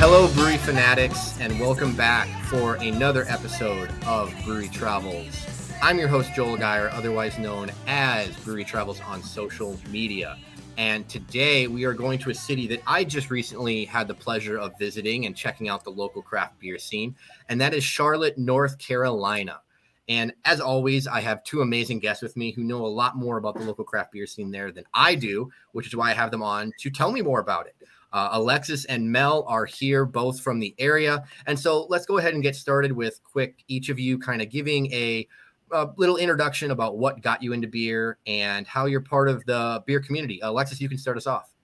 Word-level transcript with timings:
Hello, 0.00 0.32
brewery 0.32 0.58
fanatics, 0.58 1.36
and 1.40 1.58
welcome 1.58 1.92
back 1.92 2.28
for 2.44 2.76
another 2.76 3.24
episode 3.26 3.90
of 4.06 4.32
Brewery 4.44 4.68
Travels. 4.68 5.44
I'm 5.82 5.98
your 5.98 6.06
host, 6.06 6.32
Joel 6.34 6.56
Geyer, 6.56 6.88
otherwise 6.90 7.36
known 7.36 7.72
as 7.88 8.36
Brewery 8.44 8.62
Travels 8.62 9.00
on 9.00 9.24
social 9.24 9.76
media. 9.90 10.38
And 10.76 11.08
today 11.08 11.66
we 11.66 11.82
are 11.84 11.94
going 11.94 12.20
to 12.20 12.30
a 12.30 12.34
city 12.34 12.68
that 12.68 12.80
I 12.86 13.02
just 13.02 13.28
recently 13.28 13.86
had 13.86 14.06
the 14.06 14.14
pleasure 14.14 14.56
of 14.56 14.78
visiting 14.78 15.26
and 15.26 15.34
checking 15.34 15.68
out 15.68 15.82
the 15.82 15.90
local 15.90 16.22
craft 16.22 16.60
beer 16.60 16.78
scene, 16.78 17.16
and 17.48 17.60
that 17.60 17.74
is 17.74 17.82
Charlotte, 17.82 18.38
North 18.38 18.78
Carolina. 18.78 19.62
And 20.08 20.32
as 20.44 20.60
always, 20.60 21.08
I 21.08 21.20
have 21.22 21.42
two 21.42 21.60
amazing 21.60 21.98
guests 21.98 22.22
with 22.22 22.36
me 22.36 22.52
who 22.52 22.62
know 22.62 22.86
a 22.86 22.86
lot 22.86 23.16
more 23.16 23.36
about 23.36 23.56
the 23.56 23.64
local 23.64 23.84
craft 23.84 24.12
beer 24.12 24.28
scene 24.28 24.52
there 24.52 24.70
than 24.70 24.84
I 24.94 25.16
do, 25.16 25.50
which 25.72 25.88
is 25.88 25.96
why 25.96 26.12
I 26.12 26.14
have 26.14 26.30
them 26.30 26.44
on 26.44 26.72
to 26.78 26.88
tell 26.88 27.10
me 27.10 27.20
more 27.20 27.40
about 27.40 27.66
it. 27.66 27.74
Uh, 28.12 28.30
Alexis 28.32 28.84
and 28.86 29.10
Mel 29.10 29.44
are 29.48 29.66
here, 29.66 30.04
both 30.04 30.40
from 30.40 30.58
the 30.58 30.74
area. 30.78 31.24
And 31.46 31.58
so 31.58 31.86
let's 31.88 32.06
go 32.06 32.18
ahead 32.18 32.34
and 32.34 32.42
get 32.42 32.56
started 32.56 32.92
with 32.92 33.20
quick, 33.22 33.62
each 33.68 33.88
of 33.88 33.98
you 33.98 34.18
kind 34.18 34.40
of 34.40 34.48
giving 34.50 34.92
a, 34.92 35.26
a 35.72 35.88
little 35.96 36.16
introduction 36.16 36.70
about 36.70 36.98
what 36.98 37.20
got 37.20 37.42
you 37.42 37.52
into 37.52 37.68
beer 37.68 38.18
and 38.26 38.66
how 38.66 38.86
you're 38.86 39.00
part 39.00 39.28
of 39.28 39.44
the 39.44 39.82
beer 39.86 40.00
community. 40.00 40.40
Alexis, 40.42 40.80
you 40.80 40.88
can 40.88 40.98
start 40.98 41.16
us 41.16 41.26
off. 41.26 41.54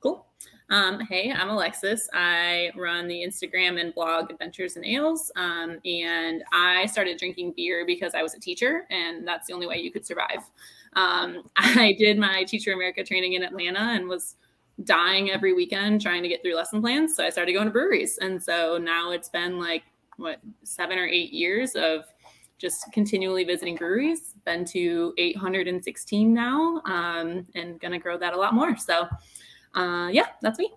Cool. 0.00 0.26
Um, 0.70 1.00
hey, 1.00 1.32
I'm 1.32 1.50
Alexis. 1.50 2.08
I 2.12 2.70
run 2.76 3.06
the 3.06 3.22
Instagram 3.22 3.80
and 3.80 3.94
blog 3.94 4.30
Adventures 4.30 4.76
and 4.76 4.84
Ales. 4.84 5.30
Um, 5.36 5.78
and 5.84 6.42
I 6.52 6.86
started 6.86 7.18
drinking 7.18 7.54
beer 7.56 7.84
because 7.86 8.14
I 8.14 8.22
was 8.22 8.34
a 8.34 8.40
teacher, 8.40 8.86
and 8.90 9.26
that's 9.26 9.46
the 9.46 9.54
only 9.54 9.66
way 9.66 9.78
you 9.78 9.90
could 9.90 10.06
survive. 10.06 10.40
Um, 10.94 11.50
I 11.56 11.94
did 11.98 12.18
my 12.18 12.44
Teach 12.44 12.64
For 12.64 12.72
America 12.72 13.04
training 13.04 13.34
in 13.34 13.42
Atlanta 13.42 13.80
and 13.80 14.08
was 14.08 14.36
dying 14.82 15.30
every 15.30 15.52
weekend 15.52 16.00
trying 16.00 16.22
to 16.22 16.28
get 16.28 16.42
through 16.42 16.56
lesson 16.56 16.80
plans. 16.80 17.14
So 17.14 17.24
I 17.24 17.30
started 17.30 17.52
going 17.52 17.66
to 17.66 17.70
breweries. 17.70 18.18
And 18.18 18.42
so 18.42 18.78
now 18.78 19.12
it's 19.12 19.28
been 19.28 19.58
like, 19.58 19.84
what, 20.16 20.40
seven 20.62 20.98
or 20.98 21.06
eight 21.06 21.32
years 21.32 21.74
of 21.74 22.04
just 22.58 22.90
continually 22.92 23.44
visiting 23.44 23.76
breweries. 23.76 24.34
Been 24.44 24.64
to 24.66 25.14
816 25.18 26.32
now 26.32 26.80
um, 26.86 27.46
and 27.54 27.80
going 27.80 27.92
to 27.92 27.98
grow 27.98 28.18
that 28.18 28.34
a 28.34 28.36
lot 28.36 28.54
more. 28.54 28.76
So, 28.76 29.08
uh, 29.74 30.08
yeah, 30.12 30.26
that's 30.40 30.58
me. 30.58 30.72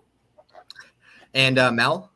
And 1.34 1.58
uh, 1.58 1.70
Mel? 1.72 2.10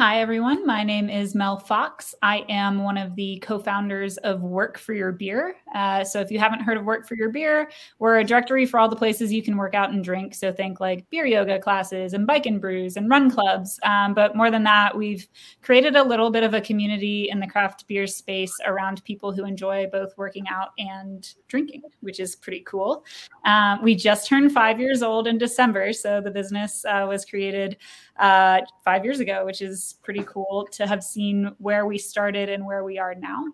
Hi, 0.00 0.22
everyone. 0.22 0.64
My 0.64 0.82
name 0.82 1.10
is 1.10 1.34
Mel 1.34 1.58
Fox. 1.58 2.14
I 2.22 2.46
am 2.48 2.82
one 2.82 2.96
of 2.96 3.14
the 3.16 3.38
co 3.40 3.58
founders 3.58 4.16
of 4.16 4.40
Work 4.40 4.78
for 4.78 4.94
Your 4.94 5.12
Beer. 5.12 5.56
Uh, 5.74 6.02
so, 6.04 6.20
if 6.20 6.30
you 6.30 6.38
haven't 6.38 6.62
heard 6.62 6.78
of 6.78 6.86
Work 6.86 7.06
for 7.06 7.16
Your 7.16 7.28
Beer, 7.28 7.70
we're 7.98 8.20
a 8.20 8.24
directory 8.24 8.64
for 8.64 8.80
all 8.80 8.88
the 8.88 8.96
places 8.96 9.30
you 9.30 9.42
can 9.42 9.58
work 9.58 9.74
out 9.74 9.90
and 9.90 10.02
drink. 10.02 10.34
So, 10.34 10.54
think 10.54 10.80
like 10.80 11.04
beer 11.10 11.26
yoga 11.26 11.58
classes 11.58 12.14
and 12.14 12.26
bike 12.26 12.46
and 12.46 12.62
brews 12.62 12.96
and 12.96 13.10
run 13.10 13.30
clubs. 13.30 13.78
Um, 13.82 14.14
but 14.14 14.34
more 14.34 14.50
than 14.50 14.62
that, 14.62 14.96
we've 14.96 15.28
created 15.60 15.96
a 15.96 16.02
little 16.02 16.30
bit 16.30 16.44
of 16.44 16.54
a 16.54 16.62
community 16.62 17.28
in 17.28 17.38
the 17.38 17.46
craft 17.46 17.86
beer 17.86 18.06
space 18.06 18.56
around 18.64 19.04
people 19.04 19.32
who 19.32 19.44
enjoy 19.44 19.86
both 19.92 20.16
working 20.16 20.46
out 20.48 20.70
and 20.78 21.34
drinking, 21.48 21.82
which 22.00 22.20
is 22.20 22.36
pretty 22.36 22.60
cool. 22.60 23.04
Um, 23.44 23.82
we 23.82 23.94
just 23.96 24.26
turned 24.26 24.50
five 24.52 24.80
years 24.80 25.02
old 25.02 25.26
in 25.26 25.36
December. 25.36 25.92
So, 25.92 26.22
the 26.22 26.30
business 26.30 26.86
uh, 26.86 27.04
was 27.06 27.26
created 27.26 27.76
uh, 28.18 28.60
five 28.82 29.04
years 29.04 29.20
ago, 29.20 29.44
which 29.44 29.60
is 29.60 29.89
pretty 29.92 30.24
cool 30.24 30.68
to 30.72 30.86
have 30.86 31.02
seen 31.02 31.54
where 31.58 31.86
we 31.86 31.98
started 31.98 32.48
and 32.48 32.64
where 32.64 32.84
we 32.84 32.98
are 32.98 33.14
now. 33.14 33.46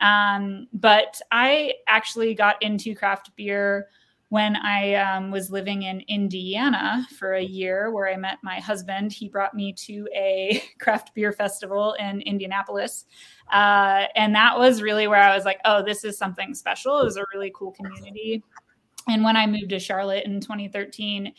Um, 0.00 0.66
but 0.72 1.20
I 1.30 1.74
actually 1.86 2.34
got 2.34 2.62
into 2.62 2.94
craft 2.94 3.30
beer 3.36 3.88
when 4.30 4.54
I 4.54 4.94
um, 4.94 5.32
was 5.32 5.50
living 5.50 5.82
in 5.82 6.02
Indiana 6.06 7.04
for 7.18 7.34
a 7.34 7.42
year, 7.42 7.90
where 7.90 8.08
I 8.08 8.16
met 8.16 8.38
my 8.42 8.60
husband. 8.60 9.12
He 9.12 9.28
brought 9.28 9.54
me 9.54 9.72
to 9.72 10.08
a 10.14 10.62
craft 10.80 11.14
beer 11.14 11.32
festival 11.32 11.94
in 11.94 12.20
Indianapolis. 12.22 13.06
Uh, 13.52 14.04
and 14.14 14.32
that 14.36 14.56
was 14.56 14.82
really 14.82 15.08
where 15.08 15.20
I 15.20 15.34
was 15.34 15.44
like, 15.44 15.58
oh, 15.64 15.82
this 15.84 16.04
is 16.04 16.16
something 16.16 16.54
special. 16.54 17.00
It 17.00 17.04
was 17.04 17.16
a 17.16 17.24
really 17.34 17.52
cool 17.54 17.72
community. 17.72 18.44
And 19.08 19.24
when 19.24 19.36
I 19.36 19.48
moved 19.48 19.70
to 19.70 19.80
Charlotte 19.80 20.24
in 20.24 20.40
2013, 20.40 21.32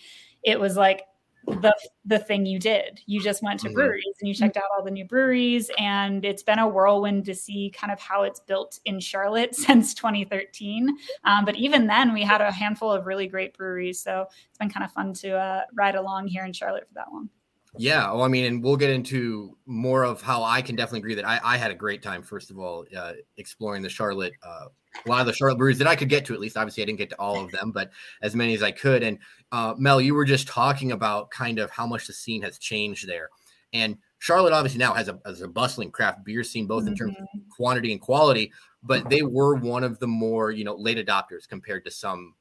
it 0.43 0.59
was 0.59 0.75
like 0.75 1.03
the 1.47 1.75
the 2.05 2.19
thing 2.19 2.45
you 2.45 2.59
did. 2.59 2.99
You 3.05 3.21
just 3.21 3.43
went 3.43 3.59
to 3.61 3.67
mm-hmm. 3.67 3.75
breweries 3.75 4.15
and 4.19 4.27
you 4.27 4.33
checked 4.33 4.57
out 4.57 4.63
all 4.75 4.83
the 4.83 4.91
new 4.91 5.05
breweries, 5.05 5.69
and 5.77 6.23
it's 6.25 6.43
been 6.43 6.59
a 6.59 6.67
whirlwind 6.67 7.25
to 7.25 7.35
see 7.35 7.71
kind 7.75 7.91
of 7.91 7.99
how 7.99 8.23
it's 8.23 8.39
built 8.39 8.79
in 8.85 8.99
Charlotte 8.99 9.55
since 9.55 9.93
2013. 9.93 10.89
Um, 11.23 11.45
but 11.45 11.55
even 11.55 11.87
then, 11.87 12.13
we 12.13 12.23
had 12.23 12.41
a 12.41 12.51
handful 12.51 12.91
of 12.91 13.05
really 13.05 13.27
great 13.27 13.55
breweries, 13.57 14.01
so 14.01 14.27
it's 14.49 14.57
been 14.57 14.69
kind 14.69 14.83
of 14.83 14.91
fun 14.91 15.13
to 15.15 15.37
uh, 15.37 15.61
ride 15.73 15.95
along 15.95 16.27
here 16.27 16.45
in 16.45 16.53
Charlotte 16.53 16.87
for 16.87 16.93
that 16.95 17.07
long. 17.11 17.29
Yeah, 17.77 18.11
well, 18.11 18.23
I 18.23 18.27
mean, 18.27 18.45
and 18.45 18.63
we'll 18.63 18.75
get 18.75 18.89
into 18.89 19.57
more 19.65 20.03
of 20.03 20.21
how 20.21 20.43
I 20.43 20.61
can 20.61 20.75
definitely 20.75 20.99
agree 20.99 21.15
that 21.15 21.27
I, 21.27 21.39
I 21.41 21.57
had 21.57 21.71
a 21.71 21.75
great 21.75 22.03
time. 22.03 22.21
First 22.21 22.51
of 22.51 22.59
all, 22.59 22.85
uh, 22.95 23.13
exploring 23.37 23.81
the 23.81 23.89
Charlotte, 23.89 24.33
uh, 24.43 24.65
a 25.05 25.09
lot 25.09 25.21
of 25.21 25.27
the 25.27 25.33
Charlotte 25.33 25.57
breweries 25.57 25.77
that 25.77 25.87
I 25.87 25.95
could 25.95 26.09
get 26.09 26.25
to. 26.25 26.33
At 26.33 26.41
least, 26.41 26.57
obviously, 26.57 26.83
I 26.83 26.85
didn't 26.85 26.97
get 26.97 27.09
to 27.11 27.19
all 27.19 27.41
of 27.41 27.49
them, 27.51 27.71
but 27.71 27.91
as 28.21 28.35
many 28.35 28.53
as 28.53 28.61
I 28.61 28.71
could. 28.71 29.03
And 29.03 29.19
uh, 29.53 29.73
Mel, 29.77 30.01
you 30.01 30.13
were 30.13 30.25
just 30.25 30.49
talking 30.49 30.91
about 30.91 31.31
kind 31.31 31.59
of 31.59 31.69
how 31.71 31.87
much 31.87 32.07
the 32.07 32.13
scene 32.13 32.41
has 32.41 32.57
changed 32.57 33.07
there, 33.07 33.29
and 33.71 33.97
Charlotte 34.19 34.53
obviously 34.53 34.79
now 34.79 34.93
has 34.93 35.07
a, 35.07 35.19
has 35.25 35.41
a 35.41 35.47
bustling 35.47 35.91
craft 35.91 36.25
beer 36.25 36.43
scene, 36.43 36.67
both 36.67 36.87
in 36.87 36.95
terms 36.95 37.15
of 37.17 37.23
mm-hmm. 37.23 37.49
quantity 37.55 37.93
and 37.93 38.01
quality. 38.01 38.51
But 38.83 39.09
they 39.09 39.21
were 39.21 39.55
one 39.55 39.83
of 39.85 39.97
the 39.99 40.07
more 40.07 40.51
you 40.51 40.65
know 40.65 40.75
late 40.75 41.03
adopters 41.03 41.47
compared 41.47 41.85
to 41.85 41.91
some 41.91 42.35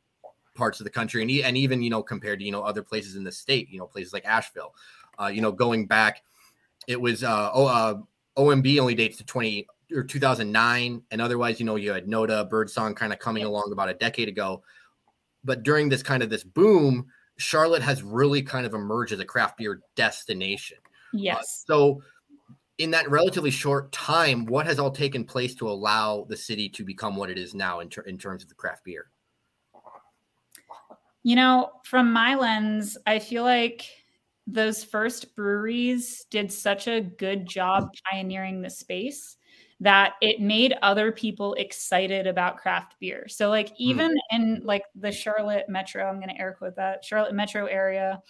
parts 0.54 0.80
of 0.80 0.84
the 0.84 0.91
country, 0.91 1.22
and, 1.22 1.30
and 1.47 1.56
even 1.56 1.82
you 1.82 1.91
know 1.91 2.02
compared 2.02 2.41
to 2.41 2.44
you 2.44 2.52
know 2.52 2.62
other 2.62 2.82
places 2.82 3.16
in 3.16 3.24
the 3.24 3.32
state, 3.32 3.68
you 3.70 3.78
know 3.78 3.86
places 3.86 4.12
like 4.12 4.24
Asheville. 4.24 4.74
Uh, 5.20 5.28
you 5.28 5.41
know, 5.41 5.53
going 5.53 5.86
back, 5.86 6.22
it 6.88 7.00
was 7.00 7.22
uh, 7.22 7.50
oh, 7.53 7.66
uh, 7.66 7.94
OMB 8.36 8.81
only 8.81 8.94
dates 8.94 9.19
to 9.19 9.25
20 9.25 9.66
or 9.92 10.04
2009, 10.04 11.03
and 11.10 11.20
otherwise, 11.20 11.60
you 11.60 11.66
know, 11.66 11.76
you 11.76 11.92
had 11.92 12.06
Noda, 12.06 12.48
Birdsong 12.48 12.94
kind 12.94 13.12
of 13.12 13.19
coming 13.19 13.44
along 13.44 13.70
about 13.72 13.88
a 13.88 13.94
decade 13.94 14.28
ago. 14.28 14.62
But 15.44 15.62
during 15.62 15.88
this 15.88 16.03
kind 16.03 16.22
of 16.22 16.30
this 16.30 16.44
boom, 16.44 17.06
Charlotte 17.38 17.82
has 17.82 18.03
really 18.03 18.42
kind 18.42 18.66
of 18.66 18.75
emerged 18.75 19.12
as 19.12 19.20
a 19.20 19.25
craft 19.25 19.59
beer 19.59 19.80
destination. 19.97 20.78
Uh, 21.14 21.19
yes. 21.19 21.36
Uh, 21.38 21.72
so, 21.72 22.03
in 22.78 22.91
that 22.92 23.10
relatively 23.10 23.50
short 23.50 23.92
time, 23.92 24.47
what 24.47 24.64
has 24.66 24.78
all 24.78 24.91
taken 24.91 25.25
place 25.25 25.54
to 25.56 25.69
allow 25.69 26.25
the 26.28 26.36
city 26.36 26.69
to 26.70 26.82
become 26.82 27.14
what 27.14 27.28
it 27.28 27.36
is 27.36 27.54
now 27.54 27.80
in, 27.80 27.91
ter- 27.91 28.03
in 28.03 28.16
terms 28.16 28.42
of 28.42 28.48
the 28.48 28.54
craft 28.54 28.84
beer? 28.84 29.10
You 31.22 31.36
know, 31.36 31.72
from 31.84 32.10
my 32.10 32.34
lens, 32.36 32.97
I 33.06 33.19
feel 33.19 33.42
like 33.42 33.86
those 34.53 34.84
first 34.84 35.34
breweries 35.37 36.25
did 36.31 36.53
such 36.53 36.88
a 36.88 37.00
good 37.00 37.47
job 37.47 37.91
pioneering 38.11 38.61
the 38.61 38.71
space 38.71 39.37
that 39.81 40.15
it 40.21 40.41
made 40.41 40.75
other 40.83 41.11
people 41.11 41.55
excited 41.55 42.27
about 42.27 42.59
craft 42.59 42.97
beer. 43.00 43.27
So 43.28 43.49
like 43.49 43.69
hmm. 43.69 43.75
even 43.78 44.10
mm. 44.10 44.19
in 44.31 44.60
like 44.62 44.84
the 44.94 45.10
Charlotte 45.10 45.69
metro, 45.69 46.06
I'm 46.06 46.16
going 46.16 46.28
to 46.28 46.41
air 46.41 46.55
quote 46.59 46.77
that 46.77 47.05
Charlotte 47.05 47.34
metro 47.34 47.66
area, 47.66 48.21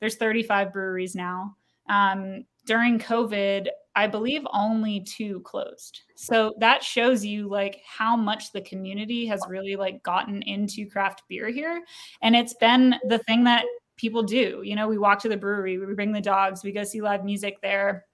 there's 0.00 0.16
35 0.16 0.72
breweries 0.72 1.14
now. 1.14 1.56
Um, 1.88 2.44
during 2.66 2.98
COVID, 2.98 3.68
I 3.96 4.06
believe 4.06 4.42
only 4.52 5.00
two 5.00 5.40
closed. 5.40 6.02
So 6.14 6.54
that 6.58 6.84
shows 6.84 7.24
you 7.24 7.48
like 7.48 7.82
how 7.84 8.14
much 8.16 8.52
the 8.52 8.60
community 8.60 9.26
has 9.26 9.42
really 9.48 9.76
like 9.76 10.02
gotten 10.02 10.42
into 10.42 10.88
craft 10.88 11.22
beer 11.28 11.48
here. 11.48 11.82
And 12.22 12.36
it's 12.36 12.54
been 12.54 12.94
the 13.08 13.18
thing 13.18 13.44
that 13.44 13.64
people 14.00 14.22
do. 14.22 14.62
You 14.64 14.76
know, 14.76 14.88
we 14.88 14.98
walk 14.98 15.20
to 15.20 15.28
the 15.28 15.36
brewery, 15.36 15.78
we 15.78 15.94
bring 15.94 16.12
the 16.12 16.20
dogs, 16.20 16.64
we 16.64 16.72
go 16.72 16.84
see 16.84 17.02
live 17.02 17.24
music 17.24 17.58
there. 17.62 18.06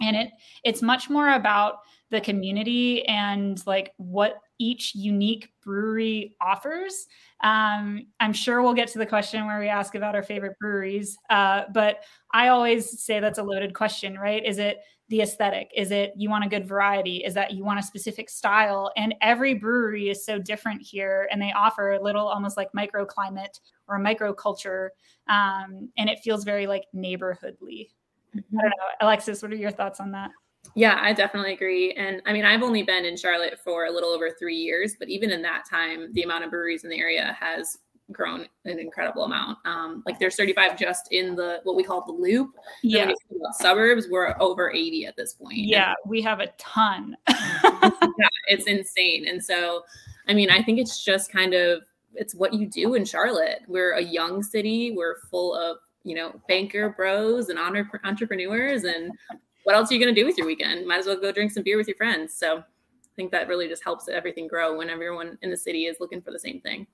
And 0.00 0.16
it 0.16 0.30
it's 0.64 0.82
much 0.82 1.08
more 1.08 1.34
about 1.34 1.76
the 2.10 2.20
community 2.20 3.04
and 3.06 3.64
like 3.66 3.92
what 3.96 4.40
each 4.58 4.94
unique 4.94 5.50
brewery 5.62 6.36
offers. 6.40 7.06
Um, 7.42 8.06
I'm 8.20 8.32
sure 8.32 8.62
we'll 8.62 8.74
get 8.74 8.88
to 8.88 8.98
the 8.98 9.06
question 9.06 9.46
where 9.46 9.58
we 9.58 9.68
ask 9.68 9.94
about 9.94 10.14
our 10.14 10.22
favorite 10.22 10.58
breweries, 10.58 11.16
uh, 11.28 11.62
but 11.72 11.98
I 12.32 12.48
always 12.48 13.02
say 13.02 13.20
that's 13.20 13.38
a 13.38 13.42
loaded 13.42 13.74
question, 13.74 14.16
right? 14.16 14.44
Is 14.44 14.58
it 14.58 14.78
the 15.08 15.20
aesthetic? 15.20 15.70
Is 15.76 15.90
it 15.90 16.12
you 16.16 16.30
want 16.30 16.44
a 16.44 16.48
good 16.48 16.66
variety? 16.66 17.18
Is 17.18 17.34
that 17.34 17.52
you 17.52 17.64
want 17.64 17.78
a 17.78 17.82
specific 17.82 18.30
style? 18.30 18.90
And 18.96 19.14
every 19.20 19.54
brewery 19.54 20.08
is 20.08 20.24
so 20.24 20.38
different 20.38 20.82
here, 20.82 21.28
and 21.30 21.40
they 21.40 21.52
offer 21.52 21.92
a 21.92 22.02
little 22.02 22.26
almost 22.26 22.56
like 22.56 22.70
microclimate 22.72 23.60
or 23.86 23.96
a 23.96 24.00
microculture, 24.00 24.88
um, 25.28 25.90
and 25.98 26.08
it 26.08 26.20
feels 26.20 26.44
very 26.44 26.66
like 26.66 26.84
neighborhoodly. 26.94 27.90
Mm-hmm. 28.34 28.58
I 28.58 28.62
don't 28.62 28.70
know, 28.70 28.88
Alexis, 29.02 29.42
what 29.42 29.52
are 29.52 29.56
your 29.56 29.70
thoughts 29.70 30.00
on 30.00 30.10
that? 30.12 30.30
Yeah, 30.74 30.98
I 31.00 31.12
definitely 31.12 31.52
agree. 31.52 31.92
And 31.92 32.22
I 32.26 32.32
mean, 32.32 32.44
I've 32.44 32.62
only 32.62 32.82
been 32.82 33.04
in 33.04 33.16
Charlotte 33.16 33.58
for 33.62 33.84
a 33.86 33.90
little 33.90 34.08
over 34.08 34.30
three 34.30 34.56
years, 34.56 34.96
but 34.98 35.08
even 35.08 35.30
in 35.30 35.42
that 35.42 35.64
time, 35.68 36.12
the 36.14 36.22
amount 36.22 36.44
of 36.44 36.50
breweries 36.50 36.84
in 36.84 36.90
the 36.90 36.98
area 36.98 37.36
has 37.38 37.78
grown 38.14 38.46
an 38.64 38.78
incredible 38.78 39.24
amount. 39.24 39.58
Um, 39.64 40.02
like 40.06 40.18
there's 40.18 40.36
35 40.36 40.78
just 40.78 41.08
in 41.12 41.34
the 41.34 41.60
what 41.64 41.76
we 41.76 41.84
call 41.84 42.04
the 42.04 42.12
loop. 42.12 42.50
Yeah. 42.82 43.12
Suburbs, 43.52 44.06
we're 44.10 44.34
over 44.40 44.70
80 44.70 45.06
at 45.06 45.16
this 45.16 45.34
point. 45.34 45.58
Yeah, 45.58 45.88
and, 45.88 46.10
we 46.10 46.22
have 46.22 46.40
a 46.40 46.48
ton. 46.58 47.16
yeah, 47.28 48.28
it's 48.48 48.66
insane. 48.66 49.26
And 49.28 49.42
so, 49.42 49.82
I 50.28 50.34
mean, 50.34 50.50
I 50.50 50.62
think 50.62 50.78
it's 50.78 51.04
just 51.04 51.30
kind 51.30 51.54
of 51.54 51.82
it's 52.14 52.34
what 52.34 52.54
you 52.54 52.66
do 52.66 52.94
in 52.94 53.04
Charlotte. 53.04 53.62
We're 53.66 53.94
a 53.94 54.02
young 54.02 54.42
city. 54.42 54.92
We're 54.92 55.16
full 55.30 55.54
of 55.54 55.78
you 56.04 56.14
know, 56.14 56.40
banker 56.46 56.90
bros 56.90 57.48
and 57.48 57.58
entrepreneurs. 57.58 58.84
And 58.84 59.10
what 59.64 59.74
else 59.74 59.90
are 59.90 59.94
you 59.94 60.00
going 60.00 60.14
to 60.14 60.20
do 60.20 60.26
with 60.26 60.38
your 60.38 60.46
weekend? 60.46 60.86
Might 60.86 60.98
as 60.98 61.06
well 61.06 61.18
go 61.18 61.32
drink 61.32 61.50
some 61.50 61.62
beer 61.62 61.76
with 61.76 61.88
your 61.88 61.96
friends. 61.96 62.34
So 62.34 62.58
I 62.58 62.62
think 63.16 63.32
that 63.32 63.48
really 63.48 63.68
just 63.68 63.82
helps 63.82 64.08
everything 64.08 64.46
grow 64.46 64.76
when 64.76 64.90
everyone 64.90 65.38
in 65.42 65.50
the 65.50 65.56
city 65.56 65.86
is 65.86 65.96
looking 66.00 66.20
for 66.20 66.30
the 66.30 66.38
same 66.38 66.60
thing. 66.60 66.86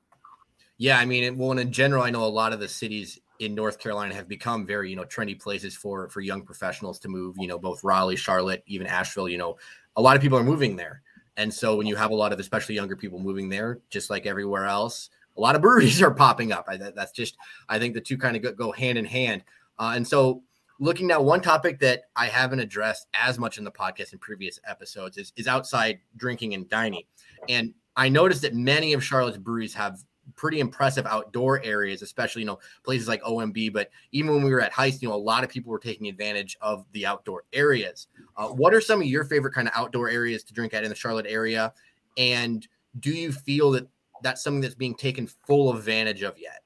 Yeah, 0.80 0.98
I 0.98 1.04
mean, 1.04 1.36
well, 1.36 1.58
in 1.58 1.70
general, 1.70 2.02
I 2.02 2.08
know 2.08 2.24
a 2.24 2.26
lot 2.26 2.54
of 2.54 2.58
the 2.58 2.66
cities 2.66 3.20
in 3.38 3.54
North 3.54 3.78
Carolina 3.78 4.14
have 4.14 4.26
become 4.26 4.64
very, 4.64 4.88
you 4.88 4.96
know, 4.96 5.04
trendy 5.04 5.38
places 5.38 5.76
for 5.76 6.08
for 6.08 6.22
young 6.22 6.40
professionals 6.40 6.98
to 7.00 7.08
move. 7.08 7.36
You 7.38 7.48
know, 7.48 7.58
both 7.58 7.84
Raleigh, 7.84 8.16
Charlotte, 8.16 8.62
even 8.66 8.86
Asheville. 8.86 9.28
You 9.28 9.36
know, 9.36 9.58
a 9.96 10.00
lot 10.00 10.16
of 10.16 10.22
people 10.22 10.38
are 10.38 10.42
moving 10.42 10.76
there, 10.76 11.02
and 11.36 11.52
so 11.52 11.76
when 11.76 11.86
you 11.86 11.96
have 11.96 12.12
a 12.12 12.14
lot 12.14 12.32
of 12.32 12.40
especially 12.40 12.76
younger 12.76 12.96
people 12.96 13.18
moving 13.18 13.50
there, 13.50 13.80
just 13.90 14.08
like 14.08 14.24
everywhere 14.24 14.64
else, 14.64 15.10
a 15.36 15.40
lot 15.42 15.54
of 15.54 15.60
breweries 15.60 16.00
are 16.00 16.14
popping 16.14 16.50
up. 16.50 16.64
I, 16.66 16.78
that's 16.78 17.12
just, 17.12 17.36
I 17.68 17.78
think 17.78 17.92
the 17.92 18.00
two 18.00 18.16
kind 18.16 18.34
of 18.34 18.42
go, 18.42 18.52
go 18.52 18.72
hand 18.72 18.96
in 18.96 19.04
hand. 19.04 19.44
Uh, 19.78 19.92
and 19.94 20.08
so, 20.08 20.42
looking 20.78 21.06
now 21.06 21.20
one 21.20 21.42
topic 21.42 21.78
that 21.80 22.04
I 22.16 22.24
haven't 22.24 22.60
addressed 22.60 23.06
as 23.12 23.38
much 23.38 23.58
in 23.58 23.64
the 23.64 23.70
podcast 23.70 24.14
in 24.14 24.18
previous 24.18 24.58
episodes 24.66 25.18
is, 25.18 25.34
is 25.36 25.46
outside 25.46 25.98
drinking 26.16 26.54
and 26.54 26.66
dining. 26.70 27.02
And 27.50 27.74
I 27.96 28.08
noticed 28.08 28.40
that 28.42 28.54
many 28.54 28.94
of 28.94 29.04
Charlotte's 29.04 29.36
breweries 29.36 29.74
have 29.74 30.02
pretty 30.36 30.60
impressive 30.60 31.06
outdoor 31.06 31.62
areas, 31.62 32.02
especially, 32.02 32.42
you 32.42 32.46
know, 32.46 32.58
places 32.82 33.08
like 33.08 33.22
OMB. 33.22 33.72
But 33.72 33.90
even 34.12 34.32
when 34.32 34.42
we 34.42 34.50
were 34.50 34.60
at 34.60 34.72
Heist, 34.72 35.02
you 35.02 35.08
know, 35.08 35.14
a 35.14 35.16
lot 35.16 35.44
of 35.44 35.50
people 35.50 35.70
were 35.70 35.78
taking 35.78 36.08
advantage 36.08 36.56
of 36.60 36.84
the 36.92 37.06
outdoor 37.06 37.44
areas. 37.52 38.08
Uh, 38.36 38.48
what 38.48 38.74
are 38.74 38.80
some 38.80 39.00
of 39.00 39.06
your 39.06 39.24
favorite 39.24 39.54
kind 39.54 39.68
of 39.68 39.74
outdoor 39.76 40.08
areas 40.08 40.42
to 40.44 40.54
drink 40.54 40.74
at 40.74 40.84
in 40.84 40.90
the 40.90 40.94
Charlotte 40.94 41.26
area? 41.28 41.72
And 42.16 42.66
do 42.98 43.10
you 43.10 43.32
feel 43.32 43.70
that 43.72 43.86
that's 44.22 44.42
something 44.42 44.60
that's 44.60 44.74
being 44.74 44.94
taken 44.94 45.26
full 45.26 45.74
advantage 45.74 46.22
of 46.22 46.38
yet? 46.38 46.62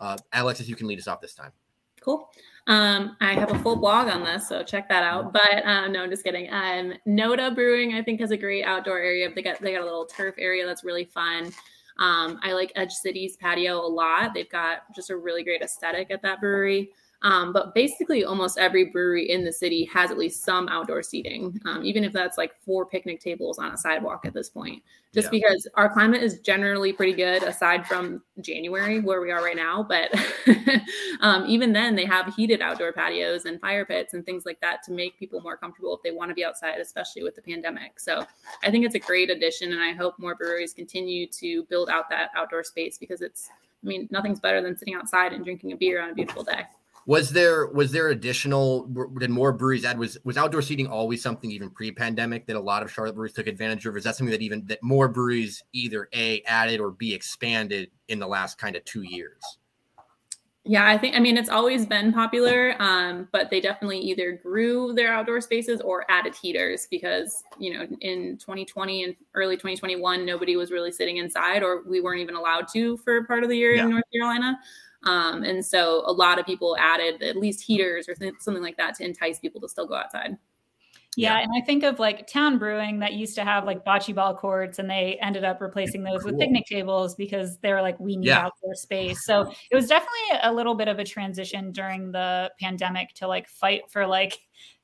Uh, 0.00 0.16
Alexis, 0.32 0.68
you 0.68 0.76
can 0.76 0.86
lead 0.86 0.98
us 0.98 1.08
off 1.08 1.20
this 1.20 1.34
time. 1.34 1.52
Cool. 2.00 2.30
Um, 2.68 3.16
I 3.20 3.32
have 3.32 3.50
a 3.50 3.58
full 3.60 3.76
blog 3.76 4.08
on 4.08 4.22
this, 4.22 4.48
so 4.48 4.62
check 4.62 4.88
that 4.90 5.02
out. 5.02 5.32
But 5.32 5.66
um, 5.66 5.92
no, 5.92 6.02
I'm 6.02 6.10
just 6.10 6.22
kidding. 6.22 6.52
Um, 6.52 6.92
Noda 7.06 7.54
Brewing, 7.54 7.94
I 7.94 8.02
think, 8.02 8.20
has 8.20 8.30
a 8.30 8.36
great 8.36 8.64
outdoor 8.64 8.98
area. 8.98 9.30
They 9.34 9.42
got 9.42 9.60
they 9.60 9.72
got 9.72 9.80
a 9.80 9.84
little 9.84 10.04
turf 10.04 10.34
area 10.38 10.66
that's 10.66 10.84
really 10.84 11.06
fun. 11.06 11.50
Um, 11.98 12.38
I 12.42 12.52
like 12.52 12.72
Edge 12.76 12.92
City's 12.92 13.36
patio 13.36 13.84
a 13.84 13.88
lot. 13.88 14.34
They've 14.34 14.48
got 14.48 14.94
just 14.94 15.10
a 15.10 15.16
really 15.16 15.42
great 15.42 15.62
aesthetic 15.62 16.10
at 16.10 16.22
that 16.22 16.40
brewery. 16.40 16.90
Um, 17.22 17.52
but 17.52 17.74
basically, 17.74 18.24
almost 18.24 18.58
every 18.58 18.84
brewery 18.84 19.30
in 19.30 19.44
the 19.44 19.52
city 19.52 19.84
has 19.86 20.12
at 20.12 20.18
least 20.18 20.44
some 20.44 20.68
outdoor 20.68 21.02
seating, 21.02 21.60
um, 21.64 21.84
even 21.84 22.04
if 22.04 22.12
that's 22.12 22.38
like 22.38 22.52
four 22.64 22.86
picnic 22.86 23.20
tables 23.20 23.58
on 23.58 23.72
a 23.72 23.76
sidewalk 23.76 24.24
at 24.24 24.32
this 24.32 24.48
point. 24.48 24.82
Just 25.12 25.26
yeah. 25.26 25.40
because 25.40 25.66
our 25.74 25.88
climate 25.88 26.22
is 26.22 26.38
generally 26.40 26.92
pretty 26.92 27.14
good, 27.14 27.42
aside 27.42 27.86
from 27.88 28.22
January 28.40 29.00
where 29.00 29.20
we 29.20 29.32
are 29.32 29.42
right 29.42 29.56
now. 29.56 29.82
But 29.82 30.14
um, 31.20 31.44
even 31.46 31.72
then, 31.72 31.96
they 31.96 32.04
have 32.04 32.32
heated 32.34 32.60
outdoor 32.60 32.92
patios 32.92 33.46
and 33.46 33.60
fire 33.60 33.84
pits 33.84 34.14
and 34.14 34.24
things 34.24 34.46
like 34.46 34.60
that 34.60 34.84
to 34.84 34.92
make 34.92 35.18
people 35.18 35.40
more 35.40 35.56
comfortable 35.56 35.96
if 35.96 36.02
they 36.04 36.12
want 36.12 36.30
to 36.30 36.36
be 36.36 36.44
outside, 36.44 36.78
especially 36.78 37.24
with 37.24 37.34
the 37.34 37.42
pandemic. 37.42 37.98
So 37.98 38.24
I 38.62 38.70
think 38.70 38.84
it's 38.84 38.94
a 38.94 39.00
great 39.00 39.28
addition, 39.28 39.72
and 39.72 39.82
I 39.82 39.92
hope 39.92 40.20
more 40.20 40.36
breweries 40.36 40.72
continue 40.72 41.26
to 41.26 41.64
build 41.64 41.90
out 41.90 42.08
that 42.10 42.30
outdoor 42.36 42.62
space 42.62 42.96
because 42.96 43.22
it's, 43.22 43.48
I 43.82 43.88
mean, 43.88 44.08
nothing's 44.12 44.38
better 44.38 44.62
than 44.62 44.76
sitting 44.76 44.94
outside 44.94 45.32
and 45.32 45.42
drinking 45.42 45.72
a 45.72 45.76
beer 45.76 46.00
on 46.00 46.10
a 46.10 46.14
beautiful 46.14 46.44
day. 46.44 46.62
Was 47.08 47.30
there 47.30 47.68
was 47.68 47.90
there 47.90 48.08
additional 48.08 48.82
did 49.18 49.30
more 49.30 49.50
breweries 49.50 49.86
add 49.86 49.98
was 49.98 50.18
was 50.24 50.36
outdoor 50.36 50.60
seating 50.60 50.86
always 50.86 51.22
something 51.22 51.50
even 51.50 51.70
pre-pandemic 51.70 52.46
that 52.46 52.54
a 52.54 52.60
lot 52.60 52.82
of 52.82 52.92
Charlotte 52.92 53.14
breweries 53.14 53.32
took 53.32 53.46
advantage 53.46 53.86
of? 53.86 53.96
Is 53.96 54.04
that 54.04 54.14
something 54.14 54.30
that 54.30 54.42
even 54.42 54.66
that 54.66 54.82
more 54.82 55.08
breweries 55.08 55.64
either 55.72 56.10
A 56.14 56.42
added 56.42 56.80
or 56.80 56.90
B 56.90 57.14
expanded 57.14 57.90
in 58.08 58.18
the 58.18 58.26
last 58.26 58.58
kind 58.58 58.76
of 58.76 58.84
two 58.84 59.04
years? 59.04 59.40
Yeah, 60.64 60.86
I 60.86 60.98
think 60.98 61.16
I 61.16 61.18
mean 61.18 61.38
it's 61.38 61.48
always 61.48 61.86
been 61.86 62.12
popular, 62.12 62.74
um, 62.78 63.26
but 63.32 63.48
they 63.48 63.62
definitely 63.62 64.00
either 64.00 64.32
grew 64.42 64.92
their 64.92 65.10
outdoor 65.10 65.40
spaces 65.40 65.80
or 65.80 66.04
added 66.10 66.34
heaters 66.34 66.88
because 66.90 67.42
you 67.58 67.72
know 67.72 67.86
in 68.02 68.36
2020 68.36 69.04
and 69.04 69.16
early 69.32 69.56
2021 69.56 70.26
nobody 70.26 70.56
was 70.56 70.70
really 70.70 70.92
sitting 70.92 71.16
inside 71.16 71.62
or 71.62 71.84
we 71.88 72.02
weren't 72.02 72.20
even 72.20 72.34
allowed 72.34 72.68
to 72.74 72.98
for 72.98 73.24
part 73.24 73.44
of 73.44 73.48
the 73.48 73.56
year 73.56 73.72
yeah. 73.72 73.84
in 73.84 73.88
North 73.88 74.04
Carolina. 74.12 74.58
Um, 75.04 75.44
and 75.44 75.64
so 75.64 76.02
a 76.06 76.12
lot 76.12 76.38
of 76.38 76.46
people 76.46 76.76
added 76.78 77.22
at 77.22 77.36
least 77.36 77.62
heaters 77.62 78.08
or 78.08 78.14
th- 78.14 78.34
something 78.40 78.62
like 78.62 78.76
that 78.78 78.96
to 78.96 79.04
entice 79.04 79.38
people 79.38 79.60
to 79.60 79.68
still 79.68 79.86
go 79.86 79.94
outside. 79.94 80.36
Yeah, 81.16 81.36
yeah, 81.36 81.42
and 81.42 81.50
I 81.56 81.64
think 81.64 81.82
of 81.82 81.98
like 81.98 82.28
town 82.28 82.58
brewing 82.58 83.00
that 83.00 83.14
used 83.14 83.34
to 83.36 83.44
have 83.44 83.64
like 83.64 83.84
bocce 83.84 84.14
ball 84.14 84.36
courts, 84.36 84.78
and 84.78 84.88
they 84.88 85.18
ended 85.20 85.42
up 85.42 85.60
replacing 85.60 86.04
those 86.04 86.22
cool. 86.22 86.32
with 86.32 86.40
picnic 86.40 86.64
tables 86.66 87.16
because 87.16 87.58
they 87.58 87.72
were 87.72 87.82
like, 87.82 87.98
we 87.98 88.16
need 88.16 88.28
yeah. 88.28 88.44
outdoor 88.44 88.74
space. 88.74 89.24
So 89.24 89.52
it 89.70 89.74
was 89.74 89.88
definitely 89.88 90.38
a 90.44 90.52
little 90.52 90.74
bit 90.74 90.86
of 90.86 91.00
a 91.00 91.04
transition 91.04 91.72
during 91.72 92.12
the 92.12 92.52
pandemic 92.60 93.14
to 93.14 93.26
like 93.26 93.48
fight 93.48 93.82
for 93.90 94.06
like 94.06 94.38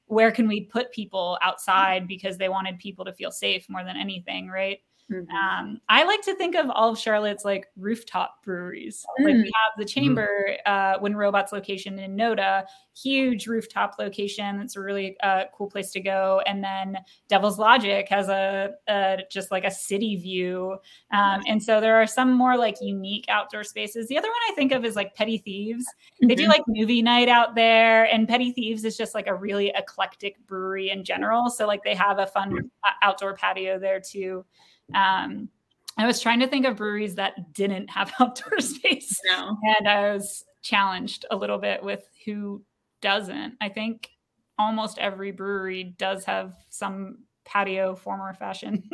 where 0.06 0.32
can 0.32 0.48
we 0.48 0.62
put 0.62 0.92
people 0.92 1.38
outside 1.40 2.08
because 2.08 2.36
they 2.36 2.48
wanted 2.48 2.78
people 2.78 3.04
to 3.04 3.12
feel 3.12 3.30
safe 3.30 3.66
more 3.68 3.84
than 3.84 3.96
anything, 3.96 4.48
right? 4.48 4.78
Mm-hmm. 5.12 5.36
Um, 5.36 5.80
I 5.88 6.04
like 6.04 6.22
to 6.22 6.34
think 6.34 6.54
of 6.54 6.70
all 6.70 6.90
of 6.90 6.98
Charlotte's 6.98 7.44
like 7.44 7.66
rooftop 7.76 8.42
breweries. 8.42 9.04
Mm. 9.20 9.24
Like 9.24 9.34
we 9.34 9.40
mm. 9.42 9.44
have 9.44 9.72
the 9.76 9.84
mm-hmm. 9.84 10.00
Chamber, 10.00 10.56
uh, 10.64 10.94
Wooden 11.00 11.16
Robot's 11.16 11.52
location 11.52 11.98
in 11.98 12.16
Noda, 12.16 12.64
huge 12.96 13.46
rooftop 13.46 13.96
location. 13.98 14.60
It's 14.60 14.76
a 14.76 14.80
really 14.80 15.16
uh, 15.22 15.44
cool 15.54 15.68
place 15.68 15.90
to 15.92 16.00
go. 16.00 16.40
And 16.46 16.64
then 16.64 16.96
Devil's 17.28 17.58
Logic 17.58 18.08
has 18.08 18.28
a, 18.28 18.70
a 18.88 19.18
just 19.30 19.50
like 19.50 19.64
a 19.64 19.70
city 19.70 20.16
view. 20.16 20.78
Um, 21.12 21.42
and 21.46 21.62
so 21.62 21.80
there 21.80 21.96
are 22.00 22.06
some 22.06 22.32
more 22.32 22.56
like 22.56 22.76
unique 22.80 23.26
outdoor 23.28 23.64
spaces. 23.64 24.08
The 24.08 24.16
other 24.16 24.28
one 24.28 24.52
I 24.52 24.54
think 24.54 24.72
of 24.72 24.86
is 24.86 24.96
like 24.96 25.14
Petty 25.14 25.38
Thieves. 25.38 25.84
Mm-hmm. 25.84 26.28
They 26.28 26.34
do 26.34 26.44
mm-hmm. 26.44 26.52
like 26.52 26.62
movie 26.66 27.02
night 27.02 27.28
out 27.28 27.54
there, 27.54 28.04
and 28.04 28.26
Petty 28.26 28.52
Thieves 28.52 28.84
is 28.84 28.96
just 28.96 29.14
like 29.14 29.26
a 29.26 29.34
really 29.34 29.70
eclectic 29.74 30.36
brewery 30.46 30.90
in 30.90 31.04
general. 31.04 31.50
So 31.50 31.66
like 31.66 31.84
they 31.84 31.94
have 31.94 32.18
a 32.18 32.26
fun 32.26 32.70
uh, 32.84 32.90
outdoor 33.02 33.34
patio 33.34 33.78
there 33.78 34.00
too. 34.00 34.46
Um, 34.92 35.48
I 35.96 36.06
was 36.06 36.20
trying 36.20 36.40
to 36.40 36.48
think 36.48 36.66
of 36.66 36.76
breweries 36.76 37.14
that 37.16 37.52
didn't 37.52 37.88
have 37.90 38.12
outdoor 38.20 38.60
space. 38.60 39.20
No. 39.26 39.56
And 39.78 39.88
I 39.88 40.12
was 40.12 40.44
challenged 40.62 41.26
a 41.30 41.36
little 41.36 41.58
bit 41.58 41.82
with 41.82 42.02
who 42.24 42.62
doesn't. 43.00 43.54
I 43.60 43.68
think 43.68 44.10
almost 44.58 44.98
every 44.98 45.30
brewery 45.30 45.94
does 45.98 46.24
have 46.24 46.54
some 46.70 47.18
patio 47.44 47.94
form 47.94 48.20
or 48.20 48.34
fashion. 48.34 48.88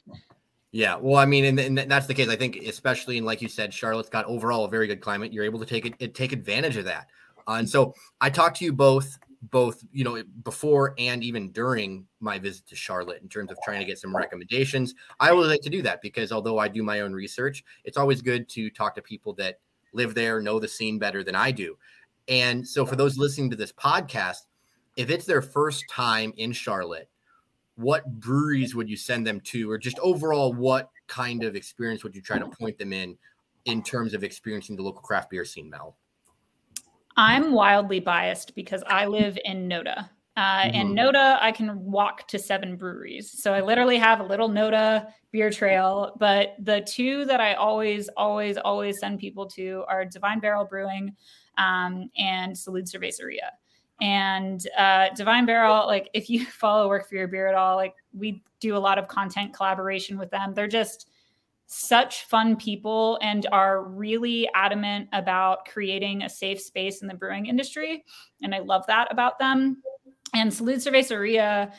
yeah. 0.72 0.96
Well, 0.96 1.16
I 1.16 1.26
mean, 1.26 1.44
and, 1.44 1.60
and, 1.60 1.90
that's 1.90 2.06
the 2.06 2.14
case. 2.14 2.28
I 2.28 2.36
think, 2.36 2.56
especially 2.56 3.18
in, 3.18 3.24
like 3.24 3.42
you 3.42 3.48
said, 3.48 3.72
Charlotte's 3.72 4.08
got 4.08 4.24
overall 4.24 4.64
a 4.64 4.70
very 4.70 4.86
good 4.86 5.00
climate. 5.00 5.32
You're 5.32 5.44
able 5.44 5.60
to 5.60 5.66
take 5.66 5.86
it, 6.00 6.14
take 6.14 6.32
advantage 6.32 6.76
of 6.76 6.86
that. 6.86 7.08
Uh, 7.46 7.54
and 7.54 7.68
so 7.68 7.94
I 8.20 8.30
talked 8.30 8.58
to 8.58 8.64
you 8.64 8.72
both 8.72 9.18
both 9.50 9.82
you 9.90 10.04
know 10.04 10.22
before 10.44 10.94
and 10.98 11.24
even 11.24 11.50
during 11.50 12.06
my 12.20 12.38
visit 12.38 12.66
to 12.68 12.76
charlotte 12.76 13.22
in 13.22 13.28
terms 13.28 13.50
of 13.50 13.58
trying 13.64 13.80
to 13.80 13.84
get 13.84 13.98
some 13.98 14.14
recommendations. 14.14 14.94
I 15.18 15.30
always 15.30 15.48
like 15.48 15.62
to 15.62 15.70
do 15.70 15.82
that 15.82 16.00
because 16.00 16.30
although 16.30 16.58
i 16.58 16.68
do 16.68 16.82
my 16.82 17.00
own 17.00 17.12
research 17.12 17.64
it's 17.84 17.96
always 17.96 18.22
good 18.22 18.48
to 18.50 18.70
talk 18.70 18.94
to 18.94 19.02
people 19.02 19.32
that 19.34 19.58
live 19.92 20.14
there 20.14 20.40
know 20.40 20.60
the 20.60 20.68
scene 20.68 20.98
better 20.98 21.24
than 21.24 21.34
i 21.34 21.50
do. 21.50 21.76
And 22.28 22.66
so 22.66 22.86
for 22.86 22.94
those 22.94 23.18
listening 23.18 23.50
to 23.50 23.56
this 23.56 23.72
podcast 23.72 24.42
if 24.96 25.10
it's 25.10 25.26
their 25.26 25.42
first 25.42 25.84
time 25.90 26.32
in 26.36 26.52
charlotte 26.52 27.08
what 27.76 28.20
breweries 28.20 28.74
would 28.74 28.88
you 28.88 28.96
send 28.96 29.26
them 29.26 29.40
to 29.40 29.68
or 29.68 29.78
just 29.78 29.98
overall 29.98 30.52
what 30.52 30.90
kind 31.08 31.42
of 31.42 31.56
experience 31.56 32.04
would 32.04 32.14
you 32.14 32.22
try 32.22 32.38
to 32.38 32.46
point 32.46 32.78
them 32.78 32.92
in 32.92 33.16
in 33.64 33.82
terms 33.82 34.14
of 34.14 34.22
experiencing 34.22 34.76
the 34.76 34.82
local 34.82 35.00
craft 35.00 35.30
beer 35.30 35.44
scene 35.44 35.68
mel 35.68 35.96
I'm 37.22 37.52
wildly 37.52 38.00
biased 38.00 38.56
because 38.56 38.82
I 38.88 39.06
live 39.06 39.38
in 39.44 39.68
Noda. 39.68 40.10
Uh, 40.36 40.62
mm-hmm. 40.62 40.74
And 40.74 40.98
Noda, 40.98 41.38
I 41.40 41.52
can 41.52 41.84
walk 41.84 42.26
to 42.28 42.38
seven 42.38 42.74
breweries. 42.74 43.30
So 43.40 43.54
I 43.54 43.60
literally 43.60 43.96
have 43.96 44.18
a 44.18 44.24
little 44.24 44.48
Noda 44.48 45.06
beer 45.30 45.48
trail. 45.50 46.16
But 46.18 46.56
the 46.58 46.80
two 46.80 47.24
that 47.26 47.40
I 47.40 47.54
always, 47.54 48.08
always, 48.16 48.56
always 48.56 48.98
send 48.98 49.20
people 49.20 49.46
to 49.50 49.84
are 49.86 50.04
Divine 50.04 50.40
Barrel 50.40 50.64
Brewing 50.64 51.14
um, 51.58 52.10
and 52.16 52.54
Salud 52.54 52.90
Cerveceria. 52.90 53.50
And 54.00 54.66
uh, 54.76 55.10
Divine 55.14 55.46
Barrel, 55.46 55.86
like 55.86 56.10
if 56.14 56.28
you 56.28 56.44
follow 56.60 56.88
Work 56.88 57.08
for 57.08 57.14
Your 57.14 57.28
Beer 57.28 57.46
at 57.46 57.54
all, 57.54 57.76
like 57.76 57.94
we 58.12 58.42
do 58.58 58.76
a 58.76 58.78
lot 58.78 58.98
of 58.98 59.06
content 59.06 59.54
collaboration 59.54 60.18
with 60.18 60.30
them. 60.30 60.54
They're 60.54 60.66
just 60.66 61.08
such 61.72 62.24
fun 62.24 62.54
people 62.54 63.18
and 63.22 63.46
are 63.50 63.84
really 63.84 64.48
adamant 64.54 65.08
about 65.12 65.64
creating 65.64 66.22
a 66.22 66.28
safe 66.28 66.60
space 66.60 67.00
in 67.00 67.08
the 67.08 67.14
brewing 67.14 67.46
industry. 67.46 68.04
And 68.42 68.54
I 68.54 68.58
love 68.58 68.86
that 68.88 69.10
about 69.10 69.38
them. 69.38 69.82
And 70.34 70.50
Salud 70.50 70.76
Cerveceria 70.76 71.72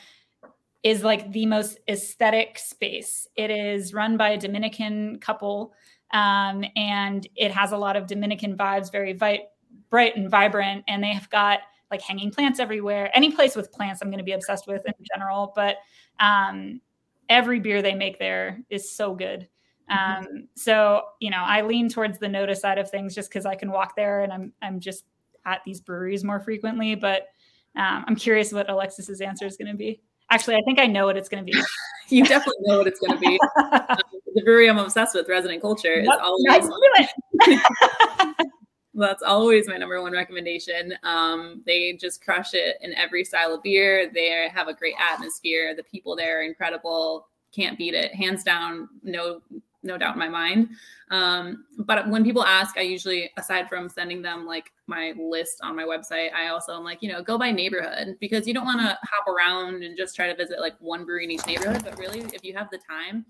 is 0.82 1.04
like 1.04 1.30
the 1.32 1.46
most 1.46 1.78
aesthetic 1.88 2.58
space. 2.58 3.28
It 3.36 3.50
is 3.50 3.94
run 3.94 4.16
by 4.16 4.30
a 4.30 4.38
Dominican 4.38 5.18
couple, 5.20 5.72
um, 6.12 6.64
and 6.76 7.26
it 7.36 7.52
has 7.52 7.72
a 7.72 7.78
lot 7.78 7.96
of 7.96 8.06
Dominican 8.06 8.56
vibes, 8.56 8.90
very 8.90 9.12
vi- 9.12 9.46
bright 9.90 10.16
and 10.16 10.28
vibrant. 10.28 10.84
And 10.88 11.02
they 11.02 11.12
have 11.12 11.30
got 11.30 11.60
like 11.90 12.02
hanging 12.02 12.30
plants 12.30 12.58
everywhere. 12.58 13.10
Any 13.14 13.30
place 13.30 13.54
with 13.54 13.72
plants, 13.72 14.02
I'm 14.02 14.08
going 14.08 14.18
to 14.18 14.24
be 14.24 14.32
obsessed 14.32 14.66
with 14.66 14.84
in 14.84 14.94
general. 15.14 15.52
But 15.54 15.76
um, 16.20 16.80
every 17.28 17.60
beer 17.60 17.80
they 17.80 17.94
make 17.94 18.18
there 18.18 18.60
is 18.68 18.90
so 18.90 19.14
good. 19.14 19.48
Mm-hmm. 19.90 20.24
Um, 20.24 20.48
so 20.54 21.02
you 21.20 21.30
know, 21.30 21.42
I 21.44 21.62
lean 21.62 21.88
towards 21.88 22.18
the 22.18 22.28
Noda's 22.28 22.60
side 22.60 22.78
of 22.78 22.90
things 22.90 23.14
just 23.14 23.30
because 23.30 23.46
I 23.46 23.54
can 23.54 23.70
walk 23.70 23.96
there 23.96 24.22
and 24.22 24.32
I'm 24.32 24.52
I'm 24.62 24.80
just 24.80 25.04
at 25.46 25.60
these 25.64 25.80
breweries 25.80 26.24
more 26.24 26.40
frequently. 26.40 26.94
But 26.94 27.28
um, 27.76 28.04
I'm 28.06 28.16
curious 28.16 28.52
what 28.52 28.70
Alexis's 28.70 29.20
answer 29.20 29.46
is 29.46 29.56
going 29.56 29.70
to 29.70 29.76
be. 29.76 30.00
Actually, 30.30 30.56
I 30.56 30.62
think 30.62 30.78
I 30.78 30.86
know 30.86 31.06
what 31.06 31.16
it's 31.16 31.28
going 31.28 31.44
to 31.44 31.52
be. 31.52 31.58
you 32.08 32.24
definitely 32.24 32.62
know 32.62 32.78
what 32.78 32.86
it's 32.86 33.00
going 33.00 33.12
to 33.12 33.18
be. 33.18 33.38
um, 33.56 33.96
the 34.34 34.42
brewery 34.42 34.68
I'm 34.68 34.78
obsessed 34.78 35.14
with, 35.14 35.28
Resident 35.28 35.60
Culture, 35.60 35.92
is 35.92 36.06
Yep, 36.06 36.20
always 36.22 36.46
I 36.48 36.58
knew 36.58 37.08
it. 37.46 38.46
That's 38.94 39.22
always 39.24 39.66
my 39.66 39.76
number 39.76 40.00
one 40.00 40.12
recommendation. 40.12 40.94
Um, 41.02 41.62
they 41.66 41.94
just 41.94 42.24
crush 42.24 42.54
it 42.54 42.76
in 42.80 42.94
every 42.94 43.24
style 43.24 43.54
of 43.54 43.62
beer. 43.62 44.10
They 44.12 44.48
have 44.52 44.68
a 44.68 44.74
great 44.74 44.94
atmosphere. 45.00 45.74
The 45.74 45.82
people 45.82 46.14
there 46.14 46.40
are 46.40 46.42
incredible. 46.42 47.26
Can't 47.52 47.76
beat 47.76 47.94
it, 47.94 48.14
hands 48.14 48.44
down. 48.44 48.88
No, 49.02 49.40
no 49.84 49.98
doubt 49.98 50.14
in 50.14 50.18
my 50.18 50.28
mind. 50.28 50.70
Um, 51.10 51.64
but 51.78 52.08
when 52.08 52.24
people 52.24 52.44
ask, 52.44 52.76
I 52.76 52.80
usually, 52.80 53.30
aside 53.36 53.68
from 53.68 53.88
sending 53.88 54.22
them 54.22 54.46
like 54.46 54.72
my 54.86 55.12
list 55.18 55.60
on 55.62 55.76
my 55.76 55.84
website, 55.84 56.32
I 56.32 56.48
also 56.48 56.76
am 56.76 56.84
like, 56.84 57.02
you 57.02 57.12
know, 57.12 57.22
go 57.22 57.38
by 57.38 57.52
neighborhood 57.52 58.16
because 58.20 58.46
you 58.48 58.54
don't 58.54 58.64
want 58.64 58.80
to 58.80 58.98
hop 59.02 59.28
around 59.28 59.82
and 59.82 59.96
just 59.96 60.16
try 60.16 60.26
to 60.26 60.34
visit 60.34 60.60
like 60.60 60.74
one 60.80 61.04
brewery 61.04 61.24
in 61.24 61.30
each 61.30 61.46
neighborhood. 61.46 61.82
But 61.84 61.98
really, 61.98 62.20
if 62.32 62.42
you 62.42 62.54
have 62.54 62.70
the 62.70 62.78
time, 62.78 63.26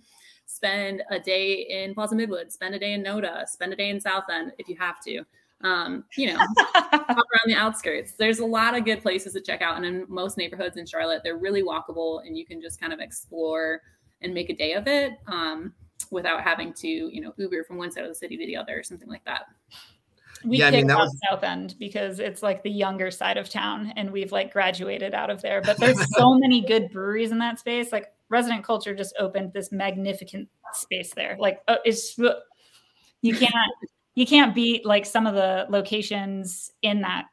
spend 0.46 1.02
a 1.10 1.18
day 1.18 1.66
in 1.68 1.94
Plaza 1.94 2.14
Midwood, 2.14 2.52
spend 2.52 2.74
a 2.74 2.78
day 2.78 2.92
in 2.92 3.02
Noda, 3.02 3.46
spend 3.48 3.72
a 3.72 3.76
day 3.76 3.90
in 3.90 4.00
South 4.00 4.24
End 4.32 4.52
if 4.58 4.68
you 4.68 4.76
have 4.78 5.00
to. 5.04 5.24
Um, 5.62 6.04
you 6.16 6.26
know, 6.26 6.38
hop 6.58 7.08
around 7.08 7.46
the 7.46 7.54
outskirts. 7.54 8.12
There's 8.12 8.40
a 8.40 8.44
lot 8.44 8.76
of 8.76 8.84
good 8.84 9.00
places 9.00 9.32
to 9.32 9.40
check 9.40 9.62
out. 9.62 9.76
And 9.76 9.86
in 9.86 10.04
most 10.08 10.36
neighborhoods 10.36 10.76
in 10.76 10.84
Charlotte, 10.84 11.22
they're 11.24 11.38
really 11.38 11.62
walkable 11.62 12.20
and 12.26 12.36
you 12.36 12.44
can 12.44 12.60
just 12.60 12.78
kind 12.78 12.92
of 12.92 13.00
explore 13.00 13.80
and 14.20 14.34
make 14.34 14.50
a 14.50 14.54
day 14.54 14.72
of 14.72 14.86
it 14.86 15.12
um, 15.26 15.72
without 16.10 16.42
having 16.42 16.72
to, 16.74 16.88
you 16.88 17.20
know, 17.20 17.32
Uber 17.36 17.64
from 17.64 17.76
one 17.76 17.90
side 17.90 18.04
of 18.04 18.10
the 18.10 18.14
city 18.14 18.36
to 18.36 18.46
the 18.46 18.56
other 18.56 18.78
or 18.78 18.82
something 18.82 19.08
like 19.08 19.24
that. 19.24 19.42
we 20.44 20.58
Yeah, 20.58 20.68
I 20.68 20.70
mean, 20.72 20.86
that 20.86 20.98
was- 20.98 21.18
South 21.28 21.42
End 21.42 21.74
because 21.78 22.20
it's 22.20 22.42
like 22.42 22.62
the 22.62 22.70
younger 22.70 23.10
side 23.10 23.36
of 23.36 23.48
town, 23.48 23.92
and 23.96 24.10
we've 24.10 24.32
like 24.32 24.52
graduated 24.52 25.14
out 25.14 25.30
of 25.30 25.40
there. 25.42 25.62
But 25.62 25.78
there's 25.78 25.98
so 26.16 26.34
many 26.38 26.60
good 26.60 26.90
breweries 26.90 27.32
in 27.32 27.38
that 27.38 27.58
space. 27.58 27.92
Like 27.92 28.12
Resident 28.28 28.64
Culture 28.64 28.94
just 28.94 29.14
opened 29.18 29.52
this 29.52 29.72
magnificent 29.72 30.48
space 30.72 31.12
there. 31.14 31.36
Like 31.38 31.60
uh, 31.68 31.76
it's 31.84 32.18
you 32.18 33.34
can't 33.34 33.54
you 34.14 34.26
can't 34.26 34.54
beat 34.54 34.84
like 34.84 35.06
some 35.06 35.26
of 35.26 35.34
the 35.34 35.66
locations 35.70 36.70
in 36.82 37.00
that 37.00 37.26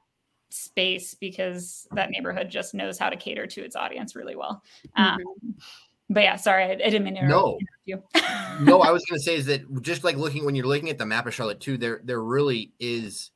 space 0.50 1.16
because 1.16 1.88
that 1.92 2.10
neighborhood 2.10 2.50
just 2.50 2.74
knows 2.74 2.98
how 2.98 3.10
to 3.10 3.16
cater 3.16 3.48
to 3.48 3.64
its 3.64 3.76
audience 3.76 4.16
really 4.16 4.36
well. 4.36 4.64
Um, 4.96 5.20
but 6.14 6.24
yeah, 6.24 6.36
sorry, 6.36 6.64
I, 6.66 6.72
I 6.72 6.76
didn't 6.76 7.04
mean 7.04 7.16
to 7.16 7.28
No. 7.28 7.60
you. 7.86 8.02
no, 8.62 8.82
I 8.82 8.92
was 8.92 9.04
going 9.06 9.20
to 9.20 9.24
say 9.24 9.36
is 9.36 9.46
that 9.48 9.82
just 9.82 10.04
like 10.04 10.16
looking 10.18 10.46
when 10.46 10.56
you're 10.56 10.68
looking 10.68 10.90
at 10.90 10.98
the 10.98 11.06
map 11.06 11.26
of 11.28 11.34
Charlotte 11.34 11.60
too, 11.60 11.78
there 11.78 12.02
there 12.04 12.22
really 12.24 12.74
is 12.80 13.32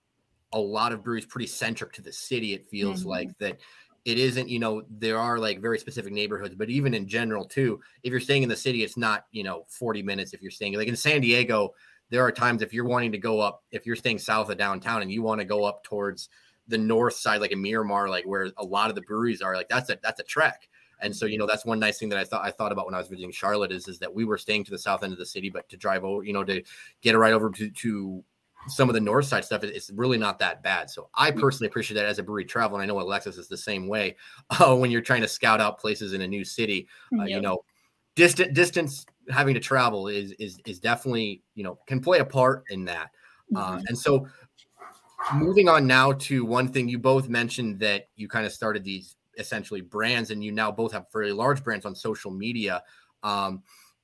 a 0.54 0.60
lot 0.60 0.92
of 0.92 1.04
breweries 1.04 1.26
pretty 1.26 1.48
centric 1.48 1.94
to 1.94 2.02
the 2.02 2.14
city. 2.14 2.54
It 2.54 2.68
feels 2.70 3.04
Mhm. 3.04 3.08
like 3.08 3.38
that 3.40 3.60
it 4.06 4.20
isn't, 4.20 4.48
you 4.50 4.60
know, 4.60 4.84
there 4.90 5.18
are 5.18 5.40
like 5.40 5.60
very 5.60 5.80
specific 5.80 6.14
neighborhoods, 6.14 6.54
but 6.56 6.70
even 6.70 6.94
in 6.94 7.08
general 7.08 7.44
too, 7.44 7.82
if 8.04 8.12
you're 8.12 8.20
staying 8.20 8.44
in 8.44 8.50
the 8.50 8.56
city, 8.56 8.84
it's 8.84 8.98
not, 8.98 9.26
you 9.32 9.44
know, 9.44 9.66
40 9.68 10.04
minutes 10.04 10.34
if 10.34 10.42
you're 10.44 10.52
staying 10.52 10.74
like 10.74 10.88
in 10.88 10.96
San 10.96 11.22
Diego, 11.22 11.74
there 12.12 12.24
are 12.24 12.32
times 12.32 12.62
if 12.62 12.72
you're 12.72 12.86
wanting 12.86 13.12
to 13.12 13.18
go 13.18 13.40
up, 13.40 13.64
if 13.72 13.86
you're 13.86 13.96
staying 13.96 14.20
south 14.20 14.50
of 14.52 14.58
downtown 14.58 15.02
and 15.02 15.12
you 15.12 15.24
want 15.24 15.42
to 15.42 15.46
go 15.46 15.64
up 15.64 15.84
towards 15.84 16.30
the 16.68 16.78
north 16.78 17.16
side, 17.16 17.42
like 17.42 17.52
in 17.52 17.62
Miramar, 17.62 18.08
like 18.10 18.26
where 18.26 18.52
a 18.58 18.64
lot 18.64 18.90
of 18.90 18.96
the 18.96 19.02
breweries 19.02 19.42
are, 19.42 19.56
like 19.56 19.70
that's 19.70 19.90
a 19.90 19.98
that's 20.04 20.20
a 20.20 20.24
trek. 20.24 20.70
And 21.02 21.16
so, 21.16 21.26
you 21.26 21.38
know, 21.38 21.48
that's 21.48 21.66
one 21.66 21.80
nice 21.80 22.00
thing 22.00 22.10
that 22.10 22.20
I 22.20 22.24
thought 22.24 22.46
I 22.46 22.52
thought 22.52 22.72
about 22.72 22.86
when 22.86 22.96
I 22.96 23.00
was 23.00 23.08
visiting 23.08 23.32
Charlotte 23.32 23.72
is 23.72 23.88
is 23.88 24.00
that 24.00 24.14
we 24.14 24.26
were 24.26 24.38
staying 24.38 24.64
to 24.66 24.72
the 24.72 24.78
south 24.78 25.04
end 25.04 25.14
of 25.14 25.20
the 25.20 25.26
city, 25.26 25.50
but 25.50 25.68
to 25.70 25.78
drive 25.78 26.04
over, 26.04 26.24
you 26.24 26.34
know, 26.34 26.44
to 26.44 26.62
get 27.02 27.16
a 27.16 27.18
ride 27.18 27.34
over 27.34 27.50
to 27.52 27.70
to 27.70 28.24
some 28.68 28.90
of 28.90 28.96
the 28.96 29.02
north 29.02 29.26
side 29.26 29.46
stuff, 29.46 29.64
it's 29.64 29.92
really 29.92 30.18
not 30.18 30.40
that 30.40 30.64
bad. 30.64 30.90
So 30.90 31.10
I 31.14 31.32
personally 31.32 31.68
appreciate 31.68 31.96
that 31.96 32.06
as 32.06 32.20
a 32.20 32.24
brewery 32.24 32.46
travel, 32.46 32.78
and 32.78 32.84
I 32.84 32.88
know 32.88 33.00
Alexis 33.00 33.38
is 33.38 33.48
the 33.48 33.58
same 33.58 33.88
way. 33.88 34.16
Uh, 34.60 34.76
when 34.76 34.90
you're 34.90 35.02
trying 35.02 35.22
to 35.22 35.28
scout 35.28 35.60
out 35.60 35.80
places 35.80 36.14
in 36.14 36.22
a 36.22 36.28
new 36.28 36.46
city, 36.46 36.88
uh, 37.20 37.24
you 37.24 37.42
know, 37.42 37.64
distant 38.16 38.54
distance 38.54 39.06
having 39.30 39.54
to 39.54 39.60
travel 39.60 40.08
is 40.08 40.32
is 40.34 40.60
is 40.66 40.80
definitely 40.80 41.42
you 41.56 41.64
know 41.64 41.78
can 41.88 42.00
play 42.00 42.20
a 42.20 42.26
part 42.26 42.64
in 42.70 42.86
that. 42.86 43.10
Uh, 43.56 43.80
and 43.88 43.98
so 43.98 44.28
moving 45.34 45.68
on 45.68 45.88
now 45.88 46.12
to 46.14 46.46
one 46.46 46.68
thing 46.72 46.88
you 46.88 47.00
both 47.00 47.28
mentioned 47.30 47.80
that 47.80 48.08
you 48.16 48.28
kind 48.28 48.46
of 48.46 48.52
started 48.52 48.84
these 48.84 49.16
essentially 49.38 49.82
brands 49.82 50.32
and 50.32 50.44
you 50.44 50.52
now 50.52 50.72
both 50.72 50.92
have 50.92 51.10
fairly 51.12 51.32
large 51.32 51.64
brands 51.64 51.86
on 51.86 51.96
social 51.96 52.32
media 52.32 52.84
um, 53.24 53.62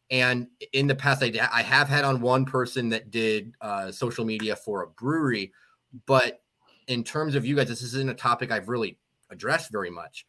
and 0.09 0.47
in 0.73 0.87
the 0.87 0.95
past 0.95 1.23
I, 1.23 1.31
I 1.51 1.61
have 1.61 1.87
had 1.87 2.03
on 2.03 2.21
one 2.21 2.45
person 2.45 2.89
that 2.89 3.11
did 3.11 3.53
uh, 3.61 3.91
social 3.91 4.25
media 4.25 4.55
for 4.55 4.83
a 4.83 4.87
brewery 4.87 5.51
but 6.05 6.41
in 6.87 7.03
terms 7.03 7.35
of 7.35 7.45
you 7.45 7.55
guys 7.55 7.67
this 7.67 7.81
isn't 7.81 8.09
a 8.09 8.13
topic 8.13 8.51
i've 8.51 8.69
really 8.69 8.97
addressed 9.29 9.71
very 9.71 9.89
much 9.89 10.25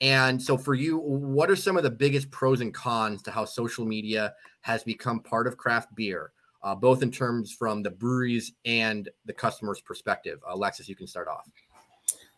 and 0.00 0.40
so 0.40 0.56
for 0.56 0.74
you 0.74 0.98
what 0.98 1.50
are 1.50 1.56
some 1.56 1.76
of 1.76 1.82
the 1.82 1.90
biggest 1.90 2.30
pros 2.30 2.60
and 2.60 2.72
cons 2.72 3.22
to 3.22 3.30
how 3.30 3.44
social 3.44 3.84
media 3.84 4.32
has 4.60 4.84
become 4.84 5.20
part 5.20 5.46
of 5.46 5.56
craft 5.56 5.94
beer 5.94 6.32
uh, 6.62 6.74
both 6.74 7.02
in 7.02 7.10
terms 7.10 7.52
from 7.52 7.82
the 7.82 7.90
breweries 7.90 8.52
and 8.64 9.08
the 9.26 9.32
customer's 9.32 9.80
perspective. 9.80 10.40
Alexis, 10.48 10.88
you 10.88 10.96
can 10.96 11.06
start 11.06 11.28
off. 11.28 11.48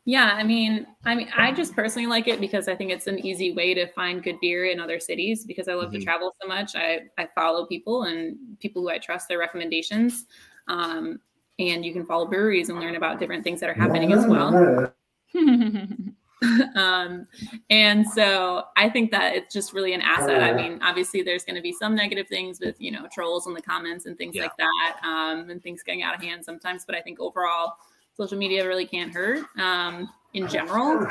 Yeah, 0.06 0.32
I 0.34 0.42
mean, 0.44 0.86
I 1.04 1.14
mean, 1.14 1.28
I 1.36 1.52
just 1.52 1.74
personally 1.76 2.06
like 2.08 2.26
it 2.26 2.40
because 2.40 2.68
I 2.68 2.74
think 2.74 2.90
it's 2.90 3.06
an 3.06 3.18
easy 3.24 3.52
way 3.52 3.74
to 3.74 3.86
find 3.88 4.22
good 4.22 4.40
beer 4.40 4.64
in 4.64 4.80
other 4.80 4.98
cities 4.98 5.44
because 5.44 5.68
I 5.68 5.74
love 5.74 5.90
Mhm. 5.90 5.98
to 5.98 6.04
travel 6.04 6.34
so 6.40 6.48
much. 6.48 6.74
I 6.74 7.02
I 7.18 7.26
follow 7.34 7.66
people 7.66 8.04
and 8.04 8.36
people 8.60 8.80
who 8.82 8.88
I 8.88 8.98
trust 8.98 9.28
their 9.28 9.38
recommendations. 9.38 10.26
Um, 10.68 11.20
and 11.58 11.84
you 11.84 11.92
can 11.92 12.06
follow 12.06 12.26
breweries 12.26 12.70
and 12.70 12.80
learn 12.80 12.94
about 12.96 13.18
different 13.20 13.44
things 13.44 13.60
that 13.60 13.68
are 13.68 13.74
happening 13.74 14.12
as 14.12 14.26
well. 14.26 14.94
um, 16.74 17.26
and 17.68 18.08
so 18.08 18.64
I 18.78 18.88
think 18.88 19.10
that 19.10 19.36
it's 19.36 19.52
just 19.52 19.74
really 19.74 19.92
an 19.92 20.00
asset. 20.00 20.42
I 20.42 20.54
mean, 20.54 20.80
obviously, 20.82 21.20
there's 21.22 21.44
going 21.44 21.56
to 21.56 21.62
be 21.62 21.72
some 21.72 21.94
negative 21.94 22.26
things 22.28 22.58
with 22.60 22.80
you 22.80 22.90
know 22.90 23.06
trolls 23.12 23.46
in 23.46 23.52
the 23.52 23.60
comments 23.60 24.06
and 24.06 24.16
things 24.16 24.34
Yeah. 24.34 24.44
like 24.44 24.56
that, 24.56 24.96
um, 25.02 25.50
and 25.50 25.62
things 25.62 25.82
getting 25.82 26.02
out 26.02 26.14
of 26.14 26.22
hand 26.22 26.42
sometimes. 26.42 26.86
But 26.86 26.94
I 26.94 27.02
think 27.02 27.20
overall, 27.20 27.74
social 28.20 28.36
media 28.36 28.66
really 28.68 28.84
can't 28.84 29.14
hurt 29.14 29.46
um, 29.58 30.06
in 30.34 30.46
general. 30.46 31.06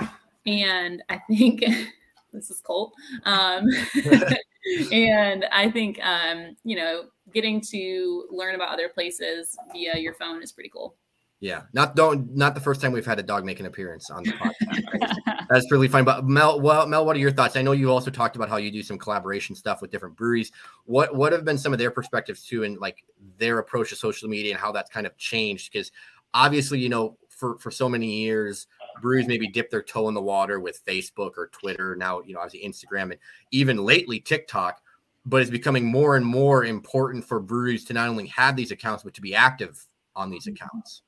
And 0.45 1.01
I 1.09 1.17
think 1.27 1.61
this 2.33 2.51
is 2.51 2.61
Colt. 2.61 2.93
Um, 3.23 3.65
and 4.91 5.45
I 5.51 5.71
think 5.71 5.99
um, 6.03 6.55
you 6.63 6.75
know 6.75 7.05
getting 7.33 7.61
to 7.61 8.27
learn 8.29 8.53
about 8.53 8.69
other 8.69 8.89
places 8.89 9.57
via 9.73 9.97
your 9.97 10.13
phone 10.13 10.43
is 10.43 10.51
pretty 10.51 10.69
cool. 10.69 10.95
Yeah, 11.41 11.63
not 11.73 11.95
don't 11.95 12.35
not 12.35 12.53
the 12.53 12.61
first 12.61 12.81
time 12.81 12.91
we've 12.91 13.05
had 13.05 13.17
a 13.17 13.23
dog 13.23 13.45
make 13.45 13.59
an 13.59 13.65
appearance 13.65 14.11
on 14.11 14.23
the 14.23 14.31
podcast. 14.33 15.15
That's 15.49 15.71
really 15.71 15.87
fun. 15.87 16.03
But 16.03 16.25
Mel, 16.25 16.59
well, 16.59 16.85
Mel, 16.85 17.05
what 17.05 17.15
are 17.15 17.19
your 17.19 17.31
thoughts? 17.31 17.55
I 17.55 17.61
know 17.61 17.71
you 17.71 17.89
also 17.89 18.11
talked 18.11 18.35
about 18.35 18.49
how 18.49 18.57
you 18.57 18.69
do 18.69 18.83
some 18.83 18.97
collaboration 18.97 19.55
stuff 19.55 19.81
with 19.81 19.89
different 19.89 20.17
breweries. 20.17 20.51
What 20.83 21.15
what 21.15 21.31
have 21.31 21.45
been 21.45 21.57
some 21.57 21.71
of 21.71 21.79
their 21.79 21.91
perspectives 21.91 22.43
too, 22.43 22.65
and 22.65 22.77
like 22.77 23.05
their 23.37 23.59
approach 23.59 23.89
to 23.89 23.95
social 23.95 24.27
media 24.27 24.51
and 24.51 24.59
how 24.59 24.73
that's 24.73 24.89
kind 24.89 25.07
of 25.07 25.17
changed? 25.17 25.71
Because 25.71 25.93
obviously, 26.33 26.79
you 26.79 26.89
know, 26.89 27.17
for 27.29 27.57
for 27.59 27.71
so 27.71 27.87
many 27.87 28.21
years, 28.21 28.67
breweries 29.01 29.27
maybe 29.27 29.47
dip 29.47 29.69
their 29.69 29.81
toe 29.81 30.07
in 30.07 30.13
the 30.13 30.21
water 30.21 30.59
with 30.59 30.83
Facebook 30.85 31.31
or 31.37 31.47
Twitter. 31.47 31.95
Now, 31.95 32.21
you 32.21 32.33
know, 32.33 32.39
obviously 32.39 32.67
Instagram 32.67 33.11
and 33.11 33.17
even 33.51 33.77
lately 33.77 34.19
TikTok. 34.19 34.81
But 35.25 35.41
it's 35.41 35.51
becoming 35.51 35.85
more 35.85 36.15
and 36.15 36.25
more 36.25 36.65
important 36.65 37.25
for 37.25 37.39
breweries 37.39 37.83
to 37.85 37.93
not 37.93 38.07
only 38.07 38.27
have 38.27 38.55
these 38.55 38.71
accounts, 38.71 39.03
but 39.03 39.13
to 39.15 39.21
be 39.21 39.35
active 39.35 39.85
on 40.15 40.29
these 40.29 40.47
accounts. 40.47 41.03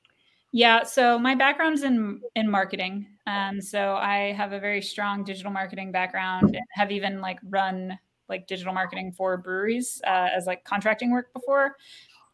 Yeah, 0.52 0.82
so 0.82 1.18
my 1.18 1.34
background's 1.34 1.82
in 1.82 2.20
in 2.36 2.50
marketing. 2.50 3.06
Um, 3.26 3.60
so 3.60 3.94
I 3.94 4.32
have 4.32 4.52
a 4.52 4.60
very 4.60 4.82
strong 4.82 5.24
digital 5.24 5.50
marketing 5.50 5.92
background 5.92 6.54
and 6.54 6.64
have 6.72 6.92
even 6.92 7.20
like 7.20 7.38
run 7.48 7.98
like 8.28 8.46
digital 8.46 8.72
marketing 8.72 9.12
for 9.12 9.36
breweries 9.38 10.00
uh, 10.06 10.28
as 10.34 10.46
like 10.46 10.62
contracting 10.64 11.10
work 11.10 11.32
before. 11.32 11.76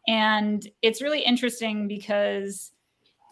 And 0.07 0.67
it's 0.81 1.01
really 1.01 1.21
interesting 1.21 1.87
because 1.87 2.71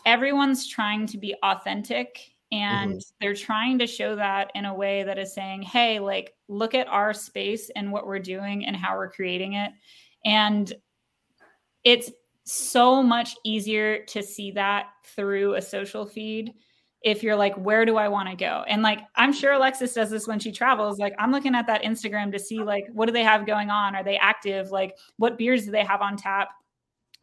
everyone's 0.08 0.68
trying 0.68 1.06
to 1.06 1.18
be 1.18 1.36
authentic 1.44 2.32
and 2.52 2.94
mm-hmm. 2.94 3.00
they're 3.20 3.36
trying 3.36 3.78
to 3.78 3.86
show 3.86 4.16
that 4.16 4.52
in 4.56 4.64
a 4.64 4.74
way 4.74 5.04
that 5.04 5.20
is 5.20 5.34
saying, 5.34 5.62
hey, 5.62 6.00
like, 6.00 6.34
look 6.48 6.74
at 6.74 6.88
our 6.88 7.14
space 7.14 7.70
and 7.76 7.92
what 7.92 8.08
we're 8.08 8.18
doing 8.18 8.66
and 8.66 8.76
how 8.76 8.96
we're 8.96 9.12
creating 9.12 9.54
it. 9.54 9.74
And 10.24 10.74
it's 11.84 12.10
so 12.46 13.04
much 13.04 13.36
easier 13.44 14.06
to 14.06 14.24
see 14.24 14.52
that 14.52 14.88
through 15.04 15.56
a 15.56 15.62
social 15.62 16.06
feed 16.06 16.54
if 17.04 17.22
you're 17.22 17.36
like 17.36 17.54
where 17.56 17.86
do 17.86 17.98
i 17.98 18.08
want 18.08 18.28
to 18.30 18.36
go? 18.36 18.64
And 18.68 18.82
like 18.82 19.02
i'm 19.16 19.34
sure 19.34 19.54
alexis 19.54 19.94
does 19.94 20.10
this 20.10 20.28
when 20.28 20.40
she 20.40 20.52
travels 20.52 20.98
like 20.98 21.14
i'm 21.20 21.32
looking 21.32 21.56
at 21.56 21.68
that 21.68 21.84
instagram 21.84 22.32
to 22.32 22.40
see 22.40 22.60
like 22.60 22.88
what 22.94 23.06
do 23.06 23.12
they 23.12 23.24
have 23.24 23.46
going 23.46 23.70
on? 23.70 23.96
Are 23.96 24.04
they 24.04 24.18
active? 24.18 24.72
Like 24.72 24.96
what 25.18 25.38
beers 25.38 25.66
do 25.66 25.72
they 25.72 25.84
have 25.84 26.02
on 26.02 26.16
tap 26.16 26.50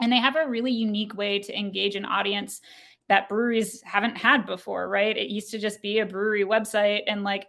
and 0.00 0.12
they 0.12 0.18
have 0.18 0.36
a 0.36 0.48
really 0.48 0.72
unique 0.72 1.14
way 1.14 1.38
to 1.38 1.58
engage 1.58 1.96
an 1.96 2.04
audience 2.04 2.60
that 3.08 3.28
breweries 3.28 3.82
haven't 3.84 4.16
had 4.16 4.46
before 4.46 4.88
right? 4.88 5.16
It 5.16 5.28
used 5.28 5.50
to 5.50 5.58
just 5.58 5.82
be 5.82 5.98
a 5.98 6.06
brewery 6.06 6.44
website 6.44 7.02
and 7.06 7.22
like 7.22 7.46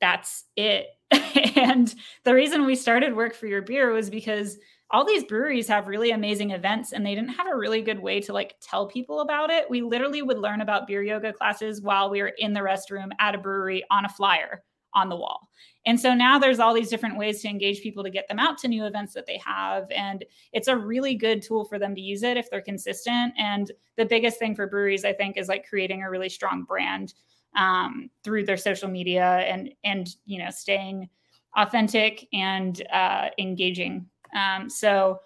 that's 0.00 0.44
it. 0.56 0.86
And 1.56 1.94
the 2.24 2.34
reason 2.34 2.66
we 2.66 2.74
started 2.74 3.14
work 3.14 3.34
for 3.34 3.46
your 3.46 3.62
beer 3.62 3.92
was 3.92 4.10
because 4.10 4.58
all 4.90 5.04
these 5.04 5.24
breweries 5.24 5.68
have 5.68 5.86
really 5.86 6.10
amazing 6.10 6.50
events 6.50 6.92
and 6.92 7.06
they 7.06 7.14
didn't 7.14 7.30
have 7.30 7.46
a 7.46 7.56
really 7.56 7.80
good 7.80 8.00
way 8.00 8.20
to 8.20 8.32
like 8.32 8.54
tell 8.60 8.86
people 8.86 9.20
about 9.20 9.50
it. 9.50 9.70
We 9.70 9.80
literally 9.80 10.20
would 10.20 10.38
learn 10.38 10.60
about 10.60 10.86
beer 10.86 11.02
yoga 11.02 11.32
classes 11.32 11.80
while 11.80 12.10
we 12.10 12.22
were 12.22 12.32
in 12.38 12.52
the 12.52 12.60
restroom 12.60 13.10
at 13.20 13.34
a 13.34 13.38
brewery 13.38 13.84
on 13.90 14.04
a 14.04 14.08
flyer 14.08 14.62
on 14.94 15.08
the 15.08 15.16
wall. 15.16 15.48
And 15.86 16.00
so 16.00 16.14
now 16.14 16.38
there's 16.38 16.60
all 16.60 16.72
these 16.72 16.88
different 16.88 17.18
ways 17.18 17.42
to 17.42 17.48
engage 17.48 17.82
people 17.82 18.02
to 18.02 18.10
get 18.10 18.26
them 18.28 18.38
out 18.38 18.56
to 18.58 18.68
new 18.68 18.86
events 18.86 19.12
that 19.14 19.26
they 19.26 19.38
have. 19.44 19.90
And 19.90 20.24
it's 20.52 20.68
a 20.68 20.76
really 20.76 21.14
good 21.14 21.42
tool 21.42 21.64
for 21.64 21.78
them 21.78 21.94
to 21.94 22.00
use 22.00 22.22
it 22.22 22.36
if 22.36 22.50
they're 22.50 22.62
consistent. 22.62 23.34
And 23.36 23.70
the 23.96 24.06
biggest 24.06 24.38
thing 24.38 24.54
for 24.54 24.66
breweries, 24.66 25.04
I 25.04 25.12
think, 25.12 25.36
is 25.36 25.48
like 25.48 25.68
creating 25.68 26.02
a 26.02 26.10
really 26.10 26.30
strong 26.30 26.64
brand 26.64 27.14
um, 27.56 28.10
through 28.22 28.46
their 28.46 28.56
social 28.56 28.88
media 28.88 29.24
and 29.24 29.72
and 29.84 30.08
you 30.26 30.40
know 30.40 30.50
staying 30.50 31.08
authentic 31.56 32.26
and 32.32 32.84
uh, 32.92 33.28
engaging 33.38 34.06
um, 34.34 34.68
so 34.68 35.20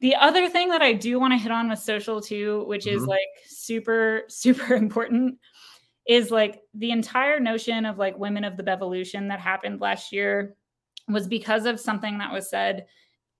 the 0.00 0.16
other 0.16 0.48
thing 0.48 0.68
that 0.70 0.82
I 0.82 0.92
do 0.92 1.18
want 1.20 1.32
to 1.32 1.38
hit 1.38 1.52
on 1.52 1.68
with 1.68 1.78
social 1.78 2.20
too, 2.20 2.64
which 2.66 2.86
mm-hmm. 2.86 2.96
is 2.96 3.06
like 3.06 3.20
super, 3.46 4.24
super 4.28 4.74
important, 4.74 5.38
is 6.06 6.30
like 6.30 6.60
the 6.74 6.90
entire 6.90 7.38
notion 7.38 7.86
of 7.86 7.98
like 7.98 8.18
women 8.18 8.44
of 8.44 8.56
the 8.56 8.62
Bevolution 8.62 9.28
that 9.28 9.40
happened 9.40 9.80
last 9.80 10.12
year 10.12 10.56
was 11.08 11.28
because 11.28 11.66
of 11.66 11.80
something 11.80 12.18
that 12.18 12.32
was 12.32 12.50
said 12.50 12.86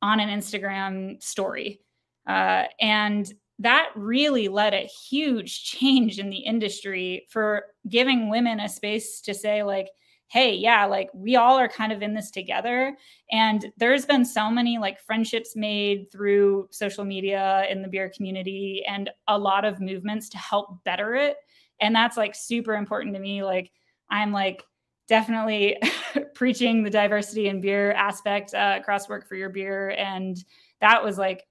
on 0.00 0.21
an 0.21 0.28
Instagram 0.28 1.23
story. 1.23 1.81
Uh, 2.26 2.64
and 2.81 3.33
that 3.59 3.90
really 3.95 4.49
led 4.49 4.75
a 4.75 4.88
huge 5.09 5.64
change 5.71 6.19
in 6.19 6.31
the 6.31 6.38
industry 6.38 7.26
for 7.31 7.66
giving 7.88 8.28
women 8.28 8.61
a 8.61 8.69
space 8.69 9.21
to 9.23 9.35
say, 9.35 9.62
like, 9.62 9.88
hey, 10.28 10.54
yeah, 10.54 10.87
like 10.87 11.11
we 11.12 11.37
all 11.37 11.59
are 11.59 11.69
kind 11.69 11.92
of 11.92 12.00
in 12.00 12.14
this 12.14 12.31
together. 12.31 12.97
And 13.31 13.71
there's 13.76 14.07
been 14.07 14.25
so 14.25 14.50
many 14.50 14.78
like 14.78 14.99
friendships 14.99 15.54
made 15.54 16.11
through 16.11 16.69
social 16.71 17.04
media 17.04 17.66
in 17.71 17.83
the 17.83 17.88
beer 17.88 18.11
community 18.16 18.83
and 18.88 19.11
a 19.28 19.38
lot 19.38 19.66
of 19.66 19.78
movements 19.78 20.31
to 20.31 20.38
help 20.38 20.83
better 20.85 21.14
it. 21.14 21.37
And 21.82 21.94
that's 21.94 22.16
like 22.16 22.34
super 22.34 22.74
important 22.74 23.14
to 23.14 23.20
me. 23.20 23.42
Like, 23.42 23.70
I'm 24.08 24.32
like, 24.32 24.64
definitely 25.08 25.76
preaching 26.34 26.82
the 26.82 26.90
diversity 26.90 27.48
in 27.48 27.60
beer 27.60 27.92
aspect 27.92 28.54
uh, 28.54 28.78
across 28.80 29.08
work 29.08 29.28
for 29.28 29.34
your 29.34 29.50
beer 29.50 29.90
and 29.98 30.44
that 30.80 31.02
was 31.02 31.18
like 31.18 31.44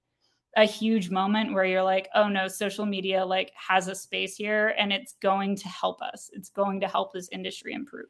a 0.56 0.64
huge 0.64 1.10
moment 1.10 1.52
where 1.52 1.64
you're 1.64 1.82
like 1.82 2.08
oh 2.14 2.28
no 2.28 2.48
social 2.48 2.86
media 2.86 3.24
like 3.24 3.52
has 3.54 3.88
a 3.88 3.94
space 3.94 4.34
here 4.36 4.74
and 4.78 4.90
it's 4.90 5.14
going 5.20 5.54
to 5.54 5.68
help 5.68 6.00
us 6.00 6.30
it's 6.32 6.48
going 6.48 6.80
to 6.80 6.88
help 6.88 7.12
this 7.12 7.28
industry 7.30 7.74
improve 7.74 8.08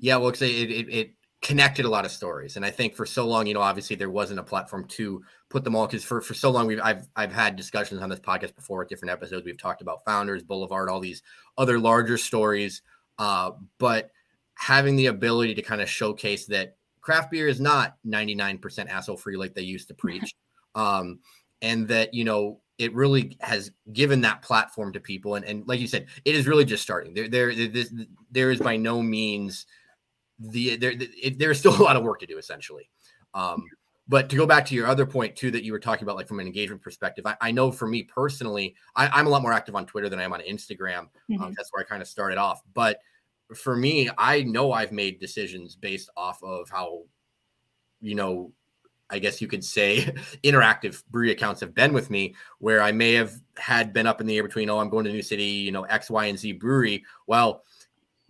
yeah, 0.00 0.16
well, 0.16 0.30
it, 0.30 0.42
it, 0.42 0.88
it 0.88 1.14
connected 1.42 1.84
a 1.84 1.88
lot 1.88 2.04
of 2.04 2.10
stories, 2.10 2.56
and 2.56 2.64
I 2.64 2.70
think 2.70 2.94
for 2.94 3.06
so 3.06 3.26
long, 3.26 3.46
you 3.46 3.54
know, 3.54 3.60
obviously 3.60 3.96
there 3.96 4.10
wasn't 4.10 4.40
a 4.40 4.44
platform 4.44 4.86
to 4.88 5.22
put 5.48 5.64
them 5.64 5.74
all 5.74 5.86
because 5.86 6.04
for 6.04 6.20
for 6.20 6.34
so 6.34 6.50
long 6.50 6.66
we've 6.66 6.80
I've 6.82 7.08
I've 7.16 7.32
had 7.32 7.56
discussions 7.56 8.02
on 8.02 8.08
this 8.08 8.20
podcast 8.20 8.54
before 8.54 8.78
with 8.78 8.88
different 8.88 9.12
episodes. 9.12 9.44
We've 9.44 9.58
talked 9.58 9.82
about 9.82 10.04
founders, 10.04 10.42
Boulevard, 10.42 10.88
all 10.88 11.00
these 11.00 11.22
other 11.56 11.78
larger 11.78 12.18
stories, 12.18 12.82
uh, 13.18 13.52
but 13.78 14.10
having 14.54 14.96
the 14.96 15.06
ability 15.06 15.54
to 15.54 15.62
kind 15.62 15.80
of 15.80 15.88
showcase 15.88 16.46
that 16.46 16.76
craft 17.00 17.30
beer 17.30 17.48
is 17.48 17.60
not 17.60 17.96
99% 18.06 18.88
asshole 18.90 19.16
free 19.16 19.36
like 19.36 19.54
they 19.54 19.62
used 19.62 19.88
to 19.88 19.94
preach 20.04 20.34
um, 20.74 21.18
and 21.62 21.88
that 21.88 22.14
you 22.14 22.24
know 22.24 22.60
it 22.78 22.94
really 22.94 23.36
has 23.40 23.70
given 23.92 24.22
that 24.22 24.42
platform 24.42 24.92
to 24.92 25.00
people 25.00 25.34
and, 25.34 25.44
and 25.44 25.66
like 25.66 25.80
you 25.80 25.86
said 25.86 26.06
it 26.24 26.34
is 26.34 26.46
really 26.46 26.64
just 26.64 26.82
starting 26.82 27.12
there 27.14 27.28
there 27.28 27.54
this, 27.54 27.92
there 28.30 28.50
is 28.50 28.58
by 28.58 28.76
no 28.76 29.02
means 29.02 29.66
the 30.40 30.76
there 30.76 30.94
there's 31.36 31.58
still 31.58 31.74
a 31.80 31.82
lot 31.82 31.96
of 31.96 32.02
work 32.02 32.20
to 32.20 32.26
do 32.26 32.38
essentially 32.38 32.88
um, 33.34 33.64
but 34.08 34.28
to 34.28 34.36
go 34.36 34.46
back 34.46 34.66
to 34.66 34.74
your 34.74 34.88
other 34.88 35.06
point 35.06 35.36
too 35.36 35.50
that 35.50 35.62
you 35.62 35.72
were 35.72 35.78
talking 35.78 36.04
about 36.04 36.16
like 36.16 36.26
from 36.26 36.40
an 36.40 36.46
engagement 36.46 36.82
perspective 36.82 37.26
i, 37.26 37.36
I 37.40 37.50
know 37.50 37.70
for 37.70 37.86
me 37.86 38.02
personally 38.02 38.74
I, 38.96 39.20
am 39.20 39.26
a 39.26 39.30
lot 39.30 39.42
more 39.42 39.52
active 39.52 39.76
on 39.76 39.86
twitter 39.86 40.08
than 40.08 40.18
i 40.18 40.24
am 40.24 40.32
on 40.32 40.40
instagram 40.40 40.98
um, 40.98 41.08
mm-hmm. 41.30 41.42
um, 41.42 41.54
that's 41.56 41.70
where 41.72 41.84
i 41.84 41.88
kind 41.88 42.02
of 42.02 42.08
started 42.08 42.38
off 42.38 42.62
but 42.74 42.98
for 43.54 43.76
me 43.76 44.10
i 44.16 44.42
know 44.42 44.72
i've 44.72 44.92
made 44.92 45.20
decisions 45.20 45.76
based 45.76 46.10
off 46.16 46.42
of 46.42 46.68
how 46.70 47.02
you 48.00 48.14
know 48.14 48.52
I 49.10 49.18
guess 49.18 49.40
you 49.40 49.48
could 49.48 49.64
say, 49.64 50.02
interactive 50.44 51.02
brewery 51.10 51.32
accounts 51.32 51.60
have 51.60 51.74
been 51.74 51.92
with 51.92 52.10
me, 52.10 52.34
where 52.58 52.80
I 52.80 52.92
may 52.92 53.14
have 53.14 53.34
had 53.56 53.92
been 53.92 54.06
up 54.06 54.20
in 54.20 54.26
the 54.26 54.36
air 54.36 54.42
between, 54.42 54.70
oh, 54.70 54.78
I'm 54.78 54.88
going 54.88 55.04
to 55.04 55.12
New 55.12 55.22
City, 55.22 55.44
you 55.44 55.72
know, 55.72 55.82
X, 55.84 56.10
Y, 56.10 56.26
and 56.26 56.38
Z 56.38 56.52
brewery. 56.52 57.04
Well, 57.26 57.64